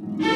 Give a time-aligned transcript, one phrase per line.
[0.00, 0.27] Yeah.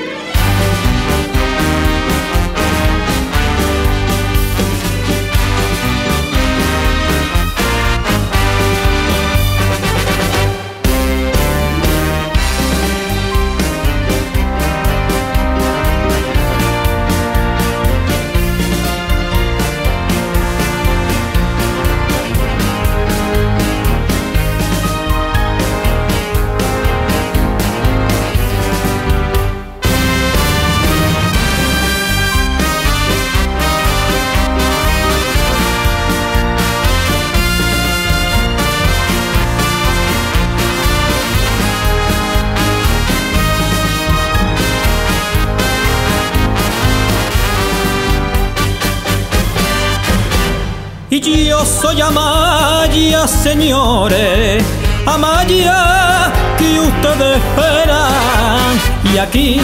[53.52, 54.64] Señores,
[55.04, 58.80] Amaya que ustedes esperan.
[59.12, 59.60] Y aquí,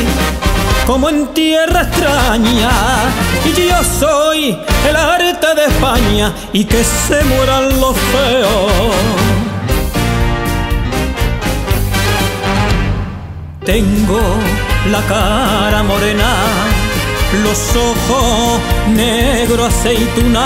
[0.87, 2.71] como en tierra extraña,
[3.47, 8.93] y yo soy el arte de España y que se mueran los feos.
[13.65, 14.21] Tengo
[14.91, 16.35] la cara morena,
[17.43, 18.61] los ojos
[18.95, 20.45] negro aceituna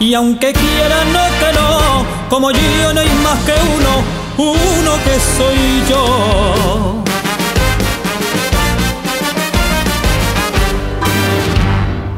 [0.00, 4.02] y aunque quiera no que no, como yo no hay más que uno,
[4.36, 7.02] uno que soy yo.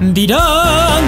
[0.01, 1.05] Dirán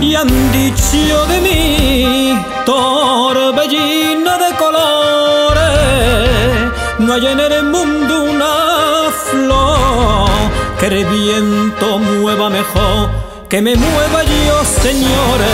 [0.00, 5.60] y han dicho de mí, torbellino de colores,
[6.98, 10.28] no hay en el mundo una flor
[10.78, 15.46] que el viento mueva mejor que me mueva yo, señores.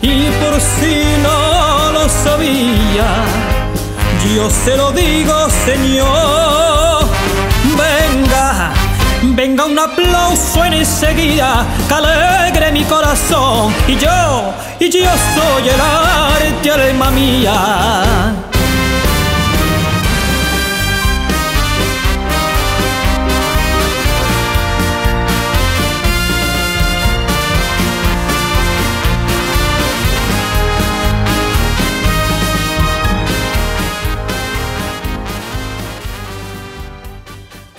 [0.00, 3.24] Y por si no lo sabía,
[4.34, 7.06] yo se lo digo, señor.
[7.76, 8.72] Venga,
[9.22, 13.74] venga un aplauso en enseguida, que alegre mi corazón.
[13.86, 18.32] Y yo, y yo soy el arte, alma mía.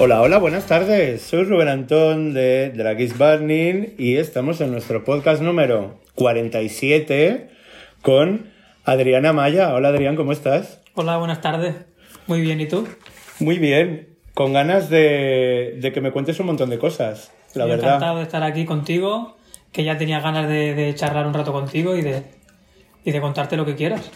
[0.05, 1.21] Hola, hola, buenas tardes.
[1.21, 7.49] Soy Rubén Antón de Dragis Burning y estamos en nuestro podcast número 47
[8.01, 8.51] con
[8.83, 9.73] Adriana Maya.
[9.73, 10.81] Hola Adrián, ¿cómo estás?
[10.95, 11.75] Hola, buenas tardes.
[12.27, 12.85] Muy bien, ¿y tú?
[13.39, 17.69] Muy bien, con ganas de, de que me cuentes un montón de cosas, la Estoy
[17.69, 17.87] verdad.
[17.95, 19.37] encantado de estar aquí contigo,
[19.71, 22.23] que ya tenía ganas de, de charlar un rato contigo y de,
[23.05, 24.11] y de contarte lo que quieras.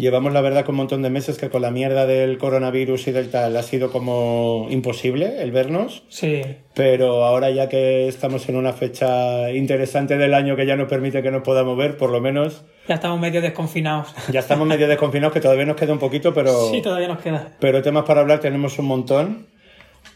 [0.00, 3.12] Llevamos la verdad con un montón de meses que con la mierda del coronavirus y
[3.12, 6.04] del tal ha sido como imposible el vernos.
[6.08, 6.40] Sí,
[6.74, 11.22] Pero ahora ya que estamos en una fecha interesante del año que ya nos permite
[11.22, 14.14] que nos podamos ver, por lo menos ya estamos medio desconfinados.
[14.32, 17.52] ya estamos medio desconfinados, que todavía nos queda un poquito, pero, Sí, todavía nos queda.
[17.60, 19.46] pero temas para hablar tenemos un montón.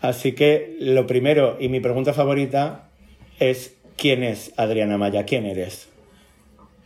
[0.01, 2.89] Así que lo primero y mi pregunta favorita
[3.39, 5.25] es ¿quién es Adriana Maya?
[5.27, 5.89] ¿Quién eres?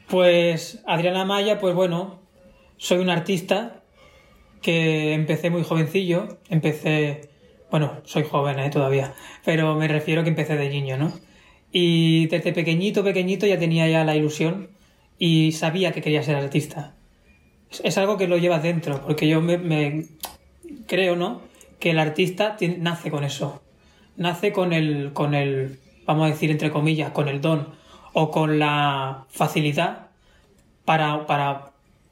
[0.09, 2.18] Pues Adriana Maya, pues bueno,
[2.79, 3.83] soy un artista
[4.63, 7.29] que empecé muy jovencillo, empecé,
[7.71, 8.71] bueno, soy joven ¿eh?
[8.71, 11.13] todavía, pero me refiero que empecé de niño, ¿no?
[11.71, 14.71] Y desde pequeñito, pequeñito ya tenía ya la ilusión
[15.19, 16.95] y sabía que quería ser artista.
[17.83, 20.07] Es, algo que lo llevas dentro, porque yo me,
[20.87, 21.43] creo, ¿no?
[21.79, 23.63] Que el artista ti- nace con eso.
[24.17, 27.69] Nace con el, con el, vamos a decir entre comillas, con el don
[28.15, 30.09] o con la facilidad
[30.85, 31.68] para, para,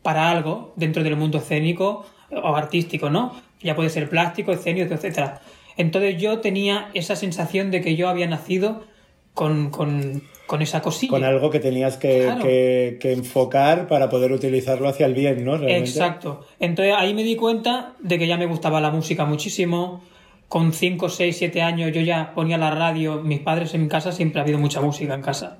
[0.07, 3.35] para algo dentro del mundo escénico o artístico, ¿no?
[3.61, 5.41] Ya puede ser plástico, escénico, etcétera.
[5.77, 8.85] Entonces yo tenía esa sensación de que yo había nacido
[9.35, 11.11] con, con, con esa cosilla.
[11.11, 12.43] Con algo que tenías que, Claro.
[12.45, 15.57] que- que enfocar para poder utilizarlo hacia el bien, ¿no?
[15.57, 15.91] Realmente.
[15.91, 16.47] Exacto.
[16.61, 20.03] Entonces ahí me di cuenta de que ya me gustaba la música muchísimo.
[20.49, 23.21] Con 5, 6, 7 años yo ya ponía la radio.
[23.23, 25.59] Mis padres en mi casa siempre ha habido mucha música en casa.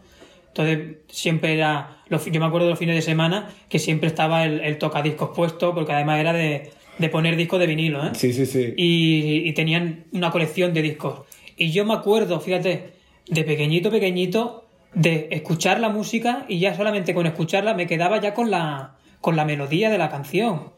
[0.57, 1.99] Entonces siempre era...
[2.09, 5.75] Yo me acuerdo de los fines de semana que siempre estaba el, el tocadiscos puesto
[5.75, 8.11] porque además era de, de poner discos de vinilo, ¿eh?
[8.15, 8.73] Sí, sí, sí.
[8.77, 11.23] y, y tenían una colección de discos.
[11.59, 12.93] Y yo me acuerdo, fíjate,
[13.29, 14.65] de pequeñito, pequeñito,
[14.95, 19.37] de escuchar la música y ya solamente con escucharla me quedaba ya con la, con
[19.37, 20.71] la melodía de la canción.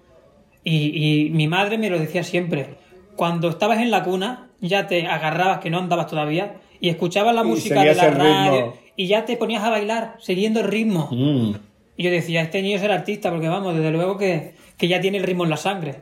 [0.65, 2.75] Y, y mi madre me lo decía siempre,
[3.15, 7.43] cuando estabas en la cuna ya te agarrabas, que no andabas todavía, y escuchabas la
[7.43, 8.88] Y música de la el ritmo.
[8.99, 11.09] Y ya te ponías a bailar siguiendo el ritmo.
[11.13, 11.55] Mm.
[11.97, 15.19] Y yo decía, este niño será artista, porque vamos, desde luego que, que ya tiene
[15.19, 16.01] el ritmo en la sangre.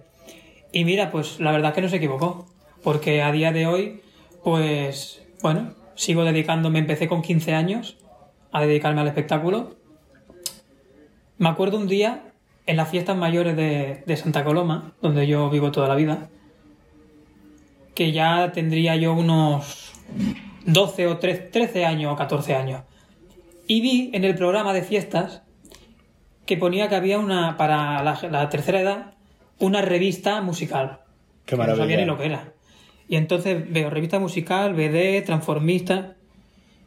[0.72, 2.46] Y mira, pues la verdad es que no se equivocó.
[2.82, 4.00] porque a día de hoy,
[4.42, 7.98] pues, bueno, sigo dedicándome, empecé con 15 años
[8.50, 9.76] a dedicarme al espectáculo.
[11.36, 12.32] Me acuerdo un día
[12.64, 16.30] en las fiestas mayores de, de Santa Coloma, donde yo vivo toda la vida,
[17.94, 19.92] que ya tendría yo unos
[20.66, 22.82] 12 o 13 años o 14 años.
[23.66, 25.42] Y vi en el programa de fiestas
[26.44, 29.14] que ponía que había una, para la, la tercera edad,
[29.58, 31.00] una revista musical.
[31.44, 31.82] Qué que No maravilla.
[31.84, 32.52] sabía ni lo que era.
[33.08, 36.14] Y entonces veo revista musical, BD, transformista.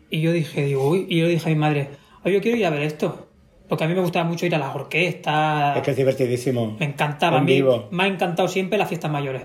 [0.10, 1.90] Y yo dije, digo, uy, y yo dije a mi madre,
[2.24, 3.28] oye, yo quiero ir a ver esto.
[3.68, 5.78] Porque a mí me gustaba mucho ir a las orquestas.
[5.78, 6.76] Es que es divertidísimo.
[6.80, 7.38] Me encantaba.
[7.38, 7.88] En a mí vivo.
[7.92, 9.44] me ha encantado siempre las fiestas mayores.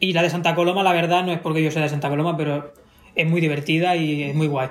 [0.00, 2.36] Y la de Santa Coloma, la verdad, no es porque yo sea de Santa Coloma,
[2.36, 2.72] pero
[3.14, 4.68] es muy divertida y es muy guay.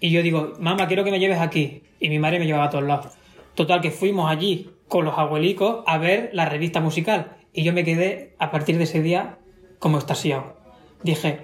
[0.00, 1.82] Y yo digo, mamá, quiero que me lleves aquí.
[2.00, 3.12] Y mi madre me llevaba a todos lados.
[3.54, 7.36] Total, que fuimos allí con los abuelicos a ver la revista musical.
[7.52, 9.38] Y yo me quedé, a partir de ese día,
[9.78, 10.56] como estasiado.
[11.02, 11.40] Dije,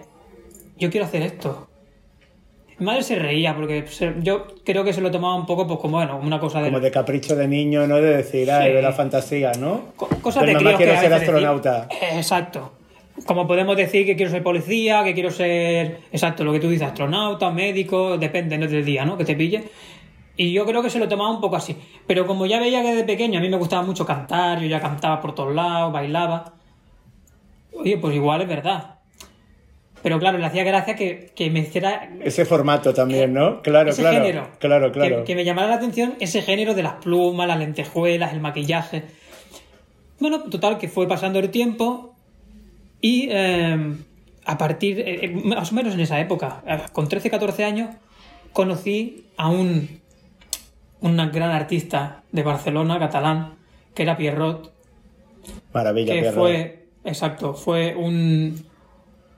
[0.76, 1.68] yo quiero hacer esto.
[2.78, 5.78] Mi madre se reía porque se- yo creo que se lo tomaba un poco pues
[5.80, 7.96] como bueno, una cosa de Como de capricho de niño, ¿no?
[7.96, 8.74] De decir, ay, Sí.
[8.76, 9.88] de la fantasía, ¿no?
[9.96, 11.88] Co- cosas Pues de mamá, quiero que ser decir- astronauta.
[12.14, 12.72] Exacto.
[13.26, 16.00] Como podemos decir que quiero ser policía, que quiero ser.
[16.12, 18.66] Exacto, lo que tú dices, astronauta, médico, depende ¿no?
[18.66, 19.16] del día, ¿no?
[19.16, 19.64] Que te pille.
[20.36, 21.76] Y yo creo que se lo tomaba un poco así.
[22.06, 24.80] Pero como ya veía que de pequeño a mí me gustaba mucho cantar, yo ya
[24.80, 26.54] cantaba por todos lados, bailaba.
[27.74, 29.00] Oye, pues igual es verdad.
[30.02, 33.60] Pero claro, le hacía gracia que, que me hiciera Ese formato también, ¿no?
[33.60, 34.16] Claro, ese claro.
[34.16, 34.48] género.
[34.58, 35.18] Claro, claro.
[35.18, 39.04] Que, que me llamara la atención ese género de las plumas, las lentejuelas, el maquillaje.
[40.18, 42.14] Bueno, total, que fue pasando el tiempo
[43.00, 43.96] y eh,
[44.44, 46.62] a partir, eh, eh, más o menos en esa época,
[46.92, 47.90] con 13, 14 años,
[48.52, 50.00] conocí a un,
[51.00, 53.54] un gran artista de Barcelona, catalán,
[53.94, 54.72] que era Pierrot,
[55.72, 56.38] Maravilla, que Pierrot.
[56.40, 58.64] fue, exacto, fue un,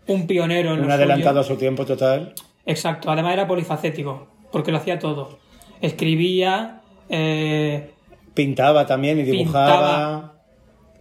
[0.06, 2.34] un pionero en Un adelantado a su tiempo total.
[2.66, 5.38] Exacto, además era polifacético, porque lo hacía todo.
[5.80, 7.90] Escribía eh,
[8.34, 9.66] Pintaba también y dibujaba.
[9.66, 10.32] Pintaba.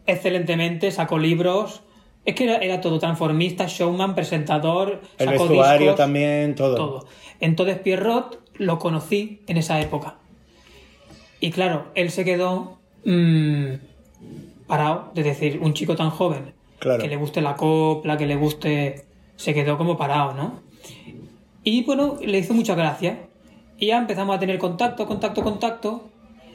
[0.05, 1.81] excelentemente, sacó libros.
[2.25, 6.75] Es que era, era todo, transformista, showman, presentador, El sacó vestuario discos, también, todo.
[6.75, 7.05] todo.
[7.39, 10.15] Entonces Pierrot lo conocí en esa época.
[11.39, 13.73] Y claro, él se quedó mm,
[14.67, 17.01] parado, de decir, un chico tan joven, Claro.
[17.01, 19.05] que le guste la copla, que le guste...
[19.35, 20.59] Se quedó como parado, ¿no?
[21.63, 23.27] Y bueno, le hizo mucha gracia.
[23.79, 26.09] Y ya empezamos a tener contacto, contacto, contacto.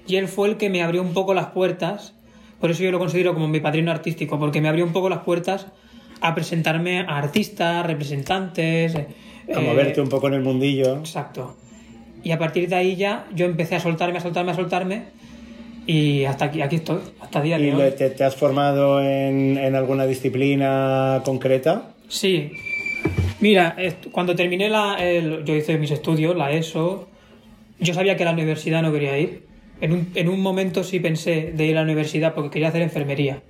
[0.07, 2.15] Y él fue el que me abrió un poco las puertas.
[2.61, 5.21] Por eso yo lo considero como mi padrino artístico, porque me abrió un poco las
[5.21, 5.67] puertas
[6.21, 8.95] a presentarme a artistas, representantes.
[8.95, 9.07] eh,
[9.55, 10.97] A eh, moverte un poco en el mundillo.
[10.97, 11.57] Exacto.
[12.25, 15.03] Y a partir de ahí ya yo empecé a soltarme, a soltarme, a soltarme.
[15.87, 17.91] Y hasta aquí, aquí estoy, hasta día ¿Y de hoy.
[17.97, 21.91] te, te has formado en, en alguna disciplina concreta?
[22.09, 22.51] Sí.
[23.41, 23.77] Mira,
[24.11, 24.97] cuando terminé la.
[24.99, 27.09] el- yo hice mis estudios, la ESO.
[27.79, 29.46] Yo sabía que a la universidad no quería ir.
[29.81, 32.83] En un, en un momento sí pensé de ir a la universidad porque quería hacer
[32.83, 33.43] enfermería.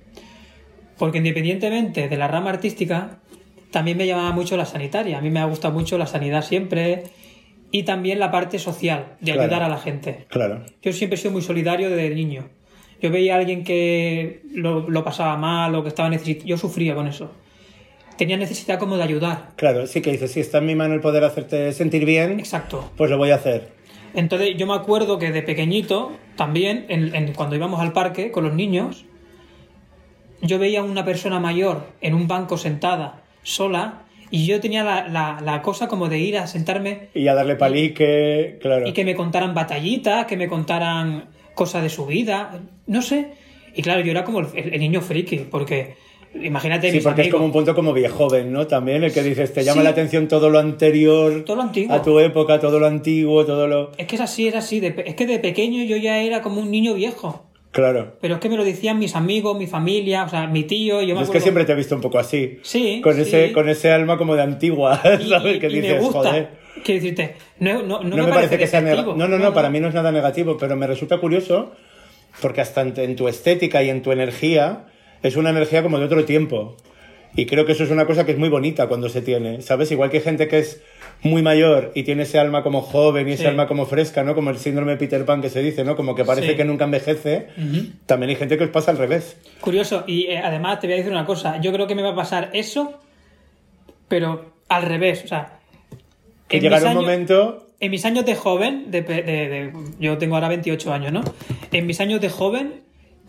[0.97, 3.19] Porque independientemente de la rama artística,
[3.71, 5.19] también me llamaba mucho la sanitaria.
[5.19, 7.03] A mí me ha gustado mucho la sanidad siempre.
[7.71, 9.41] Y también la parte social, de Claro.
[9.41, 10.25] ayudar a la gente.
[10.29, 10.63] Claro.
[10.81, 12.47] Yo siempre he sido muy solidario desde niño.
[13.01, 16.47] Yo veía a alguien que lo, lo pasaba mal o que estaba necesitado.
[16.47, 17.31] Yo sufría con eso.
[18.17, 19.49] Tenía necesidad como de ayudar.
[19.57, 22.89] Claro, sí que dices, si está en mi mano el poder hacerte sentir bien, Exacto.
[22.97, 23.69] pues lo voy a hacer.
[24.13, 28.43] Entonces yo me acuerdo que de pequeñito, también, en- en- cuando íbamos al parque con
[28.43, 29.05] los niños,
[30.41, 35.07] yo veía a una persona mayor en un banco sentada, sola, y yo tenía la,
[35.07, 38.87] la- la cosa como de ir a sentarme Y a darle palique, claro.
[38.87, 43.31] y que me contaran batallitas, que me contaran cosas de su vida, no sé.
[43.73, 45.95] Y claro, yo era como el, el niño friki, porque
[46.35, 47.37] imagínate Sí, porque es amigos.
[47.37, 48.67] como un punto como viejoven, ¿no?
[48.67, 49.83] También el que dices, te llama Sí.
[49.85, 51.95] la atención todo lo anterior Todo lo antiguo.
[51.95, 53.91] a tu época, todo lo antiguo, todo lo...
[53.97, 54.79] Es que es así, es así.
[54.79, 57.43] de es que de pequeño yo ya era como un niño viejo.
[57.71, 58.13] Claro.
[58.21, 61.01] Pero es que me lo decían mis amigos, mi familia, o sea, mi tío.
[61.01, 62.59] Yo me es que siempre te he visto un poco así.
[62.63, 63.21] Sí, Con, sí.
[63.21, 65.57] Ese, con ese alma como de antigua, ¿sabes?
[65.57, 66.17] y- que y dices, me gusta.
[66.29, 66.49] joder.
[66.83, 69.15] Quiero decirte, no, no, no No, me parece, que sea negativo.
[69.15, 71.71] No, no, no, para mí no es nada negativo, pero me resulta curioso
[72.41, 74.85] porque hasta en, en tu estética y en tu energía
[75.23, 76.75] es una energía como de otro tiempo.
[77.35, 79.91] Y creo que eso es una cosa que es muy bonita cuando se tiene, ¿sabes?
[79.91, 80.81] Igual que gente que es
[81.21, 83.47] muy mayor y tiene ese alma como joven y ese Sí.
[83.49, 84.33] alma como fresca, ¿no?
[84.33, 85.95] Como el síndrome de Peter Pan que se dice, ¿no?
[85.95, 86.55] Como que parece Sí.
[86.55, 87.47] que nunca envejece.
[87.57, 87.87] Ujú.
[88.05, 89.37] También hay gente que os pasa al revés.
[89.61, 92.11] Curioso, y eh, además te voy a decir una cosa, yo creo que me va
[92.11, 92.99] a pasar eso,
[94.07, 95.59] pero al revés, o sea...
[96.47, 97.63] Que llegará un años- momento...
[97.79, 101.21] En mis años de joven, de, de- de- yo tengo ahora 28 años, ¿no?
[101.71, 102.81] En mis años de joven,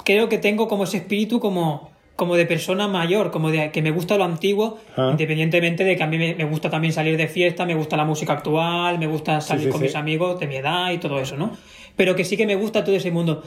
[0.04, 3.90] creo que tengo como ese espíritu como, como de persona mayor, como de que me
[3.90, 5.08] gusta lo antiguo, Ah.
[5.12, 8.04] independientemente de que a mí me, me gusta también salir de fiesta, me gusta la
[8.04, 9.86] música actual, me gusta salir sí, con sí.
[9.86, 11.52] mis amigos de mi edad y todo eso, ¿no?
[11.96, 13.42] Pero que sí que me gusta todo ese mundo.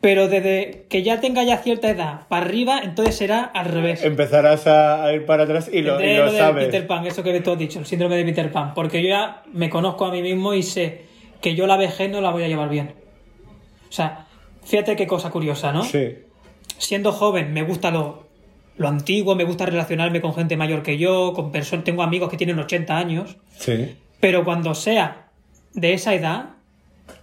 [0.00, 4.04] Pero desde que ya tenga ya cierta edad para arriba, entonces será al revés.
[4.04, 6.66] Empezarás a, ir para atrás y lo, y lo lo sabes.
[6.66, 8.74] Peter Pan, eso que tú has dicho, el síndrome de Peter Pan.
[8.74, 11.06] Porque yo ya me conozco a mí mismo y sé
[11.40, 12.92] que yo la vejez no la voy a llevar bien.
[13.88, 14.25] O sea,
[14.66, 15.82] fíjate qué cosa curiosa, ¿no?
[15.84, 16.18] Sí.
[16.78, 18.26] Siendo joven me gusta lo,
[18.76, 22.36] lo antiguo, me gusta relacionarme con gente mayor que yo, con personas, tengo amigos que
[22.36, 23.96] tienen 80 años, Sí.
[24.20, 25.28] pero cuando sea
[25.72, 26.50] de esa edad,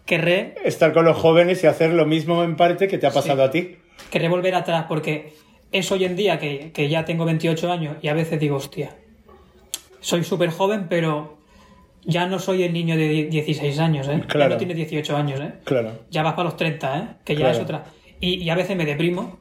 [0.05, 3.43] querré, Estar con los jóvenes y hacer lo mismo en parte que te ha pasado
[3.43, 3.77] a ti.
[4.09, 5.33] querré volver atrás, porque
[5.71, 8.95] es hoy en día que, que ya tengo 28 años y a veces digo, hostia,
[10.01, 11.37] soy súper joven, pero
[12.05, 14.19] ya no soy el niño de die- 16 años, ¿eh?
[14.21, 14.49] Ya Claro.
[14.51, 15.53] no tienes 18 años, ¿eh?
[15.63, 15.91] Claro.
[16.09, 17.07] Ya vas para los 30, ¿eh?
[17.23, 17.55] Que ya Claro.
[17.55, 17.83] es otra.
[18.19, 19.39] Y, y a veces me deprimo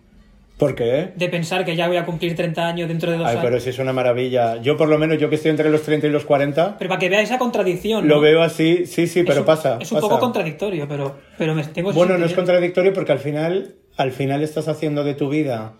[0.58, 1.10] ¿Por qué?
[1.16, 3.44] de pensar que ya voy a cumplir 30 años dentro de dos Ay, años.
[3.44, 4.60] pero si es una maravilla.
[4.62, 7.00] Yo, por lo menos, yo que estoy entre los 30 y los 40, Pero para
[7.00, 8.06] que veáis esa contradicción.
[8.06, 9.78] lo veo así, sí, sí, Es pero un- pasa.
[9.80, 10.08] Es un pasa.
[10.08, 14.42] poco contradictorio, pero, pero me tengo Bueno, no es contradictorio porque al final, al final
[14.42, 15.72] estás haciendo de tu vida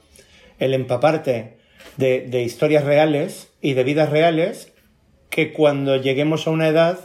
[0.59, 1.59] el empaparte
[1.97, 4.72] de, de historias reales y de vidas reales
[5.33, 6.99] que cuando lleguemos a una edad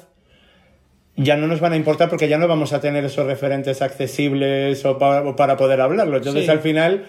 [1.15, 4.85] ya no nos van a importar porque ya no vamos a tener esos referentes accesibles
[4.85, 6.17] o, pa- o para poder hablarlo.
[6.17, 6.51] Entonces, Sí.
[6.51, 7.05] al final,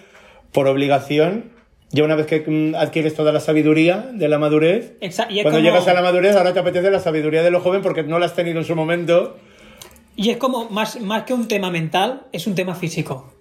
[0.53, 1.51] por obligación,
[1.91, 5.87] ya una vez que mm, adquieres toda la sabiduría de la madurez, cuando como- llegas
[5.87, 8.33] a la madurez, ahora te apetece la sabiduría de lo joven porque no la has
[8.33, 9.37] tenido en su momento.
[10.15, 13.33] Y es como, más, más que un tema mental, es un tema físico.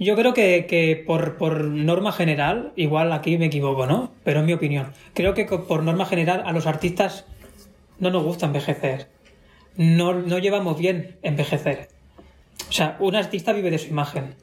[0.00, 4.10] Yo creo que, que por, por norma general, igual aquí me equivoco, ¿no?
[4.24, 4.94] Pero es mi opinión.
[5.12, 7.26] Creo que por norma general a los artistas
[7.98, 9.08] no nos gusta envejecer.
[9.76, 11.88] No, no llevamos bien envejecer.
[12.68, 14.36] O sea, un artista vive de su imagen.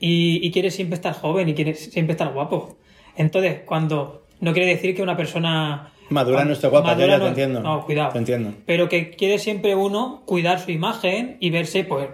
[0.00, 2.76] Y, y quiere siempre estar joven y quiere siempre estar guapo.
[3.16, 4.26] Entonces, cuando...
[4.40, 5.92] No quiere decir que una persona...
[6.10, 7.60] Madura no esté guapa, ya, madura ya te entiendo.
[7.60, 8.12] No, cuidado.
[8.12, 8.52] Te entiendo.
[8.66, 12.08] Pero que quiere siempre uno cuidar su imagen y verse, pues,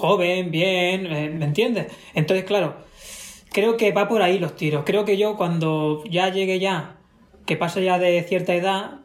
[0.00, 1.92] joven, bien, eh, ¿me entiendes?
[2.14, 2.76] Entonces, claro,
[3.52, 4.84] creo que va por ahí los tiros.
[4.84, 6.96] Creo que yo cuando ya llegue ya,
[7.46, 8.99] que pase ya de cierta edad,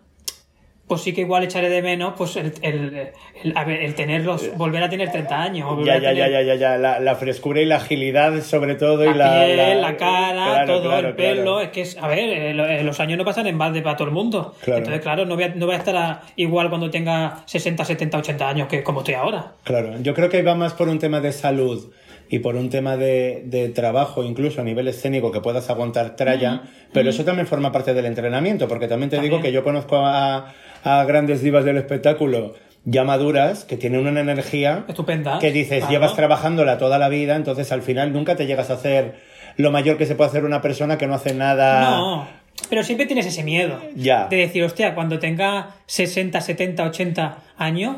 [0.88, 3.10] pues sí que igual echaré de menos pues el, el,
[3.44, 5.84] el- a ver, el tenerlos, volver a tener 30 años.
[5.86, 6.78] Ya, ya, ya, ya, ya, ya.
[6.78, 9.46] La, la frescura y la agilidad, sobre todo, La y la.
[9.46, 11.62] piel, la, cara, Claro, todo, claro, el pelo, claro.
[11.62, 14.08] es que es, a ver, eh, eh, los años no pasan en balde para todo
[14.08, 14.54] el mundo.
[14.64, 14.78] Claro.
[14.80, 18.18] Entonces, claro, no voy, a, no voy a estar a- igual cuando tenga 60, 70,
[18.20, 19.54] 80 años que como estoy ahora.
[19.64, 21.92] Claro, yo creo que va más por un tema de salud
[22.28, 26.62] y por un tema de, de trabajo, incluso a nivel escénico, que puedas aguantar tralla,
[26.92, 30.52] pero eso también forma parte del entrenamiento, porque también te digo que yo conozco a,
[30.86, 32.54] a grandes divas del espectáculo
[32.86, 35.40] ya maduras que tienen una energía Estupenda.
[35.40, 35.92] que dices, Claro.
[35.92, 39.16] llevas trabajándola toda la vida, entonces al final nunca te llegas a hacer
[39.58, 41.90] lo mayor que se puede hacer una persona que no hace nada.
[41.90, 42.28] No,
[42.70, 43.82] pero siempre tienes ese miedo.
[43.96, 44.28] Ya.
[44.28, 47.98] De decir, hostia, cuando tenga 60, 70, 80 años,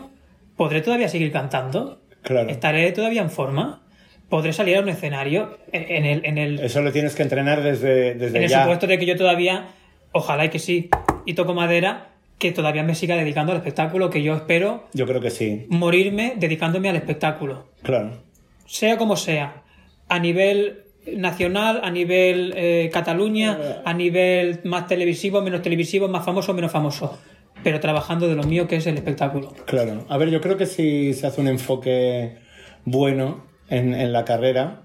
[0.55, 1.99] ¿podré todavía seguir cantando?
[2.21, 2.49] Claro.
[2.49, 3.81] ¿Estaré todavía en forma?
[4.29, 8.13] ¿Podré salir a un escenario en el, en el, Eso lo tienes que entrenar desde,
[8.15, 8.61] desde en el ya.
[8.61, 9.65] supuesto de que yo todavía,
[10.13, 10.89] ojalá y que sí,
[11.25, 15.21] y toco madera, que todavía me siga dedicando al espectáculo, que yo espero Yo creo
[15.21, 17.67] que sí, morirme dedicándome al espectáculo.
[17.81, 18.25] claro.
[18.65, 19.63] Sea como sea,
[20.09, 20.83] a nivel
[21.15, 27.17] nacional, a nivel eh, Cataluña, a nivel más televisivo, menos televisivo, más famoso, menos famoso.
[27.63, 29.53] Pero trabajando de lo mío que es el espectáculo.
[29.65, 30.05] Claro.
[30.09, 32.39] A ver, yo creo que si se hace un enfoque
[32.83, 34.81] bueno en, en la carrera,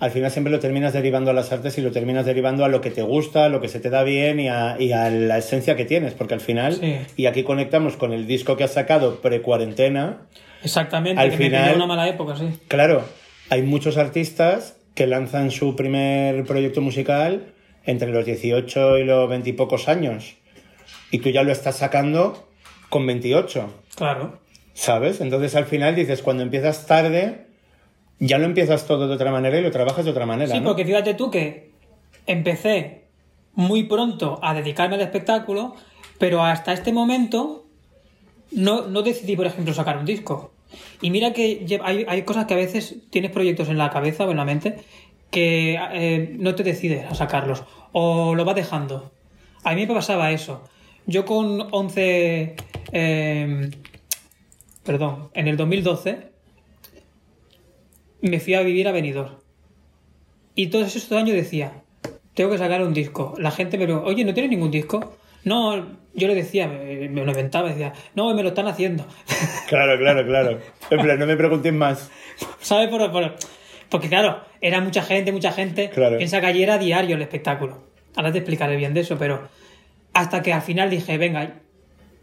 [0.00, 2.80] al final siempre lo terminas derivando a las artes y lo terminas derivando a lo
[2.80, 5.38] que te gusta, a lo que se te da bien y a, y a la
[5.38, 6.96] esencia que tienes, porque al final, Sí.
[7.16, 10.22] y aquí conectamos con el disco que has sacado pre-cuarentena,
[10.62, 12.48] Exactamente, Al que final- me una mala época, sí.
[12.68, 13.04] claro,
[13.50, 17.46] hay muchos artistas que lanzan su primer proyecto musical
[17.84, 20.34] entre los 18 y los 20 y pocos años,
[21.12, 22.48] y tú ya lo estás sacando
[22.88, 23.72] con 28.
[23.96, 24.38] Claro.
[24.74, 25.20] ¿Sabes?
[25.20, 27.46] Entonces al final dices, cuando empiezas tarde,
[28.20, 30.52] ya lo empiezas todo de otra manera y lo trabajas de otra manera.
[30.52, 30.66] Sí, ¿no?
[30.66, 31.70] porque fíjate tú que
[32.26, 33.04] empecé
[33.54, 35.74] muy pronto a dedicarme al espectáculo,
[36.18, 37.64] pero hasta este momento
[38.52, 40.52] no, no decidí, por ejemplo, sacar un disco.
[41.00, 44.30] Y mira que hay, hay cosas que a veces tienes proyectos en la cabeza o
[44.30, 44.76] en la mente
[45.30, 49.10] que eh, no te decides a sacarlos o lo vas dejando.
[49.64, 50.62] A mí me pasaba eso.
[51.06, 52.56] Yo con 11...
[52.92, 53.70] eh,
[54.84, 56.27] perdón, en el 2012
[58.20, 59.34] me fui a vivir a Benidorm.
[60.54, 61.72] Y todos esos años decía,
[62.34, 63.34] tengo que sacar un disco.
[63.38, 65.16] La gente me lo, oye, ¿no tienes ningún disco?
[65.44, 65.76] No,
[66.14, 69.06] yo le decía, me, me lo inventaba, decía, no, me lo están haciendo.
[69.68, 70.58] Claro, claro, claro.
[70.90, 72.10] En plan, no me preguntes más.
[72.60, 72.88] ¿Sabes?
[72.88, 73.34] Por, por-
[73.90, 75.90] Porque claro, era mucha gente, mucha gente.
[75.90, 76.16] Claro.
[76.16, 77.82] Piensa que allí era diario el espectáculo.
[78.16, 79.46] Ahora te explicaré bien de eso, pero
[80.14, 81.52] hasta que al final dije, venga,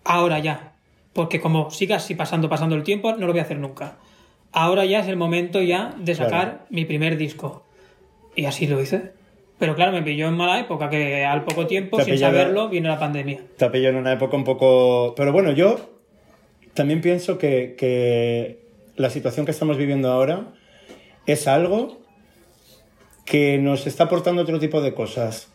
[0.03, 0.73] ahora ya.
[1.13, 3.97] Porque como siga así pasando, pasando el tiempo, no lo voy a hacer nunca.
[4.57, 6.59] Ahora ya es el momento ya de sacar Claro.
[6.69, 7.65] mi primer disco.
[8.37, 9.11] Y así lo hice.
[9.59, 12.87] Pero claro, me pilló en mala época, que al poco tiempo, sin pilló saberlo, vino
[12.87, 13.39] la pandemia.
[13.57, 15.13] Te pillado en una época un poco...
[15.15, 15.77] Pero bueno, yo
[16.73, 18.61] también pienso que, que
[18.95, 20.53] la situación que estamos viviendo ahora
[21.25, 21.99] es algo
[23.25, 25.51] que nos está aportando otro tipo de cosas.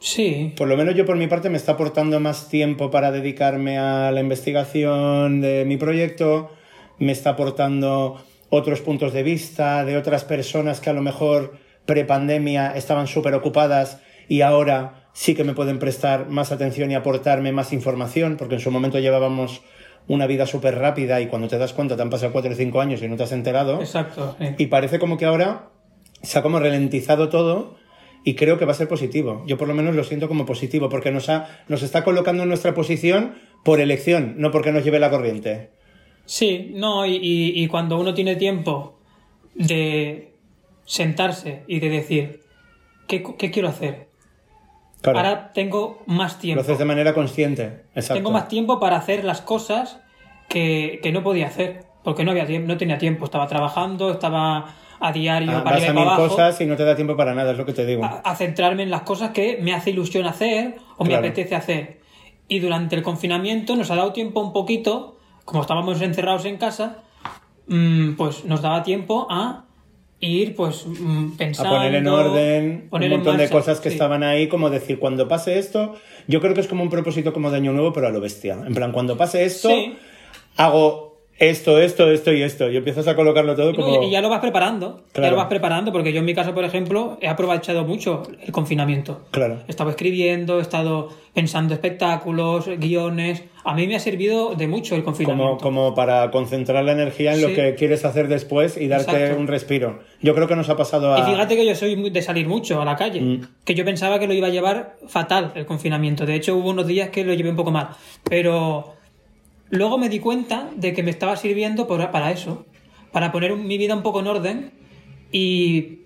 [0.00, 3.78] Sí, Por lo menos yo por mi parte me está aportando más tiempo para dedicarme
[3.78, 6.50] a la investigación de mi proyecto,
[6.98, 11.54] me está aportando otros puntos de vista de otras personas que a lo mejor
[11.86, 17.52] prepandemia estaban súper ocupadas y ahora sí que me pueden prestar más atención y aportarme
[17.52, 19.62] más información, porque en su momento llevábamos
[20.06, 22.80] una vida súper rápida y cuando te das cuenta te han pasado cuatro o cinco
[22.80, 23.80] años y no te has enterado.
[23.80, 24.36] exacto.
[24.38, 24.54] sí.
[24.58, 25.70] Y parece como que ahora
[26.22, 27.76] se ha como ralentizado todo
[28.24, 29.42] y creo que va a ser positivo.
[29.46, 32.48] Yo por lo menos lo siento como positivo porque nos, ha, nos está colocando en
[32.48, 35.70] nuestra posición por elección, no porque nos lleve la corriente.
[36.30, 38.98] Sí, no, y, y- y cuando uno tiene tiempo
[39.54, 40.34] de
[40.84, 42.40] sentarse y de decir,
[43.06, 44.08] ¿qué, qué quiero hacer?
[45.00, 46.60] Claro, Ahora tengo más lo tiempo.
[46.60, 47.84] haces de manera consciente.
[47.94, 48.14] Exacto.
[48.14, 50.00] Tengo más tiempo para hacer las cosas
[50.50, 53.24] que, que no podía hacer, porque no, había no tenía tiempo.
[53.24, 56.84] Estaba trabajando, estaba a diario, Ah, para vas a mil abajo, cosas y no te
[56.84, 58.04] da tiempo para nada, es lo que te digo.
[58.04, 62.00] a, a centrarme en las cosas que me hace ilusión hacer o me apetece hacer.
[62.48, 65.17] Y durante el confinamiento nos ha dado tiempo un poquito,
[65.48, 66.98] como estábamos encerrados en casa,
[67.68, 69.64] mm, pues nos daba tiempo a
[70.20, 71.70] ir pues mm, a pensando...
[71.76, 73.94] poner en orden poner un montón de cosas que sí.
[73.94, 75.94] estaban ahí, como decir, cuando pase esto,
[76.26, 78.58] yo creo que es como un propósito como de año nuevo, pero a lo bestia.
[78.66, 79.96] En plan, cuando pase esto, Sí.
[80.58, 81.07] hago
[81.38, 82.68] esto, esto, esto y esto.
[82.70, 84.02] Y empiezas a colocarlo todo como...
[84.02, 85.30] Y ya lo vas preparando, ya Claro.
[85.32, 89.20] lo vas preparando, porque yo en mi caso, por ejemplo, he aprovechado mucho el confinamiento.
[89.30, 89.58] Claro.
[89.66, 93.44] He estado escribiendo, he estado pensando espectáculos, guiones.
[93.64, 95.56] A mí me ha servido de mucho el Como, confinamiento.
[95.62, 97.54] como para concentrar la energía en lo Sí.
[97.54, 99.40] que quieres hacer después y darte Exacto.
[99.40, 100.00] un respiro.
[100.20, 101.20] Yo creo que nos ha pasado a...
[101.20, 103.40] Y fíjate que yo soy de salir mucho a la calle, Mm.
[103.64, 106.26] que yo pensaba que lo iba a llevar fatal el confinamiento.
[106.26, 107.90] De hecho, hubo unos días que lo llevé un poco mal.
[108.28, 108.94] Pero
[109.70, 112.66] luego me di cuenta de que me estaba sirviendo por- para eso,
[113.12, 114.70] para poner un- mi vida un poco en orden
[115.32, 116.00] y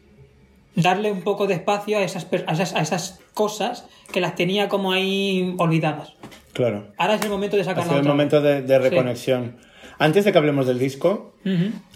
[0.74, 4.68] darle un poco de espacio a esas, a esas, a esas cosas que las tenía
[4.68, 6.14] como ahí olvidadas.
[6.52, 6.88] Claro.
[6.98, 8.82] Ahora es el momento de sacarlas sido el otra momento de, de Sí.
[8.82, 9.56] reconexión.
[9.98, 11.34] Antes de que hablemos del disco,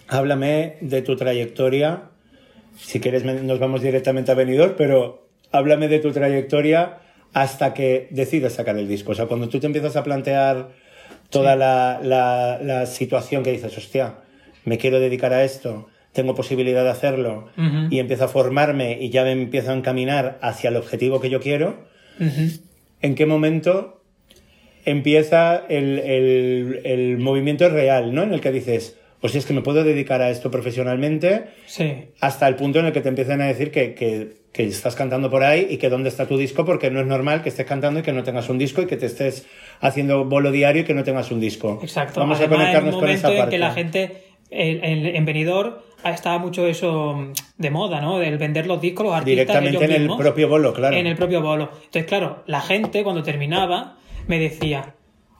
[0.09, 2.05] háblame de tu trayectoria.
[2.79, 6.99] Si quieres, nos vamos directamente a Benidorm, pero háblame de tu trayectoria
[7.33, 9.13] hasta que decides sacar el disco.
[9.13, 10.71] O sea, cuando tú te empiezas a plantear
[11.31, 14.17] toda la, la- la situación que dices, hostia,
[14.65, 17.49] me quiero dedicar a esto, tengo posibilidad de hacerlo,
[17.91, 21.41] y empiezo a formarme y ya me empiezo a encaminar hacia el objetivo que yo
[21.41, 21.85] quiero.
[23.03, 24.01] ¿en qué momento
[24.85, 28.23] empieza el, el- el movimiento real, ¿no?
[28.23, 32.07] En el que dices, o si es que me puedo dedicar a esto profesionalmente, Sí.
[32.21, 35.29] hasta el punto en el que te empiezan a decir que, que- que estás cantando
[35.31, 38.01] por ahí y que dónde está tu disco, porque no es normal que estés cantando
[38.01, 39.45] y que no tengas un disco y que te estés
[39.81, 41.79] haciendo bolo diario y que no tengas un disco.
[41.83, 42.21] Exacto.
[42.21, 43.51] Vamos Además, a conectarnos en un con esa en parte.
[43.51, 48.19] que la gente en, en, en Benidorm estaba mucho eso mm, de moda, ¿no?
[48.19, 50.97] Del vender los discos, los artistas Directamente ellos en el propio bolo, claro.
[50.97, 51.71] En el propio bolo.
[51.73, 54.95] Entonces, claro, la gente cuando terminaba me decía,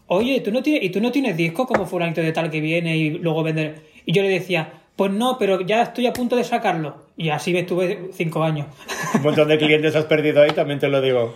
[0.07, 2.97] oye, ¿tú no tienes, ¿y tú no tienes discos como fulanito de tal que viene
[2.97, 3.83] y luego vender?
[4.05, 6.97] Y yo le decía, pues no, pero ya estoy a punto de sacarlo.
[7.19, 8.67] Y así me estuve cinco años.
[9.15, 11.35] Un montón de clientes has perdido ahí, también te lo digo.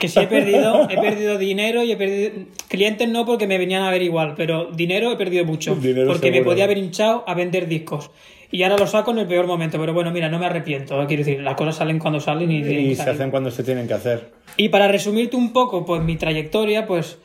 [0.00, 2.46] Que sí he perdido, he perdido dinero y he perdido...
[2.68, 5.74] Clientes no porque me venían a ver igual, pero dinero he perdido mucho.
[5.74, 8.10] Dinero porque me podía haber hinchado a vender discos.
[8.50, 11.00] Y ahora lo saco en el peor momento, pero bueno, mira, no me arrepiento.
[11.02, 11.06] ¿eh?
[11.06, 13.94] Quiero decir, las cosas salen cuando salen y, Y se hacen cuando se tienen que
[13.94, 14.30] hacer.
[14.58, 17.18] Y para resumirte un poco, pues mi trayectoria, pues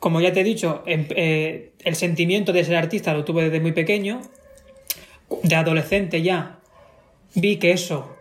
[0.00, 3.60] como ya te he dicho, em- eh, el sentimiento de ser artista lo tuve desde
[3.60, 4.22] muy pequeño.
[5.42, 6.58] De adolescente ya
[7.34, 8.16] vi que eso,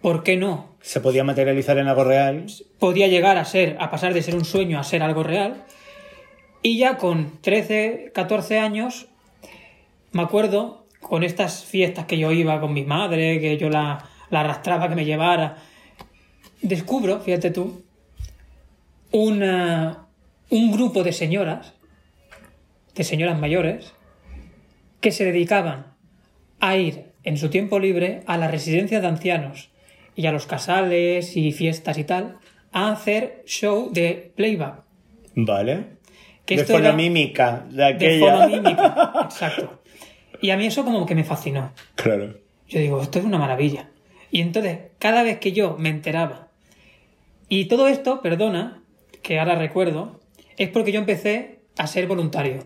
[0.00, 0.76] ¿por qué no?
[0.80, 2.46] Se podía materializar en algo real.
[2.78, 5.64] podía llegar a ser, a pasar de ser un sueño a ser algo real.
[6.62, 9.06] Y ya con 13, 14 años,
[10.12, 14.40] me acuerdo con estas fiestas que yo iba con mi madre, que yo la, la
[14.40, 15.56] arrastraba, que me llevara,
[16.62, 17.84] descubro, fíjate tú,
[19.12, 20.06] una,
[20.50, 21.74] un grupo de señoras,
[22.94, 23.92] de señoras mayores,
[25.00, 25.95] que se dedicaban
[26.60, 29.70] a ir en su tiempo libre a las residencias de ancianos
[30.14, 32.38] y a los casales y fiestas y tal,
[32.72, 34.82] a hacer show de playback.
[35.34, 35.96] Vale.
[36.44, 38.36] Que de fonomímica, de de aquella.
[38.36, 39.12] fonomímica.
[39.24, 39.82] Exacto.
[40.40, 41.72] Y a mí eso como que me fascinó.
[41.96, 42.38] Claro.
[42.68, 43.90] Yo digo, esto es una maravilla.
[44.30, 46.48] Y entonces, cada vez que yo me enteraba,
[47.48, 48.82] y todo esto, perdona,
[49.22, 50.20] que ahora recuerdo,
[50.56, 52.64] es porque yo empecé a ser voluntario.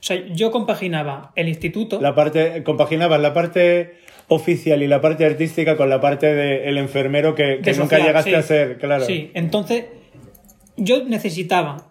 [0.00, 2.00] O sea, yo compaginaba el instituto.
[2.00, 3.94] La parte, compaginabas la parte
[4.28, 8.02] oficial y la parte artística con la parte del enfermero que, que de nunca social,
[8.06, 8.36] llegaste sí.
[8.36, 9.04] a ser, claro.
[9.04, 9.86] Sí, entonces
[10.76, 11.88] yo necesitaba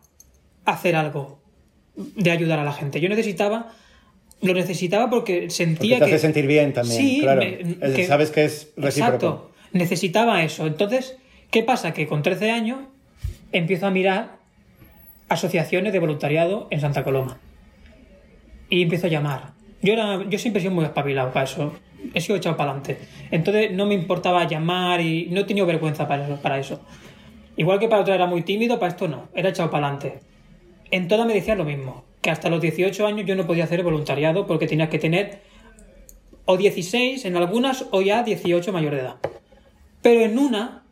[0.66, 1.40] hacer algo
[1.96, 3.00] de ayudar a la gente.
[3.02, 3.74] Yo necesitaba,
[4.42, 6.12] lo necesitaba porque Porque sentía te que...
[6.12, 7.42] hace sentir bien también, Sí, claro.
[7.42, 9.16] me- Es- que- Sabes que es recíproco.
[9.16, 9.52] Exacto.
[9.74, 10.66] Necesitaba eso.
[10.68, 11.18] Entonces,
[11.52, 11.94] ¿qué pasa?
[11.94, 12.80] Que con 13 años
[13.52, 14.38] empiezo a mirar
[15.28, 17.40] asociaciones de voluntariado en Santa Coloma.
[18.70, 19.54] Y empiezo a llamar.
[19.82, 21.74] Yo, era, yo siempre he sido muy espabilado para eso.
[22.14, 22.98] He sido echado para adelante.
[23.32, 26.82] Entonces no me importaba llamar y no he tenido vergüenza para eso, para eso.
[27.56, 29.30] Igual que para otro era muy tímido, para esto no.
[29.34, 30.20] Era echado para adelante.
[30.92, 32.04] En todas me decían lo mismo.
[32.22, 35.42] Que hasta los 18 años yo no podía hacer voluntariado porque tenías que tener
[36.46, 39.16] o 16 en algunas o ya 18 mayor de edad.
[40.02, 40.84] Pero en una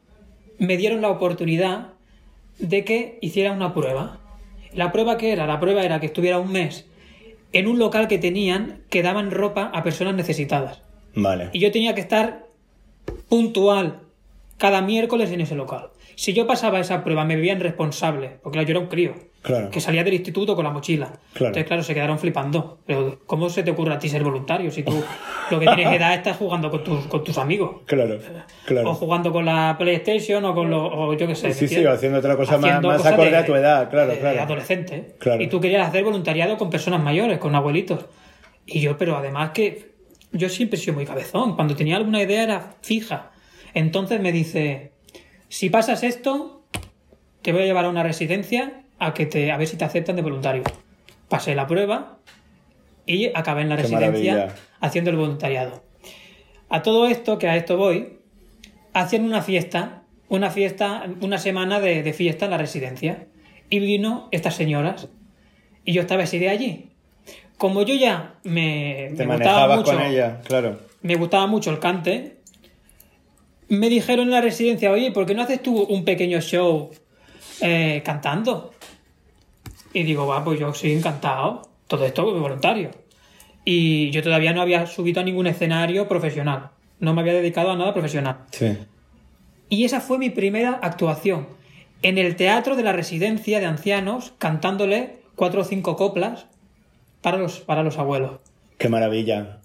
[0.58, 1.94] me dieron la oportunidad
[2.60, 4.20] de que hiciera una prueba.
[4.74, 6.86] La prueba que era, la prueba era que estuviera un mes
[7.56, 10.82] en un local que tenían que daban ropa a personas necesitadas.
[11.16, 11.50] Vale.
[11.54, 12.48] Y yo tenía que estar
[13.30, 14.02] puntual
[14.58, 15.90] cada miércoles en ese local.
[16.16, 19.70] Si yo pasaba esa prueba, me veían responsable, porque claro, yo era un crío, Claro.
[19.70, 21.06] que salía del instituto con la mochila.
[21.34, 21.48] Claro.
[21.48, 22.80] Entonces, claro, se quedaron flipando.
[22.88, 24.92] Pero, ¿cómo se te ocurre a ti ser voluntario si tú
[25.52, 27.82] lo que tienes edad estás jugando con tus, con tus amigos?
[27.86, 28.18] Claro,
[28.66, 28.90] claro.
[28.90, 30.82] O jugando con la PlayStation o con los.
[30.92, 31.54] O yo qué sé.
[31.54, 34.16] Sí, sí, o haciendo otra cosa más- Haciendo más acorde a tu edad, claro, de-
[34.16, 34.42] de claro.
[34.42, 35.16] adolescente.
[35.20, 35.44] Claro.
[35.44, 38.06] Y tú querías hacer voluntariado con personas mayores, con abuelitos.
[38.66, 39.92] Y yo, pero además que
[40.32, 41.56] yo siempre he sido muy cabezón.
[41.56, 43.32] Cuando tenía alguna idea era fija.
[43.76, 44.92] Entonces me dice:
[45.50, 46.64] si pasas esto,
[47.42, 50.16] te voy a llevar a una residencia a que te a ver si te aceptan
[50.16, 50.64] de voluntario.
[51.30, 52.18] Pasé la prueba
[53.06, 54.56] y acabé en la Qué residencia maravilla.
[54.80, 55.84] haciendo el voluntariado.
[56.70, 58.20] A todo esto, que a esto voy,
[58.94, 63.28] hacían una fiesta, una fiesta, una semana de, de fiesta en la residencia.
[63.70, 65.10] Y vino estas señoras.
[65.84, 66.90] Y yo estaba ese día allí.
[67.58, 70.80] Como yo ya me, Te me gustaba mucho, con ella, claro.
[71.02, 72.35] me gustaba mucho el cante,
[73.68, 76.92] me dijeron en la residencia, oye, ¿por qué no haces tú un pequeño show
[77.62, 78.74] eh, cantando?
[79.94, 81.62] Y digo, va, pues yo sí, encantado.
[81.88, 82.92] Todo esto es voluntario.
[83.64, 86.72] Y yo todavía no había subido a ningún escenario profesional.
[87.00, 88.38] No me había dedicado a nada profesional.
[88.52, 88.78] Sí.
[89.70, 91.48] Y esa fue mi primera actuación.
[92.02, 96.46] En el teatro de la residencia de ancianos, cantándole cuatro o cinco coplas
[97.22, 98.40] para los, para los abuelos.
[98.78, 99.62] Qué maravilla.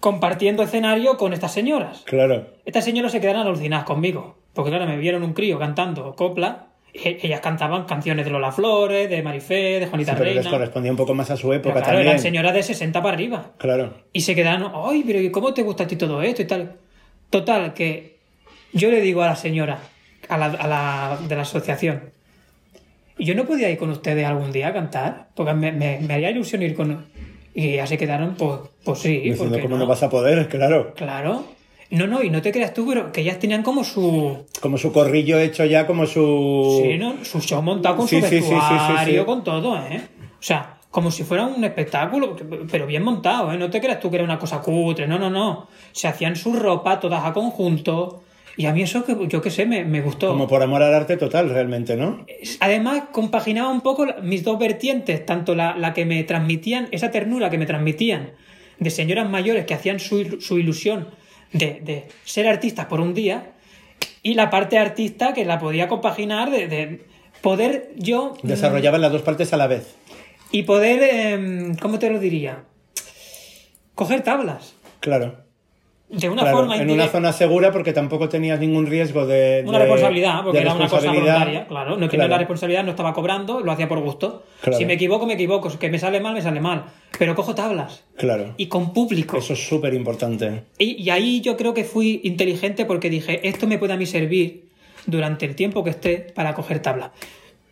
[0.00, 2.02] Compartiendo escenario con estas señoras.
[2.06, 2.46] Claro.
[2.64, 4.36] Estas señoras se quedaron alucinadas conmigo.
[4.54, 6.68] Porque claro, me vieron un crío cantando copla.
[6.94, 10.50] e- Ellas cantaban canciones de Lola Flores, de Marifé, de Sí, Juanita pero les Reina.
[10.50, 12.08] correspondía un poco más a su Pero época claro, también.
[12.08, 13.52] eran señoras de 60 para arriba.
[13.58, 13.94] Claro.
[14.12, 16.76] Y se quedaron, ay, pero ¿y cómo te gusta a ti todo esto y tal?
[17.28, 18.18] Total, que
[18.72, 19.78] yo le digo a la señora,
[20.28, 22.10] a la, a la de la asociación,
[23.18, 26.30] yo no podía ir con ustedes algún día a cantar, porque me, me, me haría
[26.30, 27.06] ilusión ir con...
[27.54, 29.78] Y ya se quedaron, pues, pues sí, Diciendo cómo no?
[29.78, 30.94] no vas a poder, claro.
[30.94, 31.44] Claro.
[31.90, 34.46] No, no, y no te creas tú, pero que ellas tenían como su...
[34.60, 36.80] Como su corrillo hecho ya, como su.
[36.84, 37.24] Sí, ¿no?
[37.24, 40.00] Su show montado con Sí, su sí, sí, sí, sí, vestuario, con todo, ¿eh?
[40.38, 42.36] O sea, como si fuera un espectáculo,
[42.70, 43.58] pero bien montado, ¿eh?
[43.58, 45.66] No te creas tú que era una cosa cutre, no, no, no.
[45.90, 48.22] Se hacían su ropa todas a conjunto.
[48.56, 50.28] Y a mí eso, que yo qué sé, me, me gustó.
[50.28, 52.26] Como por amor al arte total, realmente, ¿no?
[52.60, 57.48] Además, compaginaba un poco mis dos vertientes, tanto la, la que me transmitían, esa ternura
[57.50, 58.32] que me transmitían
[58.78, 61.08] de señoras mayores que hacían su, su ilusión
[61.52, 63.52] de, de ser artistas por un día,
[64.22, 67.06] y la parte artista que la podía compaginar de, de
[67.40, 68.34] poder yo...
[68.42, 69.94] Desarrollaban las dos partes a la vez.
[70.52, 72.64] Y poder, em, ¿cómo te lo diría?
[73.94, 74.74] Coger tablas.
[75.00, 75.44] Claro.
[76.12, 77.12] De una Claro, forma en una indirecta.
[77.18, 79.62] zona segura porque tampoco tenías ningún riesgo de.
[79.64, 81.34] Una de- responsabilidad, porque era una cosa responsabilidad.
[81.34, 81.90] voluntaria, claro.
[81.90, 82.30] No tenía Claro.
[82.30, 84.42] la responsabilidad, no estaba cobrando, lo hacía por gusto.
[84.60, 84.76] Claro.
[84.76, 85.70] Si me equivoco, me equivoco.
[85.78, 86.86] Que me sale mal, me sale mal.
[87.16, 88.04] Pero cojo tablas.
[88.16, 88.54] Claro.
[88.56, 89.36] Y con público.
[89.36, 90.64] Eso es súper importante.
[90.78, 94.06] Y, y ahí yo creo que fui inteligente porque dije, esto me puede a mí
[94.06, 94.64] servir
[95.06, 97.10] durante el tiempo que esté para coger tablas.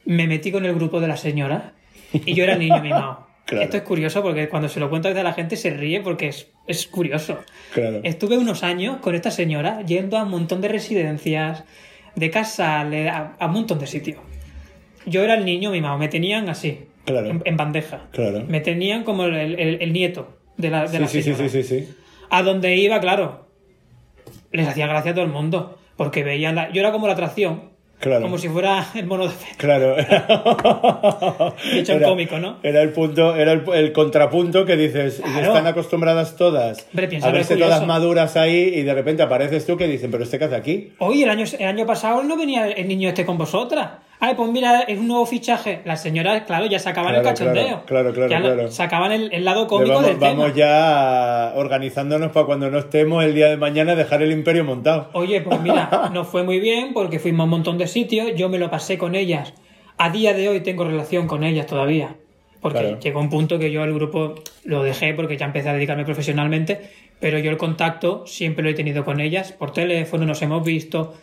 [0.04, 1.64] Me metí con el grupo de las señoras
[2.12, 3.26] y yo era el niño mimado.
[3.48, 3.64] Claro.
[3.64, 6.02] Esto es curioso porque cuando se lo cuento a veces a la gente se ríe
[6.02, 7.38] porque es, es curioso.
[7.74, 8.00] Claro.
[8.04, 11.64] Estuve unos años con esta señora yendo a un montón de residencias,
[12.14, 14.18] de casales, a, a un montón de sitios.
[15.06, 17.28] Yo era el niño mimado, me tenían así, Claro.
[17.30, 18.08] en, en bandeja.
[18.12, 18.44] Claro.
[18.46, 21.48] Me tenían como el, el- el nieto de la, de Sí, la sí, sí, señora.
[21.48, 21.94] sí, sí, sí.
[22.30, 23.48] A donde iba, claro,
[24.52, 26.70] les hacía gracia a todo el mundo, porque veían la...
[26.72, 28.22] Yo era como la atracción, Claro.
[28.22, 29.48] Como si fuera el mono de fe.
[29.56, 29.96] Claro.
[31.72, 32.58] Hecho en Era- cómico, ¿no?
[32.62, 35.48] Era el punto, era el, el contrapunto que dices, Claro.
[35.48, 39.86] están acostumbradas todas Hombre, a verse todas maduras ahí y de repente apareces tú que
[39.88, 40.92] dicen, pero este qué hace aquí.
[40.98, 43.90] Hoy, el año, el año pasado, no venía el niño este con vosotras.
[44.20, 45.80] Ay, pues mira, es un nuevo fichaje.
[45.84, 47.82] Las señoras, claro, ya sacaban el Claro, cachondeo.
[47.86, 48.70] claro, claro, claro, claro.
[48.70, 50.32] Sacaban el, el lado cómico vamos, del tema.
[50.32, 55.10] vamos ya organizándonos para cuando no estemos el día de mañana dejar el imperio montado.
[55.12, 58.48] Oye, pues mira, nos fue muy bien porque fuimos a un montón de sitios, yo
[58.48, 59.54] me lo pasé con ellas.
[59.98, 62.16] A día de hoy tengo relación con ellas todavía.
[62.60, 62.98] Porque Claro.
[62.98, 66.90] llegó un punto que yo el grupo lo dejé porque ya empecé a dedicarme profesionalmente,
[67.20, 71.14] pero yo el contacto siempre lo he tenido con ellas, por teléfono, nos hemos visto.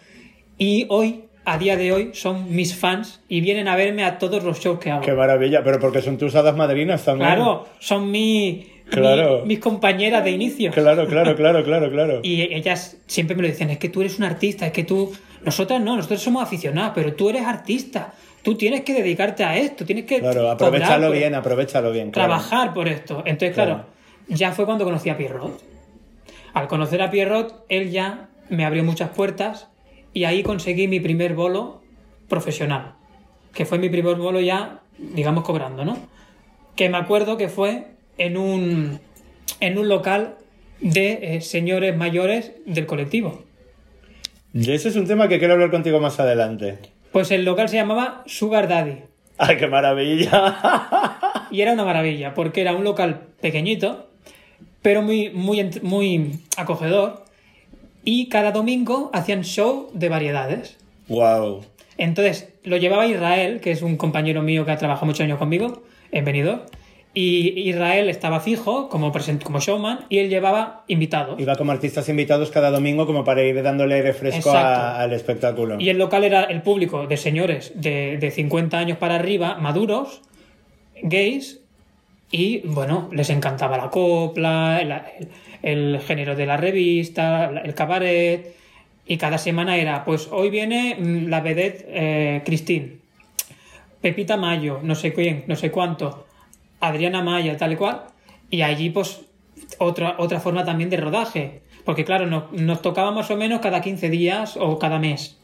[0.58, 4.44] Y hoy, a día de hoy, son mis fans y vienen a verme a todos
[4.44, 5.02] los shows que hago.
[5.02, 7.30] Qué maravilla, pero porque son tus hadas madrinas también.
[7.36, 9.42] Claro, son mi, Claro.
[9.42, 10.72] mi- mis compañeras de inicio.
[10.72, 12.20] Claro, claro, claro, claro, claro.
[12.24, 15.14] Y ellas siempre me lo decían, es que tú eres un artista, es que tú...
[15.44, 18.14] Nosotras no, nosotros somos aficionados, pero tú eres artista.
[18.42, 20.20] Tú tienes que dedicarte a esto, tienes que...
[20.20, 20.72] Claro, por-
[21.12, 22.12] bien, aprovechalo bien.
[22.12, 22.30] claro.
[22.30, 23.22] Trabajar por esto.
[23.26, 23.86] Entonces, claro, Claro.
[24.28, 25.62] ya fue cuando conocí a Pierrot.
[26.54, 29.68] Al conocer a Pierrot, él ya me abrió muchas puertas
[30.16, 31.82] y ahí conseguí mi primer bolo
[32.30, 32.94] profesional.
[33.54, 35.98] Que fue mi primer bolo ya, digamos, cobrando, ¿no?
[36.76, 39.00] Que me acuerdo que fue en un,
[39.60, 40.38] en un local
[40.80, 43.44] de eh, señores mayores del colectivo.
[44.54, 46.80] Y ese es un tema que quiero hablar contigo más adelante.
[47.12, 49.00] Pues el local se llamaba Sugar Daddy.
[49.38, 51.12] ¡Ay, qué maravilla!
[51.52, 54.10] Y era una maravilla, porque era un local pequeñito,
[54.82, 57.25] pero muy, muy, muy acogedor.
[58.06, 60.78] Y cada domingo hacían show de variedades.
[61.10, 61.66] ¡Wow!
[61.98, 65.84] Entonces lo llevaba Israel, que es un compañero mío que ha trabajado muchos años conmigo
[66.12, 66.62] en Benidorm.
[67.18, 71.40] Y Israel estaba fijo como, present- como showman y él llevaba invitados.
[71.40, 74.58] Iba como artistas invitados cada domingo como para ir dándole aire fresco Exacto.
[74.68, 75.80] a- al espectáculo.
[75.80, 80.22] Y el local era el público de señores de, de 50 años para arriba, maduros,
[81.02, 81.62] gays,
[82.32, 85.30] y bueno, les encantaba la copla, el, el-
[85.66, 88.56] el género de la revista, el cabaret,
[89.08, 92.98] y cada semana era, pues hoy viene mm, la vedette eh, Christine,
[94.00, 96.28] Pepita Mayo, no sé quién, no sé cuánto,
[96.80, 98.04] Adriana Maya, tal y cual,
[98.52, 99.22] y allí pues
[99.80, 103.82] otra, otra forma también de rodaje, porque claro, nos, nos tocaba más o menos cada
[103.82, 105.38] 15 días o cada mes.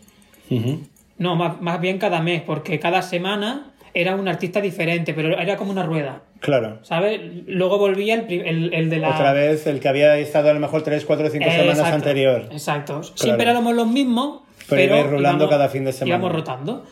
[1.18, 5.58] No, más, más bien cada mes, porque cada semana era un artista diferente, pero era
[5.58, 6.80] como una rueda, Claro.
[6.82, 7.22] ¿sabes?
[7.48, 9.12] Luego volvía el, pri- el, el de la...
[9.12, 11.96] Otra vez el que había estado a lo mejor 3, 4, 5 Eh, semanas exacto,
[11.96, 12.50] anterior.
[12.52, 13.04] Exacto.
[13.16, 16.16] Siempre éramos los mismos, Pero pero, rulando cada fin de semana.
[16.18, 16.86] Íbamos rotando.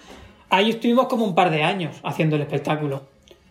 [0.52, 3.08] Ahí estuvimos como un par de años haciendo el espectáculo.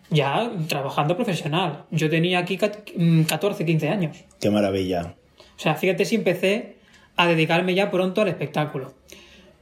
[0.09, 1.83] Ya trabajando profesional.
[1.91, 4.17] Yo tenía aquí cat- mm, 14, 15 años.
[4.39, 5.13] ¡Qué maravilla!
[5.37, 6.77] O sea, fíjate si empecé
[7.17, 8.93] a dedicarme ya pronto al espectáculo.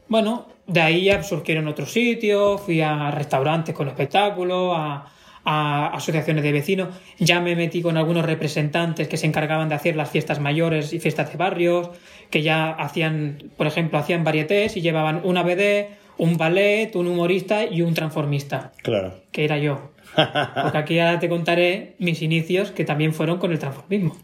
[0.08, 5.12] Bueno, de ahí ya surgieron otros sitios, fui a restaurantes con espectáculo, a,
[5.50, 9.96] a asociaciones de vecinos, ya me metí con algunos representantes que se encargaban de hacer
[9.96, 11.90] las fiestas mayores y fiestas de barrios,
[12.30, 17.64] que ya hacían, por ejemplo, hacían varietés y llevaban una BD, un ballet, un humorista
[17.66, 19.22] y un transformista, Claro.
[19.32, 19.92] que era yo.
[20.62, 24.18] Porque aquí ahora te contaré mis inicios que también fueron con el transformismo.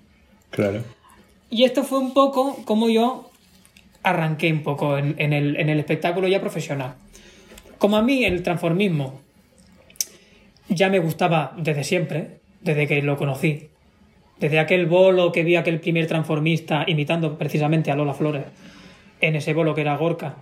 [0.49, 0.81] Claro.
[1.49, 3.29] Y esto fue un poco como yo
[4.03, 6.95] arranqué un poco en, en el, en el espectáculo ya profesional.
[7.77, 9.21] Como a mí el transformismo
[10.73, 13.69] ya me gustaba desde siempre, desde que lo conocí.
[14.39, 18.45] Desde aquel bolo que vi aquel primer transformista imitando precisamente a Lola Flores
[19.21, 20.37] en ese bolo que era Gorka.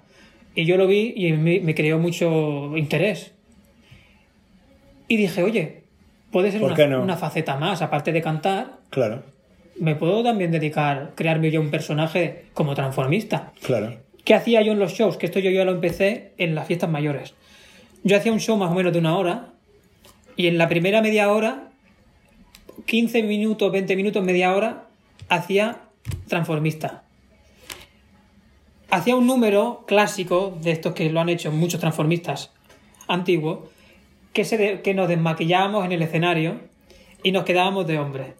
[0.56, 3.34] Y yo lo vi y me, me creó mucho interés.
[5.08, 5.84] Y dije, oye,
[6.32, 7.04] puede ser ¿Por una, no?
[7.04, 9.24] una faceta más, aparte de cantar, Claro.
[9.80, 13.52] me puedo también dedicar, crearme yo un personaje como transformista.
[13.62, 13.98] Claro.
[14.24, 15.18] ¿Qué hacía yo en los shows?
[15.18, 17.34] Que esto yo ya lo empecé en las fiestas mayores.
[18.04, 19.48] Yo hacía un show más o menos de una hora
[20.36, 21.70] y en la primera media hora,
[22.86, 24.88] 15 minutos, 20 minutos, media hora,
[25.30, 25.78] hacía
[26.28, 27.04] transformista.
[28.90, 32.52] Hacía un número clásico de estos que lo han hecho muchos transformistas
[33.08, 33.60] antiguos,
[34.34, 36.60] que, se de- que nos desmaquillábamos en el escenario
[37.24, 38.34] y nos quedábamos de hombre.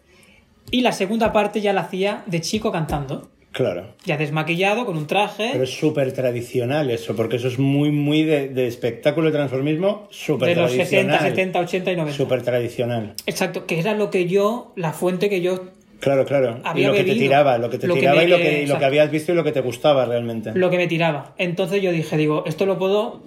[0.70, 3.94] Y la segunda parte ya la hacía de chico cantando, Claro.
[4.04, 5.50] ya desmaquillado, con un traje.
[5.52, 10.08] Pero es súper tradicional eso, porque eso es muy, muy de, de espectáculo de transformismo,
[10.10, 11.18] súper de los tradicional.
[11.20, 12.16] 60, 70, 80 y 90.
[12.16, 13.14] Súper tradicional.
[13.26, 15.64] Exacto, que era lo que yo, la fuente que yo,
[16.00, 16.58] Claro, claro.
[16.64, 18.36] Y Había lo que te tiraba, lo que te Lo que tiraba me- y, lo
[18.38, 20.50] que, y lo que habías visto y lo que te gustaba realmente.
[20.52, 21.32] lo que me tiraba.
[21.38, 23.22] Entonces yo dije, digo, esto lo puedo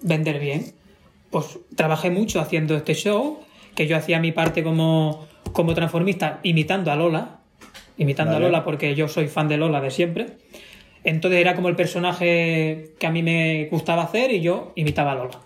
[0.00, 0.72] vender bien.
[1.30, 3.38] Pues trabajé mucho haciendo este show,
[3.76, 7.38] que yo hacía mi parte como, como transformista imitando a Lola,
[7.96, 8.46] imitando Vale.
[8.46, 10.26] a Lola porque yo soy fan de Lola de siempre.
[11.04, 15.14] Entonces era como el personaje que a mí me gustaba hacer y yo imitaba a
[15.16, 15.40] Lola.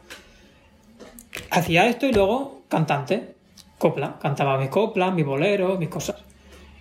[1.51, 3.35] Hacía esto y luego cantante,
[3.79, 4.19] copla.
[4.21, 6.17] Cantaba mis coplas, mis boleros, mis cosas.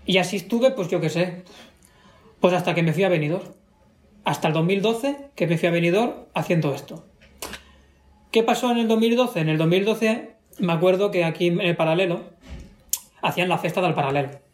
[0.05, 1.43] Y así estuve, pues yo qué sé,
[2.39, 3.43] pues hasta que me fui a Benidorm.
[4.23, 7.05] Hasta el 2012 que me fui a Benidorm haciendo esto.
[8.31, 9.39] ¿Qué pasó en el 2012?
[9.39, 12.21] En el 2012 me acuerdo que aquí en el paralelo
[13.21, 14.44] hacían la fiesta del paralelo.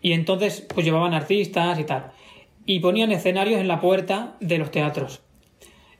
[0.00, 2.12] Y entonces pues llevaban artistas y tal.
[2.66, 5.20] Y ponían escenarios en la puerta de los teatros.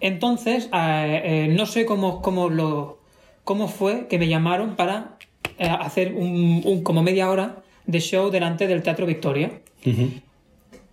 [0.01, 3.01] Entonces, eh, eh, no sé cómo, cómo, lo,
[3.45, 5.17] cómo fue que me llamaron para
[5.59, 9.61] eh, hacer un, un- como media hora de show delante del Teatro Victoria.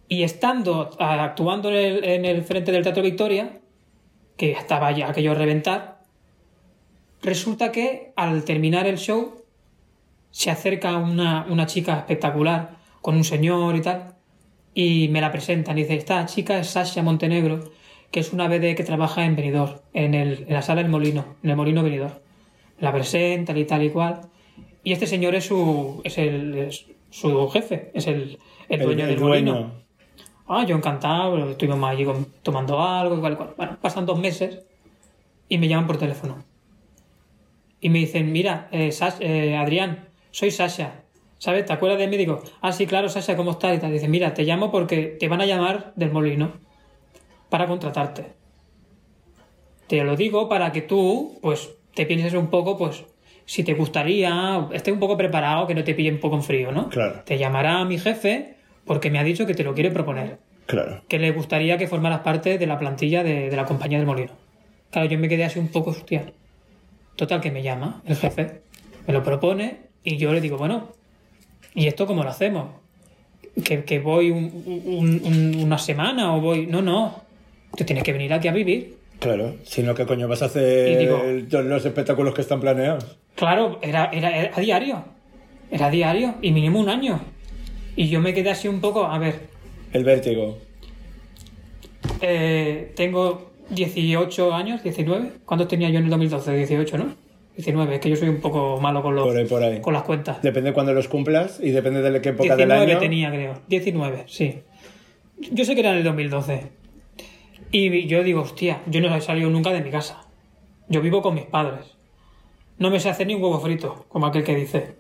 [0.08, 3.60] Y estando actuando en el, en el frente del Teatro Victoria,
[4.38, 6.00] que estaba ya aquello a reventar,
[7.22, 9.44] resulta que al terminar el show
[10.32, 12.75] se acerca una, una chica espectacular
[13.06, 14.15] con un señor y tal,
[14.74, 15.78] y me la presentan.
[15.78, 17.60] Y dice, esta chica es Sasha Montenegro,
[18.10, 21.36] que es una BD que trabaja en Benidorm, en, el, en la sala del Molino,
[21.44, 22.15] en el Molino Benidorm.
[22.80, 24.22] La presentan y tal y cual.
[24.84, 28.39] Y este señor es su, es el, es su jefe, es el,
[28.70, 29.54] el dueño el del dueño.
[29.54, 29.72] molino.
[30.48, 32.08] Ah, yo encantado, estuvimos allí
[32.41, 33.54] tomando algo, igual, igual.
[33.56, 34.65] Bueno, pasan dos meses
[35.48, 36.44] y me llaman por teléfono.
[37.82, 38.89] Y me dicen, mira, eh,
[39.20, 41.05] eh, Adrián, soy Sasha.
[41.45, 41.63] ¿Sabes?
[41.67, 42.17] ¿Te acuerdas de mí?
[42.17, 43.77] Digo, ah, sí, claro, Sasha, ¿cómo estás?
[43.77, 43.91] Y tal.
[43.91, 46.53] Dice, mira, te llamo porque te van a llamar del molino
[47.51, 48.25] para contratarte.
[49.86, 53.05] Te lo digo para que tú, pues, te pienses un poco, pues,
[53.45, 56.71] si te gustaría, estés un poco preparado, que no te pille un poco en frío,
[56.71, 56.89] ¿no?
[56.89, 57.21] Claro.
[57.25, 61.03] Te llamará mi jefe porque me ha dicho que te lo quiere proponer Claro.
[61.08, 64.31] que le gustaría que formaras parte de la plantilla de, de la compañía del molino.
[64.89, 66.34] Claro, yo me quedé así un poco, hostia.
[67.15, 68.62] Total, que me llama el jefe,
[69.05, 70.89] me lo propone y yo le digo, bueno,
[71.76, 72.70] ¿y esto cómo lo hacemos?
[73.64, 76.66] ¿Que, que voy un- un- un- una semana o voy...?
[76.68, 77.22] No, no,
[77.78, 78.96] tú tienes que venir aquí a vivir.
[79.20, 79.56] Claro.
[79.64, 83.18] Si no, ¿qué coño vas a hacer digo- los espectáculos que están planeados?
[83.36, 85.04] Claro, era, era, era a diario.
[85.72, 87.20] Era a diario y mínimo un año.
[87.96, 89.48] Y yo me quedé así un poco, a ver,
[89.94, 90.58] El vértigo.
[92.22, 95.32] Eh, tengo 18 años, 19.
[95.46, 96.56] ¿Cuántos tenía yo en el 2012?
[96.56, 97.16] 18, ¿no?
[97.56, 99.82] 19, es que yo soy un poco malo con, los, Por ahí, por ahí.
[99.82, 100.41] con las cuentas.
[100.41, 103.00] Depende de cuándo los cumplas y depende de qué época del 19 año.
[103.00, 103.62] tenía, creo.
[103.68, 104.62] 19, sí.
[105.52, 106.72] Yo sé que era en el 2012.
[107.72, 110.28] Y yo digo, hostia, yo no he salido nunca de mi casa.
[110.89, 111.96] Yo vivo con mis padres.
[112.78, 114.96] No me sé hacer ni un huevo frito, como aquel que dice.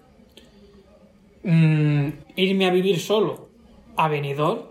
[1.43, 3.49] Mm, irme a vivir solo
[3.97, 4.61] a Benidorm,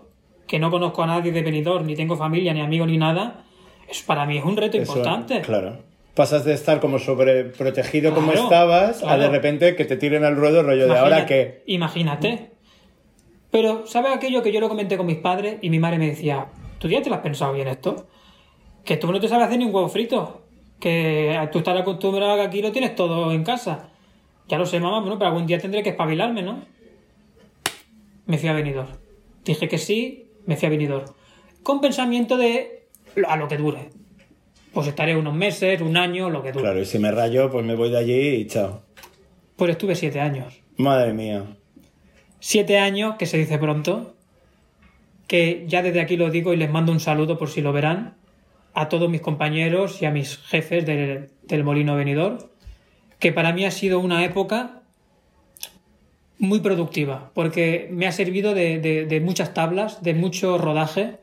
[0.47, 3.45] que no conozco a nadie de Benidorm, ni tengo familia, ni amigos, ni nada,
[3.87, 5.41] es para mí es un reto Eso, importante.
[5.41, 5.77] Claro.
[6.15, 10.37] Pasas de estar como sobreprotegido como Claro, estabas a de repente que te tiren al
[10.37, 11.61] ruedo rollo de ahora que...
[11.65, 12.51] Imagínate.
[13.51, 16.47] Pero, ¿sabes aquello que yo lo comenté con mis padres y mi madre me decía,
[16.79, 18.07] ¿tú ya te lo has pensado bien esto?
[18.85, 20.41] Que tú no te sabes hacer ni un huevo frito.
[20.79, 23.89] Que tú estás acostumbrado a que aquí lo tienes todo en casa.
[24.47, 26.63] Ya lo sé, mamá, bueno, pero algún día tendré que espabilarme, ¿no?
[28.25, 28.89] Me fui a Benidorm.
[29.43, 31.05] Dije que sí, me fui a Benidorm.
[31.63, 32.87] Con pensamiento de
[33.27, 33.89] a lo que dure.
[34.75, 36.63] Pues estaré unos meses, un año, lo que dure.
[36.65, 38.83] Claro, y si me rayo, pues me voy de allí y chao.
[39.55, 40.59] Pues estuve siete años.
[40.75, 41.45] Madre mía.
[42.41, 44.15] Siete años, que se dice pronto,
[45.27, 48.15] que ya desde aquí lo digo y les mando un saludo por si lo verán,
[48.73, 52.51] a todos mis compañeros y a mis jefes del, del Molino Venidor,
[53.17, 54.81] que para mí ha sido una época
[56.37, 61.15] muy productiva, porque me ha servido de, de- de muchas tablas, de mucho rodaje,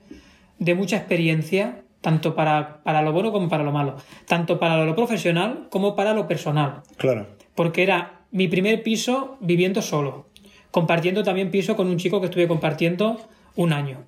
[0.58, 4.94] de mucha experiencia, tanto para, para lo bueno como para lo malo, tanto para lo
[4.94, 7.26] profesional como para lo personal Claro.
[7.54, 10.26] porque era mi primer piso viviendo solo,
[10.70, 13.18] compartiendo también piso con un chico que estuve compartiendo
[13.56, 14.04] un año,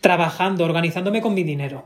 [0.00, 1.84] trabajando, organizándome con mi dinero.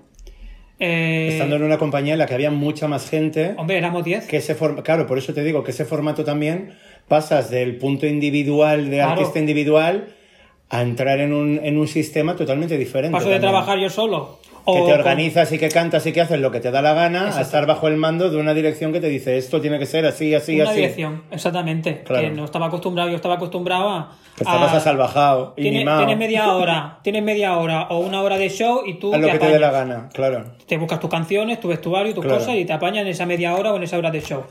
[0.78, 4.26] Eh, Estando en una compañía en la que había mucha más gente, Hombre, éramos 10.
[4.26, 6.72] que ese form- claro, por eso te digo que ese formato también
[7.06, 9.12] pasas del punto individual de Claro.
[9.12, 10.08] artista individual
[10.70, 13.12] a entrar en un, en un sistema totalmente diferente.
[13.12, 13.50] Paso de también.
[13.52, 14.38] trabajar yo solo.
[14.74, 17.36] Que te organizas y que cantas y que haces lo que te da la gana,
[17.36, 20.06] a estar bajo el mando de una dirección que te dice esto tiene que ser
[20.06, 20.80] así, así, una así.
[20.80, 22.02] dirección, exactamente.
[22.04, 22.22] Claro.
[22.22, 24.16] Que no estaba acostumbrado, yo estaba acostumbrado a.
[24.36, 25.98] Que estabas a- asalvajado y Tiene- mimado.
[25.98, 29.26] Tienes media hora, tienes media hora o una hora de show y tú Haz lo
[29.26, 30.44] te que te dé la gana, claro.
[30.66, 32.38] Te buscas tus canciones, tu vestuario, tus Claro.
[32.38, 34.44] cosas y te apañas en esa media hora o en esa hora de show.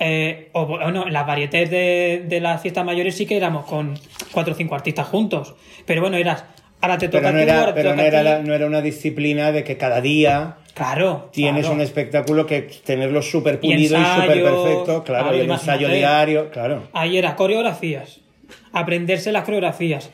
[0.00, 3.98] Eh, o bueno, en las varietés de, de las fiestas mayores sí que éramos con
[4.30, 5.54] cuatro o cinco artistas juntos.
[5.86, 6.44] Pero bueno, eras.
[6.80, 8.24] Ahora te toca Pero no era, ahora te pero no toca era, ti.
[8.24, 11.28] la- no era una disciplina de que cada día Claro.
[11.32, 11.74] tienes claro.
[11.74, 16.84] un espectáculo que tenerlo súper pulido y súper perfecto, claro, y el ensayo diario, claro.
[16.92, 18.20] Ahí era coreografías.
[18.72, 20.10] Aprenderse las coreografías.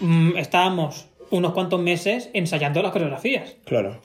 [0.00, 3.56] Mm, estábamos unos cuantos meses ensayando las coreografías.
[3.64, 4.00] Claro,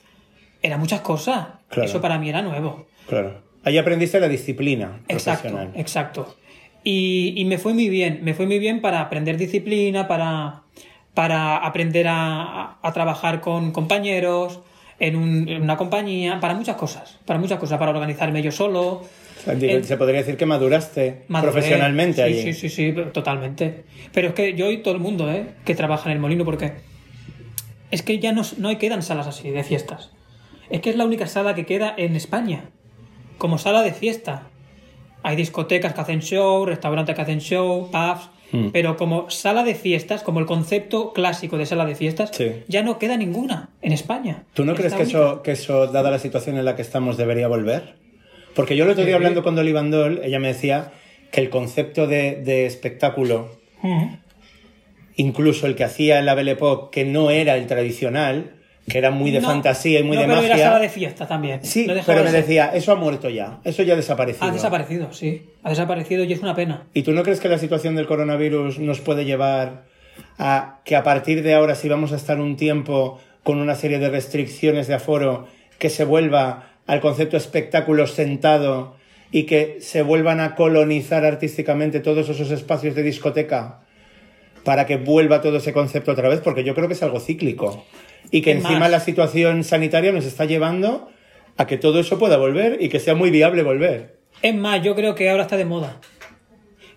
[0.64, 1.48] Era muchas cosas.
[1.70, 1.90] Claro.
[1.90, 2.86] Eso para mí era nuevo.
[3.08, 3.42] claro.
[3.64, 5.80] Ahí aprendiste la disciplina Exacto, profesional.
[5.80, 6.36] exacto.
[6.84, 10.61] Y, y me fue muy bien, me fue muy bien para aprender disciplina, para,
[11.14, 14.62] para aprender a, a- trabajar con compañeros,
[15.00, 19.02] en, un- en una compañía, para muchas cosas, para muchas cosas, para organizarme yo solo.
[19.44, 21.52] Se podría decir que maduraste Maduré.
[21.52, 22.42] profesionalmente sí, allí.
[22.42, 23.86] Sí, sí, sí, totalmente.
[24.14, 25.56] Pero es que yo y todo el mundo, ¿eh?
[25.66, 26.74] Que trabaja en el molino, porque
[27.90, 30.12] es que ya no, no quedan salas así de fiestas.
[30.70, 32.70] Es que es la única sala que queda en España,
[33.40, 34.44] como sala de fiesta.
[35.24, 38.70] Hay discotecas que hacen show, restaurantes que hacen show, pubs, Hmm.
[38.74, 42.52] pero como sala de fiestas, como el concepto clásico de sala de fiestas, Sí.
[42.68, 44.44] ya no queda ninguna en España.
[44.54, 45.18] ¿Tú no Es crees que única.
[45.20, 47.96] eso, que eso, dada la situación en la que estamos, debería volver?
[48.54, 50.92] Porque yo el otro día hablando con Dolly Bandol, ella me decía
[51.32, 53.50] que el concepto de, de espectáculo,
[53.82, 54.18] Ujú.
[55.16, 58.52] incluso el que hacía en la Belle Époque, que no era el tradicional,
[58.88, 60.56] que era muy de No, fantasía y muy no, de pero magia.
[60.56, 61.64] era sala de fiesta también.
[61.64, 64.46] Sí, No pero de me decía, eso ha muerto ya, eso ya ha desaparecido.
[64.46, 65.46] Ha desaparecido, sí.
[65.64, 66.88] Ha desaparecido y es una pena.
[66.94, 69.84] ¿Y tú no crees que la situación del coronavirus nos puede llevar
[70.38, 74.00] a que a partir de ahora, si vamos a estar un tiempo con una serie
[74.00, 75.48] de restricciones de aforo,
[75.80, 78.96] que se vuelva al concepto espectáculo sentado
[79.32, 83.80] y que se vuelvan a colonizar artísticamente todos esos espacios de discoteca
[84.64, 86.42] para que vuelva todo ese concepto otra vez?
[86.42, 87.86] Porque yo creo que es algo cíclico.
[88.30, 88.92] Y que encima más.
[88.92, 91.10] la situación sanitaria nos está llevando
[91.58, 94.20] a que todo eso pueda volver y que sea muy viable volver.
[94.42, 96.00] Es más, yo creo que ahora está de moda.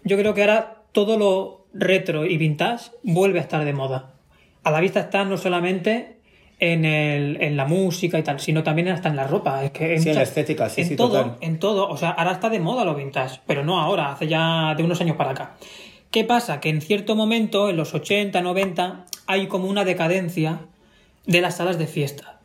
[0.04, 4.14] Yo creo que ahora todo lo retro y vintage vuelve a estar de moda.
[4.62, 6.18] A la vista está no solamente
[6.60, 9.64] en, el, en la música y tal, sino también hasta en la ropa.
[9.64, 11.36] Es que Sí, en la estética, sí, en sí, todo, total.
[11.40, 11.88] En todo.
[11.88, 15.00] O sea, ahora está de moda lo vintage, pero no ahora, hace ya de unos
[15.00, 15.56] años para acá.
[16.10, 16.60] ¿Qué pasa?
[16.60, 20.60] Que en cierto momento, en los 80, 90, hay como una decadencia
[21.26, 22.40] de las salas de fiesta.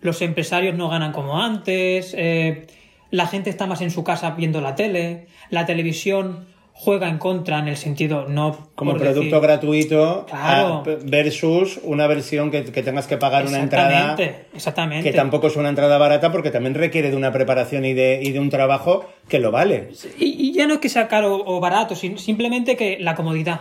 [0.00, 2.66] Los empresarios no ganan como antes, eh,
[3.10, 7.58] la gente está más en su casa viendo la tele, la televisión juega en contra
[7.58, 10.82] en el sentido no como producto decir- gratuito Claro.
[10.86, 15.10] a- versus una versión que, que tengas que pagar una entrada Exactamente, exactamente.
[15.10, 18.30] que tampoco es una entrada barata porque también requiere de una preparación y de, y
[18.32, 19.90] de un trabajo que lo vale.
[20.18, 23.60] Y, y ya no es que sea caro o barato, simplemente que la comodidad.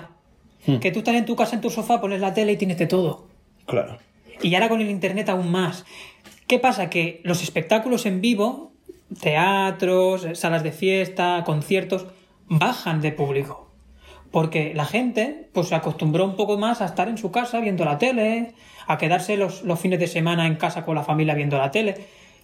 [0.65, 0.77] Hmm.
[0.77, 2.87] Que tú estás en tu casa, en tu sofá, pones la tele y tienes de
[2.87, 3.25] todo.
[3.65, 3.97] Claro.
[4.41, 5.85] Y ahora con el internet aún más.
[6.47, 6.89] ¿Qué pasa?
[6.89, 8.71] Que los espectáculos en vivo,
[9.21, 12.07] teatros, salas de fiesta, conciertos,
[12.47, 13.69] bajan de público.
[14.31, 17.85] Porque la gente pues se acostumbró un poco más a estar en su casa viendo
[17.85, 18.53] la tele,
[18.87, 21.95] a quedarse los, los fines de semana en casa con la familia viendo la tele,